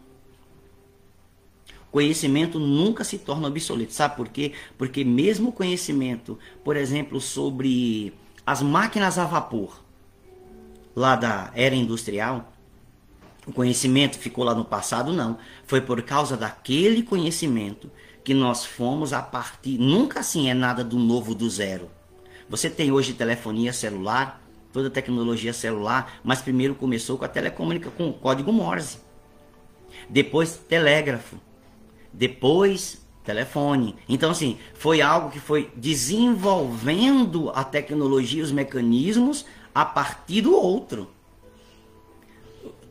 Conhecimento 1.91 2.59
nunca 2.59 3.03
se 3.03 3.19
torna 3.19 3.49
obsoleto. 3.49 3.93
Sabe 3.93 4.17
por 4.17 4.29
quê? 4.29 4.53
Porque 4.79 5.05
mesmo 5.05 5.51
conhecimento, 5.51 6.39
por 6.63 6.77
exemplo, 6.77 7.21
sobre 7.21 8.13
as 8.47 8.63
máquinas 8.63 9.19
a 9.19 9.25
vapor, 9.25 9.83
lá 10.95 11.17
da 11.17 11.51
era 11.55 11.75
industrial, 11.75 12.53
o 13.51 13.53
conhecimento 13.53 14.19
ficou 14.19 14.45
lá 14.45 14.55
no 14.55 14.65
passado, 14.65 15.13
não. 15.13 15.37
Foi 15.67 15.81
por 15.81 16.01
causa 16.03 16.37
daquele 16.37 17.03
conhecimento 17.03 17.91
que 18.23 18.33
nós 18.33 18.65
fomos 18.65 19.13
a 19.13 19.21
partir. 19.21 19.77
Nunca 19.79 20.21
assim 20.21 20.49
é 20.49 20.55
nada 20.55 20.85
do 20.85 20.99
novo 20.99 21.35
do 21.35 21.51
zero. 21.51 21.91
Você 22.49 22.71
tem 22.71 22.91
hoje 22.93 23.13
telefonia 23.13 23.73
celular, 23.73 24.41
toda 24.73 24.89
a 24.89 24.91
tecnologia 24.91 25.53
celular, 25.53 26.21
mas 26.23 26.41
primeiro 26.41 26.75
começou 26.75 27.19
com 27.19 27.25
a 27.25 27.29
telecomunicação, 27.29 27.97
com 27.97 28.09
o 28.09 28.13
código 28.13 28.53
Morse. 28.53 28.99
Depois 30.09 30.57
telégrafo. 30.57 31.37
Depois 32.13 33.05
telefone. 33.25 33.97
Então, 34.09 34.31
assim, 34.31 34.59
foi 34.75 35.01
algo 35.01 35.31
que 35.31 35.41
foi 35.41 35.71
desenvolvendo 35.77 37.51
a 37.51 37.65
tecnologia, 37.65 38.43
os 38.43 38.53
mecanismos 38.53 39.45
a 39.75 39.85
partir 39.85 40.41
do 40.41 40.55
outro. 40.55 41.11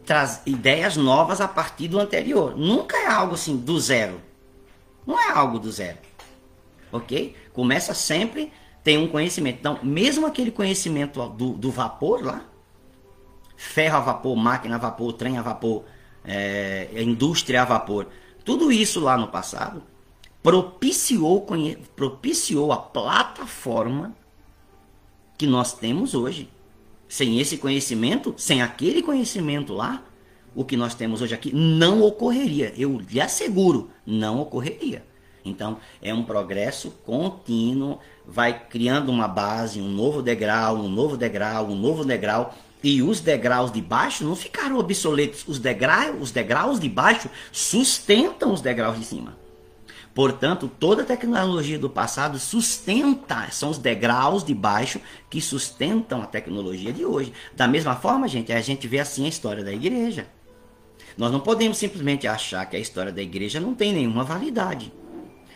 Traz 0.10 0.42
ideias 0.44 0.98
novas 0.98 1.40
a 1.40 1.48
partir 1.48 1.88
do 1.88 2.00
anterior. 2.00 2.58
Nunca 2.58 2.98
é 2.98 3.06
algo 3.06 3.36
assim 3.36 3.56
do 3.56 3.80
zero. 3.80 4.20
Não 5.06 5.20
é 5.20 5.30
algo 5.32 5.60
do 5.60 5.72
zero. 5.72 6.00
Ok? 6.92 7.36
Começa 7.54 7.94
sempre, 7.94 8.52
tem 8.84 8.98
um 8.98 9.08
conhecimento. 9.08 9.60
Então, 9.60 9.78
mesmo 9.84 10.26
aquele 10.26 10.50
conhecimento 10.50 11.30
do, 11.30 11.52
do 11.52 11.70
vapor 11.70 12.26
lá, 12.26 12.42
ferro 13.56 13.98
a 13.98 14.00
vapor, 14.00 14.36
máquina 14.36 14.78
a 14.78 14.80
vapor, 14.80 15.14
trem 15.14 15.38
a 15.38 15.44
vapor, 15.44 15.84
é, 16.26 16.90
indústria 17.04 17.62
a 17.62 17.66
vapor, 17.66 18.08
tudo 18.44 18.72
isso 18.72 19.00
lá 19.00 19.16
no 19.16 19.28
passado 19.28 19.84
propiciou, 20.42 21.46
propiciou 21.96 22.72
a 22.72 22.78
plataforma 22.78 24.16
que 25.38 25.46
nós 25.46 25.72
temos 25.72 26.16
hoje. 26.16 26.50
Sem 27.10 27.40
esse 27.40 27.58
conhecimento, 27.58 28.36
sem 28.38 28.62
aquele 28.62 29.02
conhecimento 29.02 29.74
lá, 29.74 30.04
o 30.56 30.64
que 30.64 30.78
nós 30.78 30.94
temos 30.94 31.22
hoje 31.22 31.34
aqui 31.34 31.54
não 31.54 32.04
ocorreria. 32.04 32.72
Eu 32.78 33.00
lhe 33.00 33.20
asseguro, 33.20 33.90
não 34.06 34.40
ocorreria. 34.40 35.04
Então, 35.44 35.78
é 36.02 36.14
um 36.14 36.24
progresso 36.24 36.92
contínuo, 37.04 37.98
vai 38.28 38.68
criando 38.68 39.10
uma 39.10 39.28
base, 39.28 39.82
um 39.82 39.90
novo 39.90 40.22
degrau, 40.22 40.78
um 40.78 40.90
novo 40.90 41.18
degrau, 41.18 41.68
um 41.68 41.76
novo 41.76 42.06
degrau, 42.06 42.56
e 42.84 43.02
os 43.02 43.20
degraus 43.20 43.72
de 43.72 43.82
baixo 43.82 44.24
não 44.24 44.36
ficaram 44.36 44.78
obsoletos. 44.78 45.44
Os 45.48 45.60
degraus, 45.60 46.16
os 46.22 46.32
degraus 46.32 46.80
de 46.80 46.88
baixo 46.88 47.30
sustentam 47.52 48.54
os 48.54 48.62
degraus 48.62 48.98
de 48.98 49.06
cima. 49.06 49.36
Portanto, 50.14 50.70
toda 50.80 51.04
a 51.04 51.06
tecnologia 51.06 51.78
do 51.78 51.90
passado 51.90 52.40
sustenta, 52.40 53.50
são 53.52 53.70
os 53.70 53.78
degraus 53.78 54.44
de 54.44 54.54
baixo 54.54 55.00
que 55.30 55.40
sustentam 55.40 56.22
a 56.22 56.26
tecnologia 56.26 56.92
de 56.92 57.06
hoje. 57.06 57.32
Da 57.56 57.68
mesma 57.68 57.96
forma, 57.96 58.28
gente, 58.28 58.52
a 58.52 58.62
gente 58.62 58.88
vê 58.88 59.00
assim 59.00 59.26
a 59.26 59.30
história 59.30 59.64
da 59.64 59.72
igreja. 59.72 60.28
Nós 61.18 61.32
não 61.32 61.40
podemos 61.40 61.78
simplesmente 61.78 62.28
achar 62.28 62.66
que 62.66 62.76
a 62.76 62.80
história 62.80 63.12
da 63.12 63.22
igreja 63.22 63.60
não 63.60 63.74
tem 63.76 63.94
nenhuma 63.94 64.24
validade. 64.24 64.92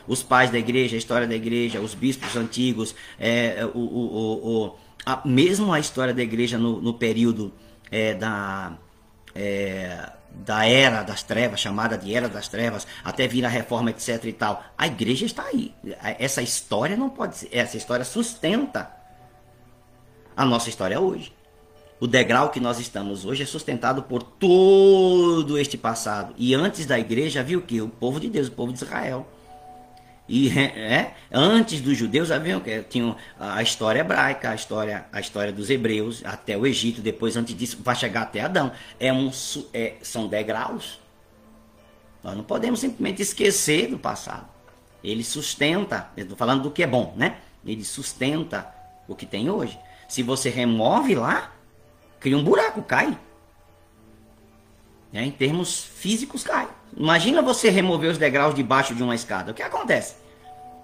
Os 0.08 0.22
pais 0.22 0.52
da 0.52 0.60
igreja, 0.60 0.96
a 0.96 1.00
história 1.00 1.28
da 1.28 1.36
igreja, 1.36 1.80
os 1.80 1.94
bispos 1.94 2.36
antigos, 2.36 2.94
é, 3.18 3.66
o, 3.74 3.80
o, 3.80 4.66
o, 4.66 4.76
a, 5.06 5.22
mesmo 5.26 5.72
a 5.72 5.80
história 5.80 6.14
da 6.14 6.22
igreja 6.22 6.58
no, 6.58 6.82
no 6.82 6.94
período 6.94 7.54
é, 7.90 8.14
da. 8.14 8.78
É, 9.34 10.12
da 10.34 10.66
era 10.66 11.04
das 11.04 11.24
trevas, 11.24 11.60
chamada 11.60 11.98
de 11.98 12.14
era 12.14 12.28
das 12.28 12.48
trevas, 12.48 12.88
até 13.04 13.28
vir 13.28 13.46
a 13.46 13.50
reforma, 13.50 13.92
etc 13.92 14.24
e 14.26 14.34
tal. 14.34 14.64
A 14.78 14.88
igreja 14.88 15.26
está 15.26 15.44
aí. 15.44 15.74
Essa 16.20 16.42
história 16.42 16.98
não 16.98 17.10
pode 17.10 17.38
ser, 17.38 17.50
essa 17.52 17.78
história 17.78 18.04
sustenta 18.04 18.92
a 20.36 20.44
nossa 20.46 20.70
história 20.70 21.00
hoje. 21.00 21.34
O 22.00 22.08
degrau 22.08 22.50
que 22.50 22.60
nós 22.60 22.80
estamos 22.80 23.24
hoje 23.24 23.44
é 23.44 23.46
sustentado 23.46 24.04
por 24.04 24.24
todo 24.24 25.58
este 25.58 25.78
passado. 25.78 26.34
E 26.38 26.54
antes 26.54 26.86
da 26.86 27.00
igreja 27.00 27.46
o 27.56 27.62
que? 27.62 27.80
O 27.80 27.88
povo 27.88 28.20
de 28.20 28.30
Deus, 28.30 28.48
o 28.48 28.52
povo 28.52 28.74
de 28.74 28.84
Israel. 28.84 29.26
E 30.28 30.50
é, 30.58 31.16
antes 31.32 31.82
dos 31.82 31.98
judeus 31.98 32.32
haviam 32.32 32.60
que 32.60 32.82
tinham 32.84 33.16
a 33.38 33.62
história 33.62 34.00
hebraica, 34.00 34.52
a 34.52 34.56
história, 34.56 35.06
a 35.12 35.20
história 35.20 35.52
dos 35.52 35.70
hebreus 35.70 36.24
até 36.24 36.58
o 36.58 36.66
Egito, 36.66 37.02
depois 37.02 37.36
antes 37.36 37.56
disso 37.56 37.78
vai 37.84 37.96
chegar 37.96 38.22
até 38.22 38.42
Adão. 38.42 38.72
É 39.00 39.12
um, 39.12 39.30
é, 39.74 39.96
são 40.02 40.28
degraus. 40.28 41.00
Nós 42.24 42.38
não 42.38 42.44
podemos 42.44 42.80
simplesmente 42.80 43.22
esquecer 43.22 43.90
do 43.90 44.00
passado. 44.00 44.48
Ele 45.04 45.24
sustenta, 45.24 46.10
estou 46.16 46.38
falando 46.38 46.64
do 46.64 46.72
que 46.72 46.82
é 46.82 46.88
bom, 46.88 47.14
né? 47.18 47.40
Ele 47.66 47.84
sustenta 47.84 48.74
o 49.08 49.16
que 49.16 49.26
tem 49.26 49.50
hoje. 49.50 49.78
Se 50.08 50.24
você 50.24 50.50
remove 50.50 51.16
lá, 51.16 51.52
cria 52.22 52.38
um 52.38 52.44
buraco, 52.44 52.82
cai. 52.82 53.18
É, 55.12 55.22
em 55.22 55.32
termos 55.32 55.84
físicos, 55.84 56.44
cai. 56.44 56.70
Imagina 56.96 57.42
você 57.42 57.70
remover 57.70 58.12
os 58.12 58.18
degraus 58.18 58.54
de 58.54 58.64
baixo 58.64 58.94
de 58.94 59.04
uma 59.04 59.16
escada. 59.16 59.52
O 59.52 59.56
que 59.56 59.62
acontece? 59.62 60.16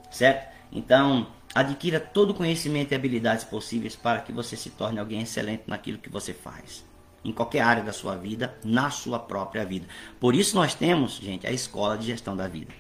Certo? 0.10 0.50
Então, 0.72 1.28
adquira 1.54 2.00
todo 2.00 2.32
o 2.32 2.34
conhecimento 2.34 2.92
e 2.92 2.96
habilidades 2.96 3.44
possíveis 3.44 3.96
para 3.96 4.20
que 4.20 4.32
você 4.32 4.56
se 4.56 4.70
torne 4.70 5.00
alguém 5.00 5.22
excelente 5.22 5.64
naquilo 5.68 5.98
que 5.98 6.10
você 6.10 6.34
faz. 6.34 6.84
Em 7.24 7.32
qualquer 7.32 7.62
área 7.62 7.84
da 7.84 7.92
sua 7.92 8.16
vida, 8.16 8.58
na 8.64 8.90
sua 8.90 9.20
própria 9.20 9.66
vida. 9.66 9.88
Por 10.20 10.34
isso 10.34 10.56
nós 10.56 10.74
temos, 10.74 11.14
gente, 11.14 11.46
a 11.46 11.52
escola 11.52 11.98
de 11.98 12.08
gestão 12.08 12.36
da 12.36 12.48
vida. 12.48 12.74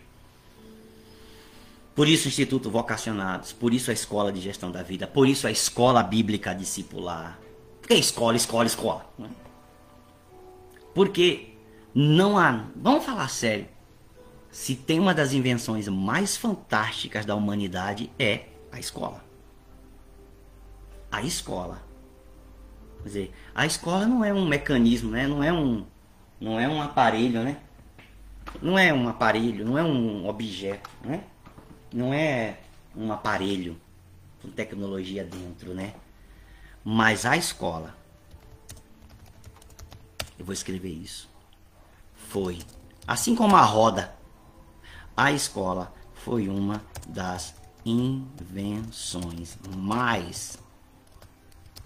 Por 1.93 2.07
isso 2.07 2.25
o 2.25 2.29
Instituto 2.29 2.69
Vocacionados, 2.69 3.51
por 3.51 3.73
isso 3.73 3.91
a 3.91 3.93
escola 3.93 4.31
de 4.31 4.39
gestão 4.39 4.71
da 4.71 4.81
vida, 4.81 5.05
por 5.05 5.27
isso 5.27 5.45
a 5.45 5.51
escola 5.51 6.01
bíblica 6.01 6.53
discipular. 6.55 7.37
Porque 7.81 7.95
escola, 7.95 8.37
escola, 8.37 8.65
escola. 8.65 9.05
Né? 9.17 9.29
Porque 10.93 11.58
não 11.93 12.37
há. 12.37 12.65
Vamos 12.75 13.05
falar 13.05 13.27
sério. 13.29 13.67
Se 14.51 14.75
tem 14.75 14.99
uma 14.99 15.13
das 15.13 15.33
invenções 15.33 15.87
mais 15.87 16.35
fantásticas 16.35 17.25
da 17.25 17.35
humanidade 17.35 18.11
é 18.17 18.45
a 18.71 18.79
escola. 18.79 19.23
A 21.11 21.21
escola. 21.21 21.81
Quer 22.97 23.07
dizer, 23.07 23.33
a 23.55 23.65
escola 23.65 24.05
não 24.05 24.23
é 24.23 24.33
um 24.33 24.47
mecanismo, 24.47 25.11
né? 25.11 25.27
Não 25.27 25.43
é 25.43 25.53
um, 25.53 25.85
não 26.39 26.59
é 26.59 26.67
um 26.67 26.81
aparelho, 26.81 27.43
né? 27.43 27.57
Não 28.61 28.77
é 28.77 28.91
um 28.93 29.07
aparelho, 29.07 29.63
não 29.63 29.77
é 29.77 29.83
um 29.83 30.27
objeto, 30.27 30.89
né? 31.03 31.23
Não 31.93 32.13
é 32.13 32.57
um 32.95 33.11
aparelho 33.11 33.79
com 34.41 34.49
tecnologia 34.49 35.23
dentro, 35.23 35.73
né? 35.73 35.93
Mas 36.83 37.25
a 37.25 37.37
escola, 37.37 37.95
eu 40.37 40.45
vou 40.45 40.53
escrever 40.53 40.89
isso 40.89 41.28
foi, 42.29 42.59
assim 43.07 43.35
como 43.35 43.55
a 43.55 43.63
roda, 43.63 44.15
a 45.17 45.31
escola 45.31 45.91
foi 46.13 46.47
uma 46.47 46.83
das 47.07 47.55
invenções 47.83 49.57
mais 49.75 50.59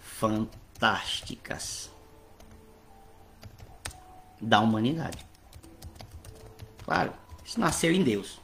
fantásticas 0.01 1.89
da 4.41 4.59
humanidade. 4.59 5.25
Claro, 6.83 7.13
isso 7.45 7.57
nasceu 7.57 7.93
em 7.93 8.03
Deus. 8.03 8.41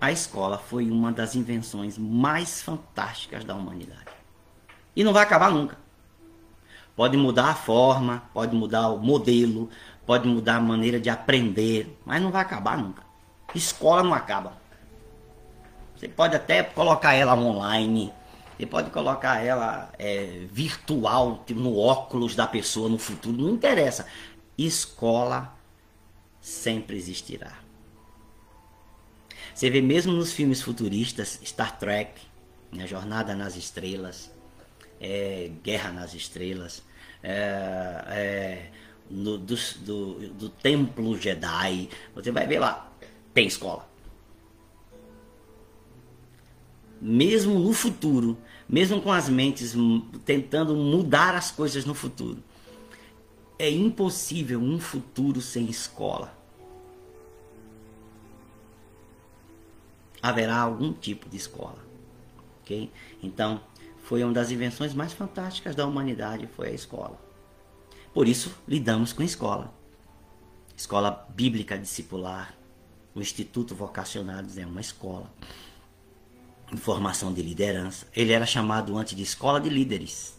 A 0.00 0.10
escola 0.10 0.58
foi 0.58 0.90
uma 0.90 1.12
das 1.12 1.36
invenções 1.36 1.96
mais 1.96 2.60
fantásticas 2.60 3.44
da 3.44 3.54
humanidade. 3.54 4.10
E 4.96 5.04
não 5.04 5.12
vai 5.12 5.22
acabar 5.22 5.52
nunca. 5.52 5.78
Pode 6.98 7.16
mudar 7.16 7.50
a 7.50 7.54
forma, 7.54 8.24
pode 8.34 8.56
mudar 8.56 8.88
o 8.88 8.98
modelo, 8.98 9.70
pode 10.08 10.26
mudar 10.26 10.56
a 10.56 10.60
maneira 10.60 10.98
de 10.98 11.10
aprender, 11.10 11.94
mas 12.02 12.22
não 12.22 12.30
vai 12.30 12.40
acabar 12.40 12.78
nunca. 12.78 13.02
Escola 13.54 14.02
não 14.02 14.14
acaba. 14.14 14.56
Você 15.94 16.08
pode 16.08 16.34
até 16.34 16.62
colocar 16.62 17.12
ela 17.12 17.34
online, 17.34 18.10
você 18.56 18.64
pode 18.64 18.88
colocar 18.88 19.44
ela 19.44 19.92
é, 19.98 20.46
virtual, 20.50 21.44
tipo, 21.46 21.60
no 21.60 21.76
óculos 21.76 22.34
da 22.34 22.46
pessoa 22.46 22.88
no 22.88 22.98
futuro, 22.98 23.36
não 23.36 23.50
interessa. 23.50 24.06
Escola 24.56 25.54
sempre 26.40 26.96
existirá. 26.96 27.52
Você 29.54 29.68
vê 29.68 29.82
mesmo 29.82 30.14
nos 30.14 30.32
filmes 30.32 30.62
futuristas, 30.62 31.38
Star 31.44 31.78
Trek, 31.78 32.18
né, 32.72 32.86
Jornada 32.86 33.36
nas 33.36 33.56
Estrelas, 33.56 34.30
é, 34.98 35.50
Guerra 35.62 35.92
nas 35.92 36.14
Estrelas, 36.14 36.82
é, 37.22 38.70
no, 39.10 39.38
do, 39.38 39.56
do, 39.84 40.28
do 40.30 40.48
templo 40.48 41.16
Jedi, 41.16 41.88
você 42.14 42.30
vai 42.30 42.46
ver 42.46 42.58
lá, 42.58 42.90
tem 43.32 43.46
escola. 43.46 43.88
Mesmo 47.00 47.58
no 47.58 47.72
futuro, 47.72 48.36
mesmo 48.68 49.00
com 49.00 49.12
as 49.12 49.28
mentes 49.28 49.74
tentando 50.24 50.74
mudar 50.74 51.34
as 51.34 51.50
coisas 51.50 51.84
no 51.84 51.94
futuro, 51.94 52.42
é 53.58 53.70
impossível 53.70 54.60
um 54.60 54.80
futuro 54.80 55.40
sem 55.40 55.66
escola. 55.66 56.38
haverá 60.22 60.56
algum 60.58 60.92
tipo 60.92 61.28
de 61.28 61.36
escola. 61.36 61.78
ok? 62.62 62.90
Então, 63.22 63.60
foi 64.02 64.22
uma 64.24 64.32
das 64.32 64.50
invenções 64.50 64.94
mais 64.94 65.12
fantásticas 65.12 65.74
da 65.74 65.86
humanidade, 65.86 66.46
foi 66.56 66.68
a 66.68 66.72
escola. 66.72 67.27
Por 68.12 68.28
isso, 68.28 68.54
lidamos 68.66 69.12
com 69.12 69.22
escola. 69.22 69.72
Escola 70.76 71.26
Bíblica 71.30 71.78
Discipular, 71.78 72.54
o 73.14 73.20
Instituto 73.20 73.74
Vocacionados 73.74 74.56
é 74.58 74.66
uma 74.66 74.80
escola 74.80 75.32
formação 76.76 77.32
de 77.32 77.42
liderança. 77.42 78.06
Ele 78.14 78.32
era 78.32 78.44
chamado 78.44 78.96
antes 78.96 79.16
de 79.16 79.22
Escola 79.22 79.60
de 79.60 79.68
Líderes. 79.70 80.38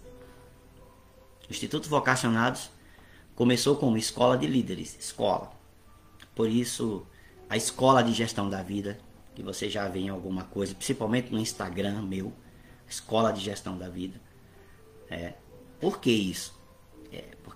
O 1.49 1.51
Instituto 1.51 1.89
Vocacionados 1.89 2.69
começou 3.35 3.75
como 3.75 3.97
Escola 3.97 4.37
de 4.37 4.45
Líderes, 4.45 4.95
escola. 4.99 5.51
Por 6.35 6.49
isso, 6.49 7.05
a 7.49 7.57
Escola 7.57 8.03
de 8.03 8.13
Gestão 8.13 8.49
da 8.49 8.61
Vida, 8.61 8.99
que 9.33 9.41
você 9.41 9.69
já 9.69 9.87
vê 9.87 9.99
em 9.99 10.09
alguma 10.09 10.43
coisa, 10.43 10.75
principalmente 10.75 11.31
no 11.31 11.39
Instagram 11.39 12.01
meu, 12.03 12.31
Escola 12.87 13.31
de 13.31 13.41
Gestão 13.41 13.77
da 13.77 13.89
Vida. 13.89 14.21
É. 15.09 15.33
Por 15.79 15.99
que 15.99 16.11
isso? 16.11 16.58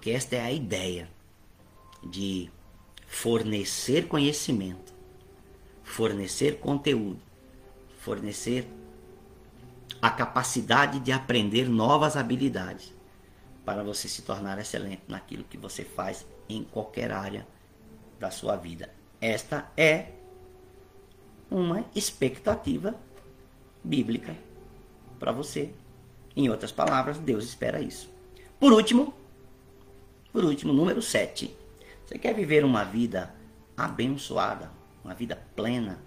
Porque 0.04 0.12
esta 0.12 0.36
é 0.36 0.42
a 0.42 0.52
ideia 0.52 1.08
de 2.04 2.52
fornecer 3.08 4.06
conhecimento, 4.10 4.94
fornecer 5.82 6.60
conteúdo, 6.60 7.22
fornecer 8.00 8.68
a 10.02 10.10
capacidade 10.10 11.00
de 11.00 11.14
aprender 11.14 11.70
novas 11.70 12.18
habilidades 12.18 12.94
para 13.64 13.82
você 13.82 14.10
se 14.10 14.24
tornar 14.24 14.60
excelente 14.60 15.04
naquilo 15.08 15.46
que 15.46 15.58
você 15.58 15.86
faz 15.86 16.26
em 16.50 16.66
qualquer 16.66 17.10
área 17.10 17.48
da 18.20 18.30
sua 18.30 18.58
vida. 18.58 18.94
Esta 19.22 19.72
é 19.78 20.12
uma 21.50 21.86
expectativa 21.96 22.94
bíblica 23.82 24.36
para 25.18 25.32
você. 25.32 25.74
Em 26.36 26.50
outras 26.50 26.74
palavras, 26.74 27.18
Deus 27.20 27.46
espera 27.46 27.80
isso. 27.80 28.12
Por 28.60 28.74
último, 28.74 29.23
por 30.34 30.44
último, 30.44 30.74
número 30.74 31.00
7. 31.00 31.56
Você 32.04 32.18
quer 32.18 32.34
viver 32.34 32.66
uma 32.66 32.84
vida 32.84 33.34
abençoada, 33.78 34.72
uma 35.06 35.14
vida 35.14 35.36
plena? 35.56 36.00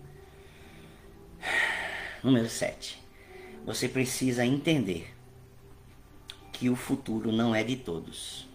Número 2.24 2.48
7. 2.48 3.00
Você 3.64 3.88
precisa 3.88 4.44
entender 4.44 5.14
que 6.52 6.68
o 6.68 6.74
futuro 6.74 7.30
não 7.30 7.54
é 7.54 7.62
de 7.62 7.76
todos. 7.76 8.48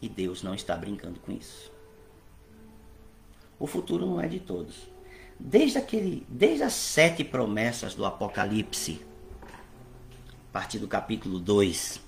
E 0.00 0.08
Deus 0.08 0.40
não 0.40 0.54
está 0.54 0.76
brincando 0.76 1.18
com 1.18 1.32
isso. 1.32 1.72
O 3.58 3.66
futuro 3.66 4.06
não 4.06 4.20
é 4.20 4.28
de 4.28 4.38
todos. 4.38 4.88
Desde 5.38 5.78
aquele, 5.78 6.24
desde 6.28 6.62
as 6.62 6.74
sete 6.74 7.24
promessas 7.24 7.94
do 7.94 8.04
Apocalipse, 8.04 9.04
a 10.48 10.52
partir 10.52 10.78
do 10.78 10.86
capítulo 10.86 11.40
2, 11.40 12.05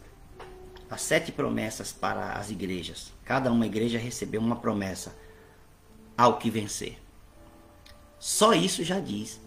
as 0.90 1.02
sete 1.02 1.30
promessas 1.30 1.92
para 1.92 2.32
as 2.32 2.50
igrejas. 2.50 3.12
Cada 3.24 3.52
uma 3.52 3.66
igreja 3.66 3.98
recebeu 3.98 4.40
uma 4.40 4.56
promessa 4.56 5.14
ao 6.16 6.38
que 6.38 6.50
vencer. 6.50 6.98
Só 8.18 8.52
isso 8.52 8.82
já 8.82 8.98
diz 8.98 9.40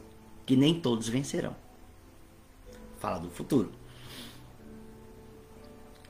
que 0.46 0.56
nem 0.56 0.80
todos 0.80 1.10
vencerão. 1.10 1.56
Fala 3.00 3.20
do 3.20 3.30
futuro. 3.30 3.72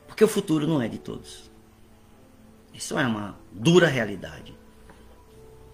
Porque 0.07 0.23
o 0.23 0.27
futuro 0.27 0.67
não 0.67 0.81
é 0.81 0.87
de 0.87 0.97
todos. 0.97 1.49
Isso 2.73 2.97
é 2.97 3.05
uma 3.05 3.35
dura 3.51 3.87
realidade. 3.87 4.55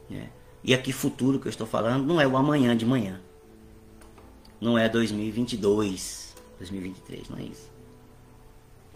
Né? 0.09 0.29
E 0.63 0.73
aqui, 0.73 0.91
futuro 0.91 1.39
que 1.39 1.47
eu 1.47 1.49
estou 1.49 1.67
falando, 1.67 2.05
não 2.05 2.21
é 2.21 2.27
o 2.27 2.37
amanhã 2.37 2.75
de 2.75 2.85
manhã. 2.85 3.19
Não 4.59 4.77
é 4.77 4.89
2022, 4.89 6.35
2023, 6.57 7.29
não 7.29 7.37
é 7.37 7.43
isso. 7.43 7.76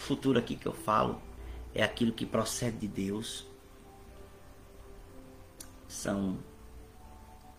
Futuro 0.01 0.39
aqui 0.39 0.55
que 0.55 0.67
eu 0.67 0.73
falo 0.73 1.21
é 1.75 1.83
aquilo 1.83 2.11
que 2.11 2.25
procede 2.25 2.75
de 2.79 2.87
Deus. 2.87 3.45
São 5.87 6.39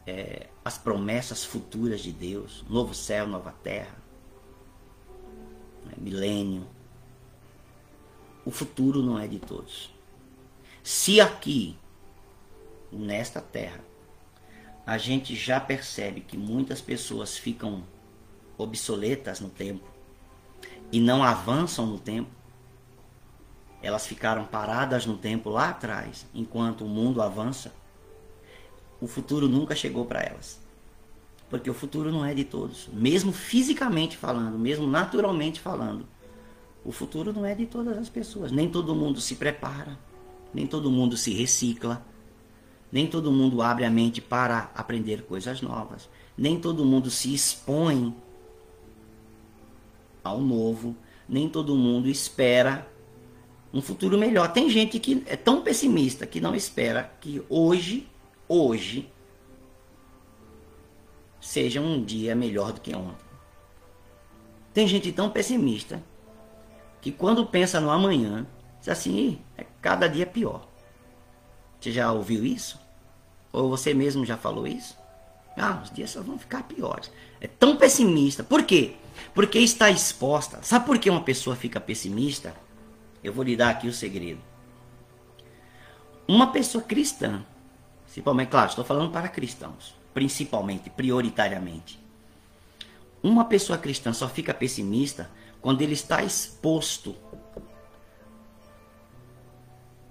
é, 0.05 0.49
as 0.65 0.77
promessas 0.77 1.45
futuras 1.45 2.01
de 2.01 2.11
Deus, 2.11 2.65
novo 2.69 2.95
céu, 2.95 3.29
nova 3.29 3.53
terra, 3.53 3.97
né, 5.85 5.93
milênio. 5.97 6.67
O 8.45 8.51
futuro 8.51 9.03
não 9.03 9.21
é 9.21 9.29
de 9.29 9.39
todos. 9.39 9.95
Se 10.83 11.21
aqui, 11.21 11.79
nesta 12.91 13.41
terra, 13.41 13.85
a 14.85 14.99
gente 14.99 15.37
já 15.37 15.61
percebe 15.61 16.23
que 16.23 16.37
muitas 16.37 16.81
pessoas 16.81 17.39
ficam 17.39 17.87
obsoletas 18.59 19.39
no 19.39 19.49
tempo, 19.49 19.92
e 20.93 21.01
não 21.01 21.25
avançam 21.25 21.87
no 21.87 21.99
tempo. 21.99 22.31
Elas 23.83 24.07
ficaram 24.07 24.45
paradas 24.45 25.07
no 25.07 25.17
tempo 25.17 25.51
lá 25.51 25.71
atrás, 25.71 26.27
enquanto 26.35 26.85
o 26.85 26.89
mundo 26.89 27.23
avança. 27.23 27.73
O 29.01 29.09
futuro 29.09 29.49
nunca 29.49 29.75
chegou 29.75 30.05
para 30.05 30.21
elas. 30.21 30.61
Porque 31.51 31.69
o 31.69 31.75
futuro 31.75 32.13
não 32.13 32.25
é 32.25 32.33
de 32.33 32.45
todos. 32.45 32.89
Mesmo 32.93 33.33
fisicamente 33.33 34.17
falando, 34.17 34.59
mesmo 34.59 34.87
naturalmente 34.87 35.61
falando. 35.61 36.07
O 36.85 36.93
futuro 36.93 37.33
não 37.33 37.45
é 37.45 37.55
de 37.55 37.67
todas 37.67 37.99
as 37.99 38.09
pessoas. 38.09 38.53
Nem 38.53 38.69
todo 38.71 38.95
mundo 38.95 39.21
se 39.21 39.35
prepara. 39.35 39.99
Nem 40.55 40.67
todo 40.67 40.91
mundo 40.91 41.17
se 41.17 41.33
recicla. 41.33 42.05
Nem 42.91 43.07
todo 43.07 43.33
mundo 43.33 43.63
abre 43.63 43.85
a 43.85 43.91
mente 43.91 44.21
para 44.21 44.71
aprender 44.75 45.23
coisas 45.23 45.61
novas. 45.61 46.09
Nem 46.37 46.61
todo 46.61 46.85
mundo 46.85 47.11
se 47.11 47.35
expõe 47.35 48.15
ao 50.23 50.41
novo. 50.41 50.97
Nem 51.29 51.49
todo 51.49 51.77
mundo 51.77 52.09
espera 52.09 52.87
um 53.73 53.81
futuro 53.81 54.19
melhor. 54.19 54.53
Tem 54.53 54.69
gente 54.69 54.99
que 54.99 55.23
é 55.27 55.37
tão 55.37 55.63
pessimista 55.63 56.27
que 56.27 56.41
não 56.41 56.55
espera 56.55 57.13
que 57.21 57.43
hoje, 57.49 58.09
hoje, 58.49 59.11
seja 61.41 61.81
um 61.81 62.03
dia 62.03 62.35
melhor 62.35 62.73
do 62.73 62.81
que 62.81 62.95
ontem. 62.95 63.25
Tem 64.73 64.87
gente 64.87 65.13
tão 65.13 65.31
pessimista 65.31 66.03
que 67.01 67.11
quando 67.11 67.47
pensa 67.47 67.81
no 67.81 67.91
amanhã, 67.91 68.47
diz 68.79 68.89
assim, 68.89 69.41
é 69.57 69.65
cada 69.81 70.07
dia 70.07 70.25
pior. 70.25 70.69
Você 71.81 71.91
já 71.91 72.13
ouviu 72.13 72.45
isso? 72.45 72.81
Ou 73.53 73.69
você 73.69 73.93
mesmo 73.93 74.25
já 74.25 74.37
falou 74.37 74.67
isso? 74.67 74.97
Ah, 75.57 75.81
os 75.83 75.91
dias 75.91 76.11
só 76.11 76.23
vão 76.23 76.39
ficar 76.39 76.63
piores. 76.63 77.11
É 77.41 77.47
tão 77.47 77.77
pessimista. 77.77 78.43
Por 78.43 78.63
quê? 78.63 78.95
Porque 79.35 79.59
está 79.59 79.91
exposta. 79.91 80.63
Sabe 80.63 80.87
por 80.87 80.99
que 80.99 81.11
uma 81.11 81.23
pessoa 81.23 81.57
fica 81.57 81.81
pessimista? 81.81 82.55
Eu 83.23 83.33
vou 83.33 83.45
lhe 83.45 83.57
dar 83.57 83.71
aqui 83.71 83.89
o 83.89 83.93
segredo. 83.93 84.41
Uma 86.27 86.53
pessoa 86.53 86.83
cristã, 86.83 87.45
principalmente, 88.05 88.49
claro, 88.49 88.71
estou 88.71 88.85
falando 88.85 89.11
para 89.11 89.29
cristãos, 89.29 89.95
principalmente, 90.15 90.91
prioritariamente. 90.91 92.01
Uma 93.23 93.45
pessoa 93.45 93.79
cristã 93.79 94.13
só 94.13 94.29
fica 94.29 94.53
pessimista 94.53 95.31
quando 95.61 95.83
ele 95.83 95.93
está 95.95 96.23
exposto 96.23 97.15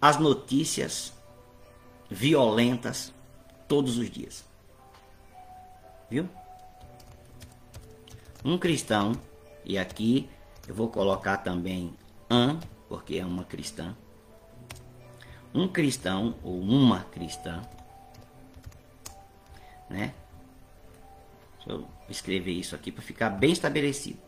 às 0.01 0.17
notícias 0.17 1.13
violentas 2.09 3.13
todos 3.67 3.97
os 3.97 4.09
dias. 4.09 4.45
Viu? 6.09 6.29
Um 8.43 8.57
cristão, 8.57 9.13
e 9.63 9.77
aqui 9.77 10.29
eu 10.67 10.73
vou 10.73 10.89
colocar 10.89 11.37
também 11.37 11.93
an, 12.29 12.59
porque 12.87 13.17
é 13.17 13.25
uma 13.25 13.43
cristã. 13.43 13.95
Um 15.53 15.67
cristão 15.67 16.35
ou 16.43 16.59
uma 16.59 17.01
cristã, 17.05 17.61
né? 19.89 20.13
Deixa 21.57 21.71
eu 21.71 21.87
escrever 22.09 22.53
isso 22.53 22.73
aqui 22.73 22.91
para 22.91 23.03
ficar 23.03 23.29
bem 23.29 23.51
estabelecido. 23.51 24.19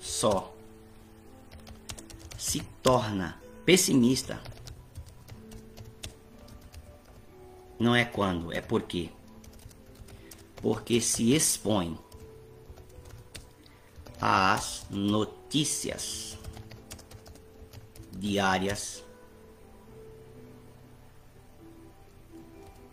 Só 0.00 0.52
se 2.36 2.60
torna 2.82 3.40
pessimista 3.64 4.42
não 7.82 7.96
é 7.96 8.04
quando, 8.04 8.52
é 8.52 8.60
porque. 8.60 9.10
Porque 10.56 11.00
se 11.00 11.34
expõe 11.34 11.98
às 14.24 14.86
notícias 14.88 16.38
diárias 18.12 19.02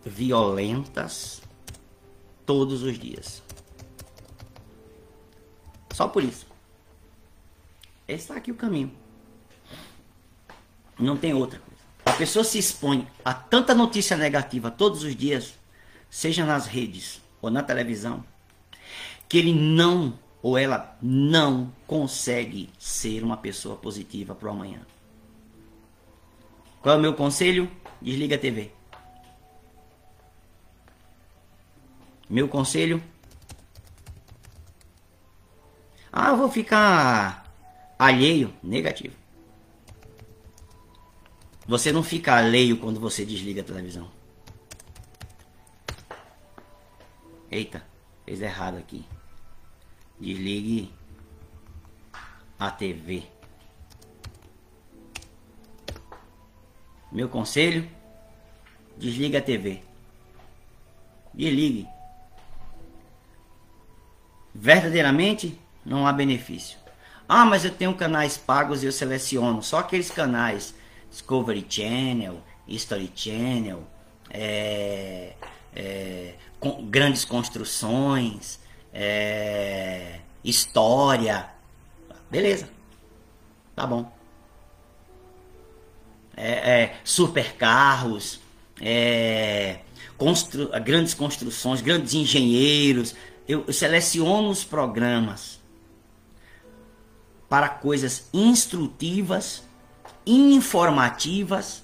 violentas 0.04 1.40
todos 2.44 2.82
os 2.82 2.98
dias. 2.98 3.44
Só 5.92 6.08
por 6.08 6.24
isso. 6.24 6.48
Está 8.08 8.34
aqui 8.34 8.50
o 8.50 8.56
caminho. 8.56 8.92
Não 10.98 11.16
tem 11.16 11.32
outra 11.32 11.60
coisa. 11.60 11.80
A 12.06 12.12
pessoa 12.18 12.44
se 12.44 12.58
expõe 12.58 13.06
a 13.24 13.32
tanta 13.32 13.72
notícia 13.72 14.16
negativa 14.16 14.68
todos 14.68 15.04
os 15.04 15.14
dias, 15.14 15.54
seja 16.10 16.44
nas 16.44 16.66
redes, 16.66 17.22
ou 17.40 17.50
na 17.52 17.62
televisão, 17.62 18.24
que 19.28 19.38
ele 19.38 19.54
não 19.54 20.18
ou 20.42 20.56
ela 20.56 20.96
não 21.02 21.72
consegue 21.86 22.70
ser 22.78 23.22
uma 23.22 23.36
pessoa 23.36 23.76
positiva 23.76 24.34
para 24.34 24.48
o 24.48 24.52
amanhã. 24.52 24.80
Qual 26.80 26.94
é 26.94 26.98
o 26.98 27.00
meu 27.00 27.14
conselho? 27.14 27.70
Desliga 28.00 28.36
a 28.36 28.38
TV. 28.38 28.72
Meu 32.28 32.48
conselho? 32.48 33.02
Ah, 36.12 36.30
eu 36.30 36.36
vou 36.36 36.50
ficar 36.50 37.44
alheio. 37.98 38.54
Negativo. 38.62 39.14
Você 41.66 41.92
não 41.92 42.02
fica 42.02 42.34
alheio 42.34 42.78
quando 42.78 42.98
você 42.98 43.24
desliga 43.24 43.60
a 43.60 43.64
televisão. 43.64 44.10
Eita, 47.50 47.84
fez 48.24 48.40
errado 48.40 48.78
aqui. 48.78 49.04
Desligue 50.20 50.92
a 52.58 52.70
TV. 52.70 53.24
Meu 57.10 57.28
conselho: 57.28 57.88
desligue 58.98 59.36
a 59.36 59.42
TV. 59.42 59.82
Desligue. 61.32 61.88
Verdadeiramente 64.54 65.58
não 65.84 66.06
há 66.06 66.12
benefício. 66.12 66.78
Ah, 67.28 67.44
mas 67.44 67.64
eu 67.64 67.70
tenho 67.70 67.94
canais 67.94 68.36
pagos 68.36 68.82
e 68.82 68.86
eu 68.86 68.92
seleciono 68.92 69.62
só 69.62 69.78
aqueles 69.78 70.10
canais 70.10 70.74
Discovery 71.10 71.64
Channel, 71.68 72.42
History 72.66 73.10
Channel, 73.14 73.86
é, 74.30 75.34
é, 75.74 76.34
com, 76.58 76.84
grandes 76.86 77.24
construções, 77.24 78.60
é, 78.92 80.20
história. 80.42 81.48
Beleza. 82.30 82.68
Tá 83.74 83.86
bom. 83.86 84.10
É, 86.36 86.52
é, 86.82 87.00
supercarros, 87.04 88.40
é, 88.80 89.80
constru, 90.16 90.68
grandes 90.82 91.14
construções, 91.14 91.80
grandes 91.80 92.14
engenheiros. 92.14 93.14
Eu, 93.46 93.64
eu 93.66 93.72
seleciono 93.72 94.48
os 94.48 94.64
programas 94.64 95.60
para 97.48 97.68
coisas 97.68 98.28
instrutivas, 98.32 99.64
informativas 100.24 101.82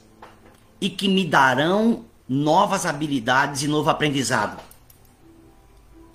e 0.80 0.88
que 0.88 1.08
me 1.08 1.26
darão 1.26 2.04
novas 2.28 2.86
habilidades 2.86 3.62
e 3.62 3.68
novo 3.68 3.90
aprendizado. 3.90 4.62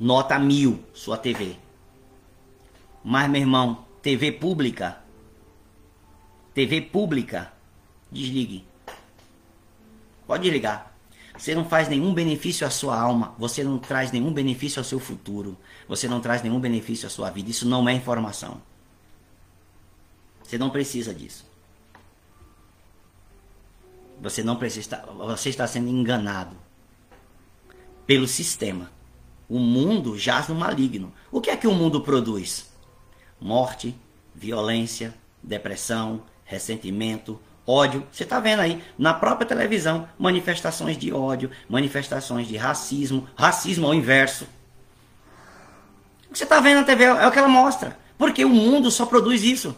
Nota 0.02 0.40
mil, 0.40 0.84
sua 0.96 1.16
TV. 1.16 1.58
Mas, 3.04 3.30
meu 3.30 3.40
irmão, 3.40 3.86
TV 4.02 4.32
pública. 4.32 5.00
TV 6.56 6.82
pública. 6.82 7.54
Desligue. 8.12 8.66
Pode 10.26 10.42
desligar. 10.42 10.92
Você 11.38 11.54
não 11.54 11.66
faz 11.66 11.88
nenhum 11.88 12.16
benefício 12.16 12.66
à 12.66 12.72
sua 12.72 13.00
alma. 13.00 13.36
Você 13.38 13.64
não 13.64 13.78
traz 13.78 14.12
nenhum 14.12 14.34
benefício 14.34 14.80
ao 14.80 14.84
seu 14.84 15.00
futuro. 15.00 15.56
Você 15.88 16.08
não 16.08 16.20
traz 16.20 16.42
nenhum 16.42 16.60
benefício 16.60 17.06
à 17.06 17.10
sua 17.12 17.30
vida. 17.30 17.52
Isso 17.52 17.68
não 17.68 17.88
é 17.88 17.94
informação. 17.94 18.60
Você 20.44 20.58
não 20.58 20.72
precisa 20.72 21.14
disso. 21.14 21.46
Você 24.20 24.42
não 24.42 24.56
precisa. 24.56 25.06
Você 25.28 25.50
está 25.50 25.68
sendo 25.68 25.90
enganado 25.90 26.58
pelo 28.08 28.28
sistema. 28.28 29.00
O 29.52 29.60
mundo 29.60 30.18
jaz 30.18 30.48
no 30.48 30.56
maligno. 30.56 31.12
O 31.30 31.42
que 31.42 31.50
é 31.50 31.58
que 31.58 31.68
o 31.68 31.74
mundo 31.74 32.00
produz? 32.00 32.72
Morte, 33.38 33.94
violência, 34.34 35.14
depressão, 35.44 36.22
ressentimento, 36.46 37.38
ódio. 37.68 38.08
Você 38.10 38.24
está 38.24 38.40
vendo 38.40 38.62
aí 38.62 38.82
na 38.98 39.14
própria 39.14 39.46
televisão 39.46 40.08
manifestações 40.18 40.98
de 40.98 41.12
ódio, 41.12 41.52
manifestações 41.68 42.48
de 42.48 42.56
racismo, 42.56 43.28
racismo 43.36 43.88
ao 43.88 43.94
inverso. 43.94 44.46
O 46.30 46.32
que 46.32 46.38
você 46.38 46.46
está 46.46 46.62
vendo 46.62 46.78
na 46.78 46.86
TV 46.86 47.04
é 47.04 47.28
o 47.28 47.32
que 47.32 47.38
ela 47.38 47.50
mostra. 47.50 48.00
Porque 48.18 48.46
o 48.46 48.50
mundo 48.50 48.90
só 48.90 49.06
produz 49.06 49.44
isso. 49.44 49.76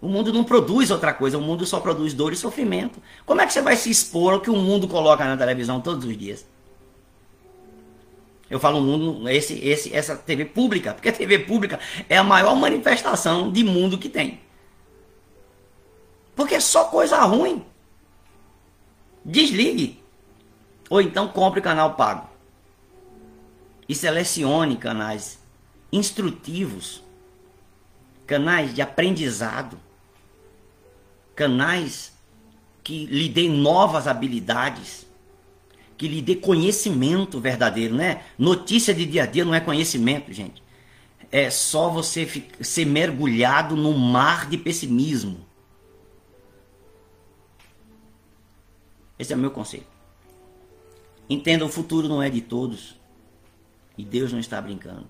O 0.00 0.08
mundo 0.08 0.32
não 0.32 0.44
produz 0.44 0.90
outra 0.90 1.12
coisa, 1.12 1.36
o 1.36 1.42
mundo 1.42 1.66
só 1.66 1.78
produz 1.78 2.14
dor 2.14 2.32
e 2.32 2.36
sofrimento. 2.36 3.02
Como 3.26 3.42
é 3.42 3.46
que 3.46 3.52
você 3.52 3.60
vai 3.60 3.76
se 3.76 3.90
expor 3.90 4.32
ao 4.32 4.40
que 4.40 4.48
o 4.48 4.56
mundo 4.56 4.88
coloca 4.88 5.26
na 5.26 5.36
televisão 5.36 5.78
todos 5.78 6.06
os 6.06 6.16
dias? 6.16 6.53
Eu 8.50 8.60
falo 8.60 8.80
mundo, 8.80 9.28
esse, 9.28 9.54
esse, 9.58 9.94
essa 9.94 10.16
TV 10.16 10.44
pública, 10.44 10.94
porque 10.94 11.08
a 11.08 11.12
TV 11.12 11.40
pública 11.40 11.80
é 12.08 12.16
a 12.16 12.22
maior 12.22 12.54
manifestação 12.54 13.50
de 13.50 13.64
mundo 13.64 13.98
que 13.98 14.08
tem. 14.08 14.40
Porque 16.36 16.54
é 16.54 16.60
só 16.60 16.84
coisa 16.84 17.22
ruim. 17.22 17.64
Desligue. 19.24 20.02
Ou 20.90 21.00
então 21.00 21.28
compre 21.28 21.60
canal 21.60 21.94
pago. 21.94 22.28
E 23.88 23.94
selecione 23.94 24.76
canais 24.76 25.38
instrutivos, 25.92 27.02
canais 28.26 28.74
de 28.74 28.82
aprendizado 28.82 29.78
canais 31.34 32.12
que 32.82 33.06
lhe 33.06 33.28
dê 33.28 33.48
novas 33.48 34.06
habilidades, 34.06 35.06
que 35.96 36.08
lhe 36.08 36.20
dê 36.20 36.36
conhecimento 36.36 37.40
verdadeiro, 37.40 37.94
né? 37.94 38.24
Notícia 38.38 38.94
de 38.94 39.06
dia 39.06 39.22
a 39.24 39.26
dia 39.26 39.44
não 39.44 39.54
é 39.54 39.60
conhecimento, 39.60 40.32
gente. 40.32 40.62
É 41.30 41.50
só 41.50 41.88
você 41.88 42.28
ser 42.60 42.84
mergulhado 42.84 43.76
no 43.76 43.96
mar 43.96 44.48
de 44.48 44.58
pessimismo. 44.58 45.44
Esse 49.18 49.32
é 49.32 49.36
o 49.36 49.38
meu 49.38 49.50
conselho. 49.50 49.86
Entenda, 51.28 51.64
o 51.64 51.68
futuro 51.68 52.08
não 52.08 52.22
é 52.22 52.28
de 52.28 52.40
todos. 52.40 52.96
E 53.96 54.04
Deus 54.04 54.32
não 54.32 54.40
está 54.40 54.60
brincando. 54.60 55.06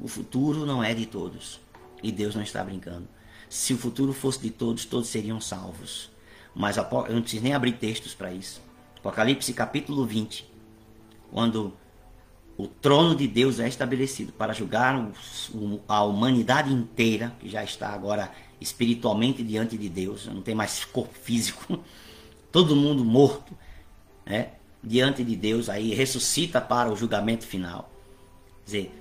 O 0.00 0.08
futuro 0.08 0.66
não 0.66 0.82
é 0.82 0.92
de 0.92 1.06
todos. 1.06 1.60
E 2.02 2.12
Deus 2.12 2.34
não 2.34 2.42
está 2.42 2.62
brincando. 2.62 3.08
Se 3.48 3.72
o 3.72 3.78
futuro 3.78 4.12
fosse 4.12 4.40
de 4.40 4.50
todos, 4.50 4.84
todos 4.84 5.08
seriam 5.08 5.40
salvos. 5.40 6.10
Mas 6.54 6.76
eu 6.76 6.84
não 7.10 7.22
preciso 7.22 7.42
nem 7.42 7.54
abrir 7.54 7.72
textos 7.72 8.14
para 8.14 8.32
isso. 8.32 8.60
Apocalipse 8.98 9.52
capítulo 9.52 10.04
20. 10.04 10.44
Quando 11.30 11.72
o 12.56 12.66
trono 12.66 13.14
de 13.14 13.28
Deus 13.28 13.60
é 13.60 13.68
estabelecido 13.68 14.32
para 14.32 14.52
julgar 14.52 15.12
a 15.86 16.02
humanidade 16.02 16.72
inteira, 16.72 17.32
que 17.38 17.48
já 17.48 17.62
está 17.62 17.90
agora 17.90 18.32
espiritualmente 18.60 19.42
diante 19.44 19.78
de 19.78 19.88
Deus, 19.88 20.26
não 20.26 20.42
tem 20.42 20.54
mais 20.54 20.84
corpo 20.84 21.16
físico, 21.16 21.78
todo 22.50 22.74
mundo 22.74 23.04
morto, 23.04 23.56
né? 24.26 24.50
diante 24.82 25.22
de 25.22 25.36
Deus, 25.36 25.68
aí 25.68 25.94
ressuscita 25.94 26.60
para 26.60 26.90
o 26.90 26.96
julgamento 26.96 27.46
final. 27.46 27.92
Quer 28.58 28.64
dizer, 28.64 28.92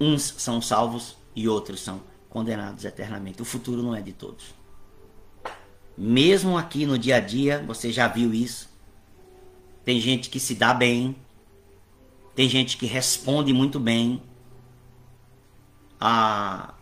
uns 0.00 0.34
são 0.36 0.60
salvos 0.60 1.16
e 1.34 1.48
outros 1.48 1.80
são 1.80 2.00
condenados 2.28 2.84
eternamente. 2.84 3.40
O 3.40 3.44
futuro 3.44 3.82
não 3.82 3.94
é 3.94 4.00
de 4.00 4.12
todos. 4.12 4.57
Mesmo 5.98 6.56
aqui 6.56 6.86
no 6.86 6.96
dia 6.96 7.16
a 7.16 7.20
dia, 7.20 7.64
você 7.66 7.90
já 7.90 8.06
viu 8.06 8.32
isso. 8.32 8.68
Tem 9.84 10.00
gente 10.00 10.30
que 10.30 10.38
se 10.38 10.54
dá 10.54 10.72
bem, 10.72 11.16
tem 12.34 12.48
gente 12.48 12.76
que 12.76 12.86
responde 12.86 13.52
muito 13.52 13.80
bem 13.80 14.22
a, 16.00 16.74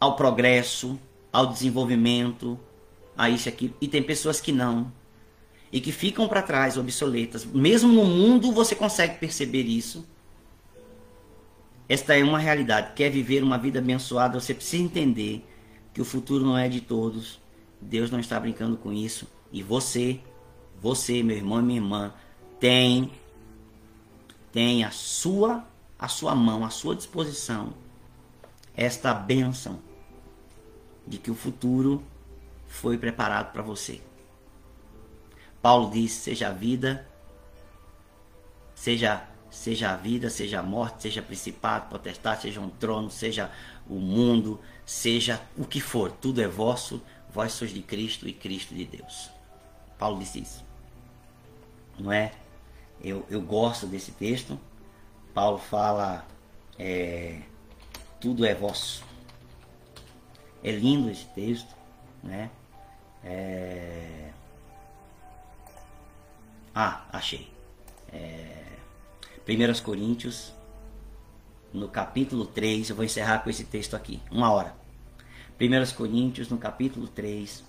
ao 0.00 0.16
progresso, 0.16 0.98
ao 1.32 1.46
desenvolvimento, 1.46 2.58
a 3.16 3.30
isso 3.30 3.48
aqui, 3.48 3.72
e 3.80 3.86
tem 3.86 4.02
pessoas 4.02 4.40
que 4.40 4.50
não 4.50 4.92
e 5.72 5.80
que 5.80 5.92
ficam 5.92 6.26
para 6.26 6.42
trás, 6.42 6.76
obsoletas. 6.76 7.44
Mesmo 7.44 7.92
no 7.92 8.04
mundo 8.04 8.50
você 8.50 8.74
consegue 8.74 9.18
perceber 9.18 9.62
isso 9.62 10.04
esta 11.90 12.16
é 12.16 12.22
uma 12.22 12.38
realidade. 12.38 12.92
Quer 12.94 13.10
viver 13.10 13.42
uma 13.42 13.58
vida 13.58 13.80
abençoada, 13.80 14.38
você 14.38 14.54
precisa 14.54 14.80
entender 14.80 15.44
que 15.92 16.00
o 16.00 16.04
futuro 16.04 16.44
não 16.44 16.56
é 16.56 16.68
de 16.68 16.80
todos. 16.80 17.39
Deus 17.80 18.10
não 18.10 18.20
está 18.20 18.38
brincando 18.38 18.76
com 18.76 18.92
isso. 18.92 19.26
E 19.52 19.62
você, 19.62 20.20
você, 20.80 21.22
meu 21.22 21.36
irmão 21.36 21.60
e 21.60 21.62
minha 21.62 21.80
irmã, 21.80 22.14
tem 22.58 23.12
tem 24.52 24.84
a 24.84 24.90
sua 24.90 25.64
a 25.98 26.08
sua 26.08 26.34
mão, 26.34 26.64
a 26.64 26.70
sua 26.70 26.96
disposição 26.96 27.72
esta 28.74 29.12
bênção 29.12 29.78
de 31.06 31.18
que 31.18 31.30
o 31.30 31.34
futuro 31.34 32.02
foi 32.66 32.96
preparado 32.96 33.52
para 33.52 33.62
você. 33.62 34.00
Paulo 35.60 35.90
diz: 35.90 36.12
seja 36.12 36.48
a 36.48 36.52
vida, 36.52 37.06
seja 38.74 39.26
seja 39.50 39.90
a 39.90 39.96
vida, 39.96 40.30
seja 40.30 40.60
a 40.60 40.62
morte, 40.62 41.02
seja 41.02 41.20
principado, 41.20 41.90
potestade, 41.90 42.42
seja 42.42 42.60
um 42.60 42.70
trono, 42.70 43.10
seja 43.10 43.50
o 43.88 43.96
mundo, 43.96 44.60
seja 44.86 45.42
o 45.58 45.64
que 45.64 45.80
for, 45.80 46.12
tudo 46.12 46.40
é 46.40 46.46
vosso, 46.46 47.02
vós 47.32 47.52
sois 47.52 47.72
de 47.72 47.82
Cristo 47.82 48.28
e 48.28 48.32
Cristo 48.32 48.74
de 48.74 48.84
Deus. 48.84 49.30
Paulo 49.98 50.18
disse 50.18 50.40
isso. 50.40 50.64
Não 51.98 52.12
é? 52.12 52.32
Eu, 53.02 53.26
eu 53.30 53.40
gosto 53.40 53.86
desse 53.86 54.12
texto. 54.12 54.58
Paulo 55.34 55.58
fala: 55.58 56.26
é, 56.78 57.40
tudo 58.20 58.44
é 58.44 58.54
vosso. 58.54 59.04
É 60.62 60.70
lindo 60.70 61.10
esse 61.10 61.24
texto, 61.26 61.74
né? 62.22 62.50
É... 63.24 64.30
Ah, 66.74 67.06
achei. 67.12 67.50
É... 68.12 68.60
1 69.48 69.82
Coríntios, 69.82 70.52
no 71.72 71.88
capítulo 71.88 72.46
3, 72.46 72.90
eu 72.90 72.96
vou 72.96 73.04
encerrar 73.04 73.40
com 73.40 73.50
esse 73.50 73.64
texto 73.64 73.94
aqui, 73.94 74.20
uma 74.30 74.52
hora. 74.52 74.79
1 75.60 75.94
Coríntios, 75.94 76.48
no 76.48 76.56
capítulo 76.56 77.06
3, 77.06 77.62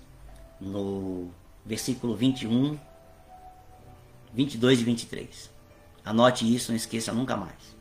no 0.58 1.28
versículo 1.62 2.16
21, 2.16 2.78
22 4.32 4.80
e 4.80 4.84
23. 4.84 5.50
Anote 6.02 6.54
isso, 6.54 6.72
não 6.72 6.76
esqueça 6.76 7.12
nunca 7.12 7.36
mais. 7.36 7.76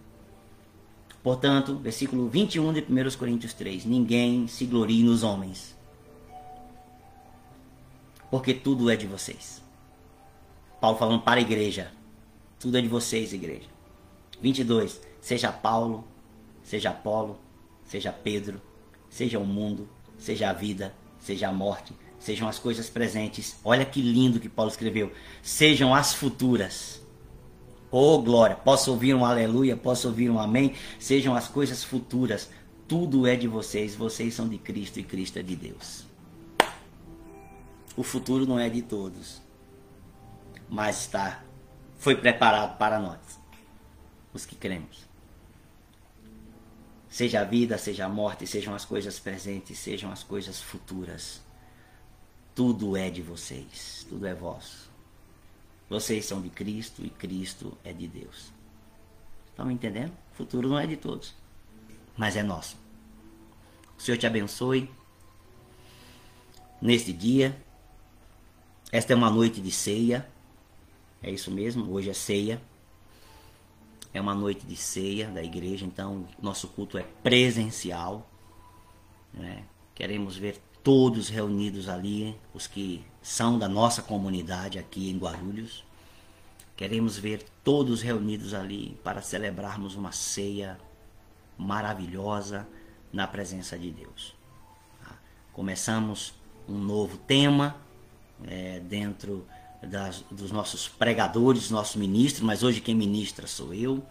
Portanto, 1.23 1.77
versículo 1.77 2.27
21 2.27 2.73
de 2.73 2.81
1 2.81 3.17
Coríntios 3.17 3.53
3: 3.53 3.85
Ninguém 3.85 4.47
se 4.47 4.65
glorie 4.65 5.01
nos 5.01 5.23
homens, 5.23 5.77
porque 8.29 8.53
tudo 8.53 8.89
é 8.89 8.97
de 8.97 9.07
vocês. 9.07 9.61
Paulo 10.81 10.97
falando 10.97 11.21
para 11.21 11.39
a 11.39 11.41
igreja: 11.41 11.89
tudo 12.59 12.77
é 12.77 12.81
de 12.81 12.89
vocês, 12.89 13.31
igreja. 13.31 13.69
22: 14.41 14.99
Seja 15.21 15.53
Paulo, 15.53 16.03
seja 16.63 16.89
Apolo, 16.89 17.39
seja 17.85 18.11
Pedro, 18.11 18.59
seja 19.09 19.39
o 19.39 19.45
mundo, 19.45 19.87
seja 20.21 20.49
a 20.49 20.53
vida, 20.53 20.93
seja 21.19 21.49
a 21.49 21.51
morte, 21.51 21.93
sejam 22.17 22.47
as 22.47 22.57
coisas 22.57 22.89
presentes. 22.89 23.57
Olha 23.65 23.83
que 23.83 24.01
lindo 24.01 24.39
que 24.39 24.47
Paulo 24.47 24.71
escreveu. 24.71 25.11
Sejam 25.43 25.93
as 25.93 26.13
futuras 26.13 27.01
Oh 27.91 28.21
glória, 28.21 28.55
posso 28.55 28.89
ouvir 28.89 29.13
um 29.13 29.25
aleluia, 29.25 29.75
posso 29.75 30.07
ouvir 30.07 30.29
um 30.29 30.39
amém, 30.39 30.73
sejam 30.97 31.35
as 31.35 31.49
coisas 31.49 31.83
futuras, 31.83 32.49
tudo 32.87 33.27
é 33.27 33.35
de 33.35 33.49
vocês, 33.49 33.93
vocês 33.93 34.33
são 34.33 34.47
de 34.47 34.57
Cristo 34.57 34.97
e 34.97 35.03
Cristo 35.03 35.39
é 35.39 35.43
de 35.43 35.57
Deus. 35.57 36.05
O 37.97 38.01
futuro 38.01 38.47
não 38.47 38.57
é 38.57 38.69
de 38.69 38.81
todos, 38.81 39.41
mas 40.69 41.01
está, 41.01 41.43
foi 41.97 42.15
preparado 42.15 42.77
para 42.77 42.97
nós, 42.97 43.19
os 44.33 44.45
que 44.45 44.55
cremos. 44.55 45.10
Seja 47.11 47.41
a 47.41 47.43
vida, 47.43 47.77
seja 47.77 48.05
a 48.05 48.09
morte, 48.09 48.47
sejam 48.47 48.73
as 48.73 48.85
coisas 48.85 49.19
presentes, 49.19 49.77
sejam 49.77 50.09
as 50.13 50.23
coisas 50.23 50.61
futuras. 50.61 51.41
Tudo 52.55 52.95
é 52.95 53.09
de 53.09 53.21
vocês, 53.21 54.05
tudo 54.07 54.25
é 54.25 54.33
vosso. 54.33 54.89
Vocês 55.89 56.23
são 56.23 56.41
de 56.41 56.49
Cristo 56.49 57.03
e 57.03 57.09
Cristo 57.09 57.77
é 57.83 57.91
de 57.91 58.07
Deus. 58.07 58.53
Estão 59.49 59.65
me 59.65 59.73
entendendo? 59.73 60.13
O 60.31 60.35
futuro 60.37 60.69
não 60.69 60.79
é 60.79 60.87
de 60.87 60.95
todos, 60.95 61.35
mas 62.15 62.37
é 62.37 62.43
nosso. 62.43 62.77
O 63.97 64.01
Senhor 64.01 64.17
te 64.17 64.25
abençoe 64.25 64.89
neste 66.81 67.11
dia. 67.11 67.61
Esta 68.89 69.11
é 69.11 69.15
uma 69.17 69.29
noite 69.29 69.59
de 69.59 69.69
ceia. 69.69 70.25
É 71.21 71.29
isso 71.29 71.51
mesmo, 71.51 71.91
hoje 71.91 72.09
é 72.09 72.13
ceia. 72.13 72.61
É 74.13 74.19
uma 74.19 74.35
noite 74.35 74.65
de 74.65 74.75
ceia 74.75 75.29
da 75.29 75.41
igreja, 75.41 75.85
então 75.85 76.25
nosso 76.41 76.67
culto 76.67 76.97
é 76.97 77.03
presencial. 77.23 78.29
Né? 79.33 79.63
Queremos 79.95 80.35
ver 80.35 80.61
todos 80.83 81.29
reunidos 81.29 81.87
ali, 81.87 82.35
os 82.53 82.67
que 82.67 83.05
são 83.21 83.57
da 83.57 83.69
nossa 83.69 84.01
comunidade 84.01 84.79
aqui 84.79 85.09
em 85.09 85.17
Guarulhos. 85.17 85.83
Queremos 86.75 87.17
ver 87.17 87.45
todos 87.63 88.01
reunidos 88.01 88.53
ali 88.53 88.97
para 89.03 89.21
celebrarmos 89.21 89.95
uma 89.95 90.11
ceia 90.11 90.79
maravilhosa 91.57 92.67
na 93.13 93.27
presença 93.27 93.77
de 93.77 93.91
Deus. 93.91 94.35
Tá? 95.03 95.15
Começamos 95.53 96.33
um 96.67 96.77
novo 96.77 97.17
tema 97.17 97.77
é, 98.47 98.79
dentro 98.79 99.45
das, 99.81 100.23
dos 100.29 100.51
nossos 100.51 100.87
pregadores, 100.87 101.69
nossos 101.69 101.95
ministros, 101.95 102.41
mas 102.43 102.63
hoje 102.63 102.81
quem 102.81 102.95
ministra 102.95 103.47
sou 103.47 103.73
eu. 103.73 104.03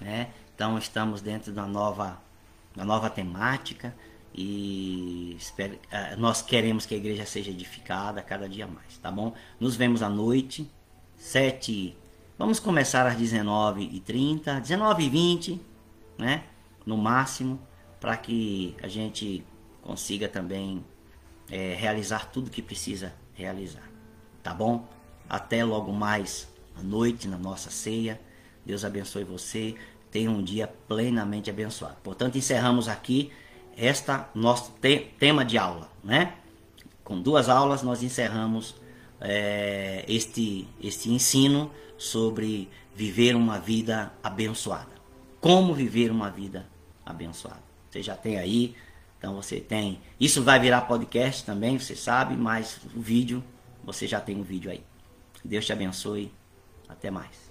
Né? 0.00 0.30
Então 0.54 0.76
estamos 0.78 1.20
dentro 1.20 1.52
da 1.52 1.66
nova, 1.66 2.20
da 2.74 2.84
nova 2.84 3.08
temática 3.08 3.94
e 4.34 5.36
espero, 5.38 5.74
uh, 5.74 6.18
nós 6.18 6.42
queremos 6.42 6.84
que 6.84 6.94
a 6.94 6.96
igreja 6.96 7.24
seja 7.24 7.50
edificada 7.50 8.20
cada 8.20 8.48
dia 8.48 8.66
mais, 8.66 8.98
tá 8.98 9.10
bom? 9.10 9.32
Nos 9.60 9.76
vemos 9.76 10.02
à 10.02 10.08
noite, 10.08 10.68
7. 11.16 11.96
Vamos 12.36 12.58
começar 12.58 13.06
às 13.06 13.16
19h30, 13.16 14.60
19h20, 14.60 15.60
né? 16.18 16.42
No 16.84 16.96
máximo, 16.96 17.60
para 18.00 18.16
que 18.16 18.76
a 18.82 18.88
gente 18.88 19.46
consiga 19.80 20.28
também 20.28 20.84
é, 21.48 21.74
realizar 21.74 22.30
tudo 22.32 22.50
que 22.50 22.60
precisa 22.60 23.14
realizar, 23.34 23.88
tá 24.42 24.52
bom? 24.52 24.88
Até 25.28 25.64
logo 25.64 25.92
mais 25.92 26.48
à 26.78 26.82
noite 26.82 27.28
na 27.28 27.36
nossa 27.36 27.70
ceia. 27.70 28.20
Deus 28.64 28.84
abençoe 28.84 29.24
você. 29.24 29.74
Tenha 30.10 30.30
um 30.30 30.42
dia 30.42 30.66
plenamente 30.88 31.50
abençoado. 31.50 31.96
Portanto, 32.02 32.38
encerramos 32.38 32.88
aqui 32.88 33.32
esta 33.76 34.28
nosso 34.34 34.72
te 34.80 35.12
tema 35.18 35.44
de 35.44 35.58
aula, 35.58 35.90
né? 36.02 36.34
Com 37.02 37.20
duas 37.20 37.48
aulas 37.48 37.82
nós 37.82 38.02
encerramos 38.02 38.76
é, 39.20 40.04
este, 40.08 40.66
este 40.82 41.10
ensino 41.10 41.70
sobre 41.98 42.68
viver 42.94 43.34
uma 43.34 43.58
vida 43.58 44.12
abençoada. 44.22 44.94
Como 45.40 45.74
viver 45.74 46.10
uma 46.10 46.30
vida 46.30 46.66
abençoada. 47.04 47.62
Você 47.90 48.02
já 48.02 48.16
tem 48.16 48.38
aí, 48.38 48.74
então 49.18 49.34
você 49.34 49.60
tem. 49.60 50.00
Isso 50.18 50.42
vai 50.42 50.58
virar 50.58 50.82
podcast 50.82 51.44
também, 51.44 51.78
você 51.78 51.94
sabe, 51.94 52.36
mas 52.36 52.78
o 52.94 53.00
vídeo, 53.00 53.42
você 53.84 54.06
já 54.06 54.20
tem 54.20 54.36
um 54.36 54.42
vídeo 54.42 54.70
aí. 54.70 54.82
Deus 55.44 55.66
te 55.66 55.72
abençoe. 55.72 56.32
Até 56.88 57.10
mais. 57.10 57.43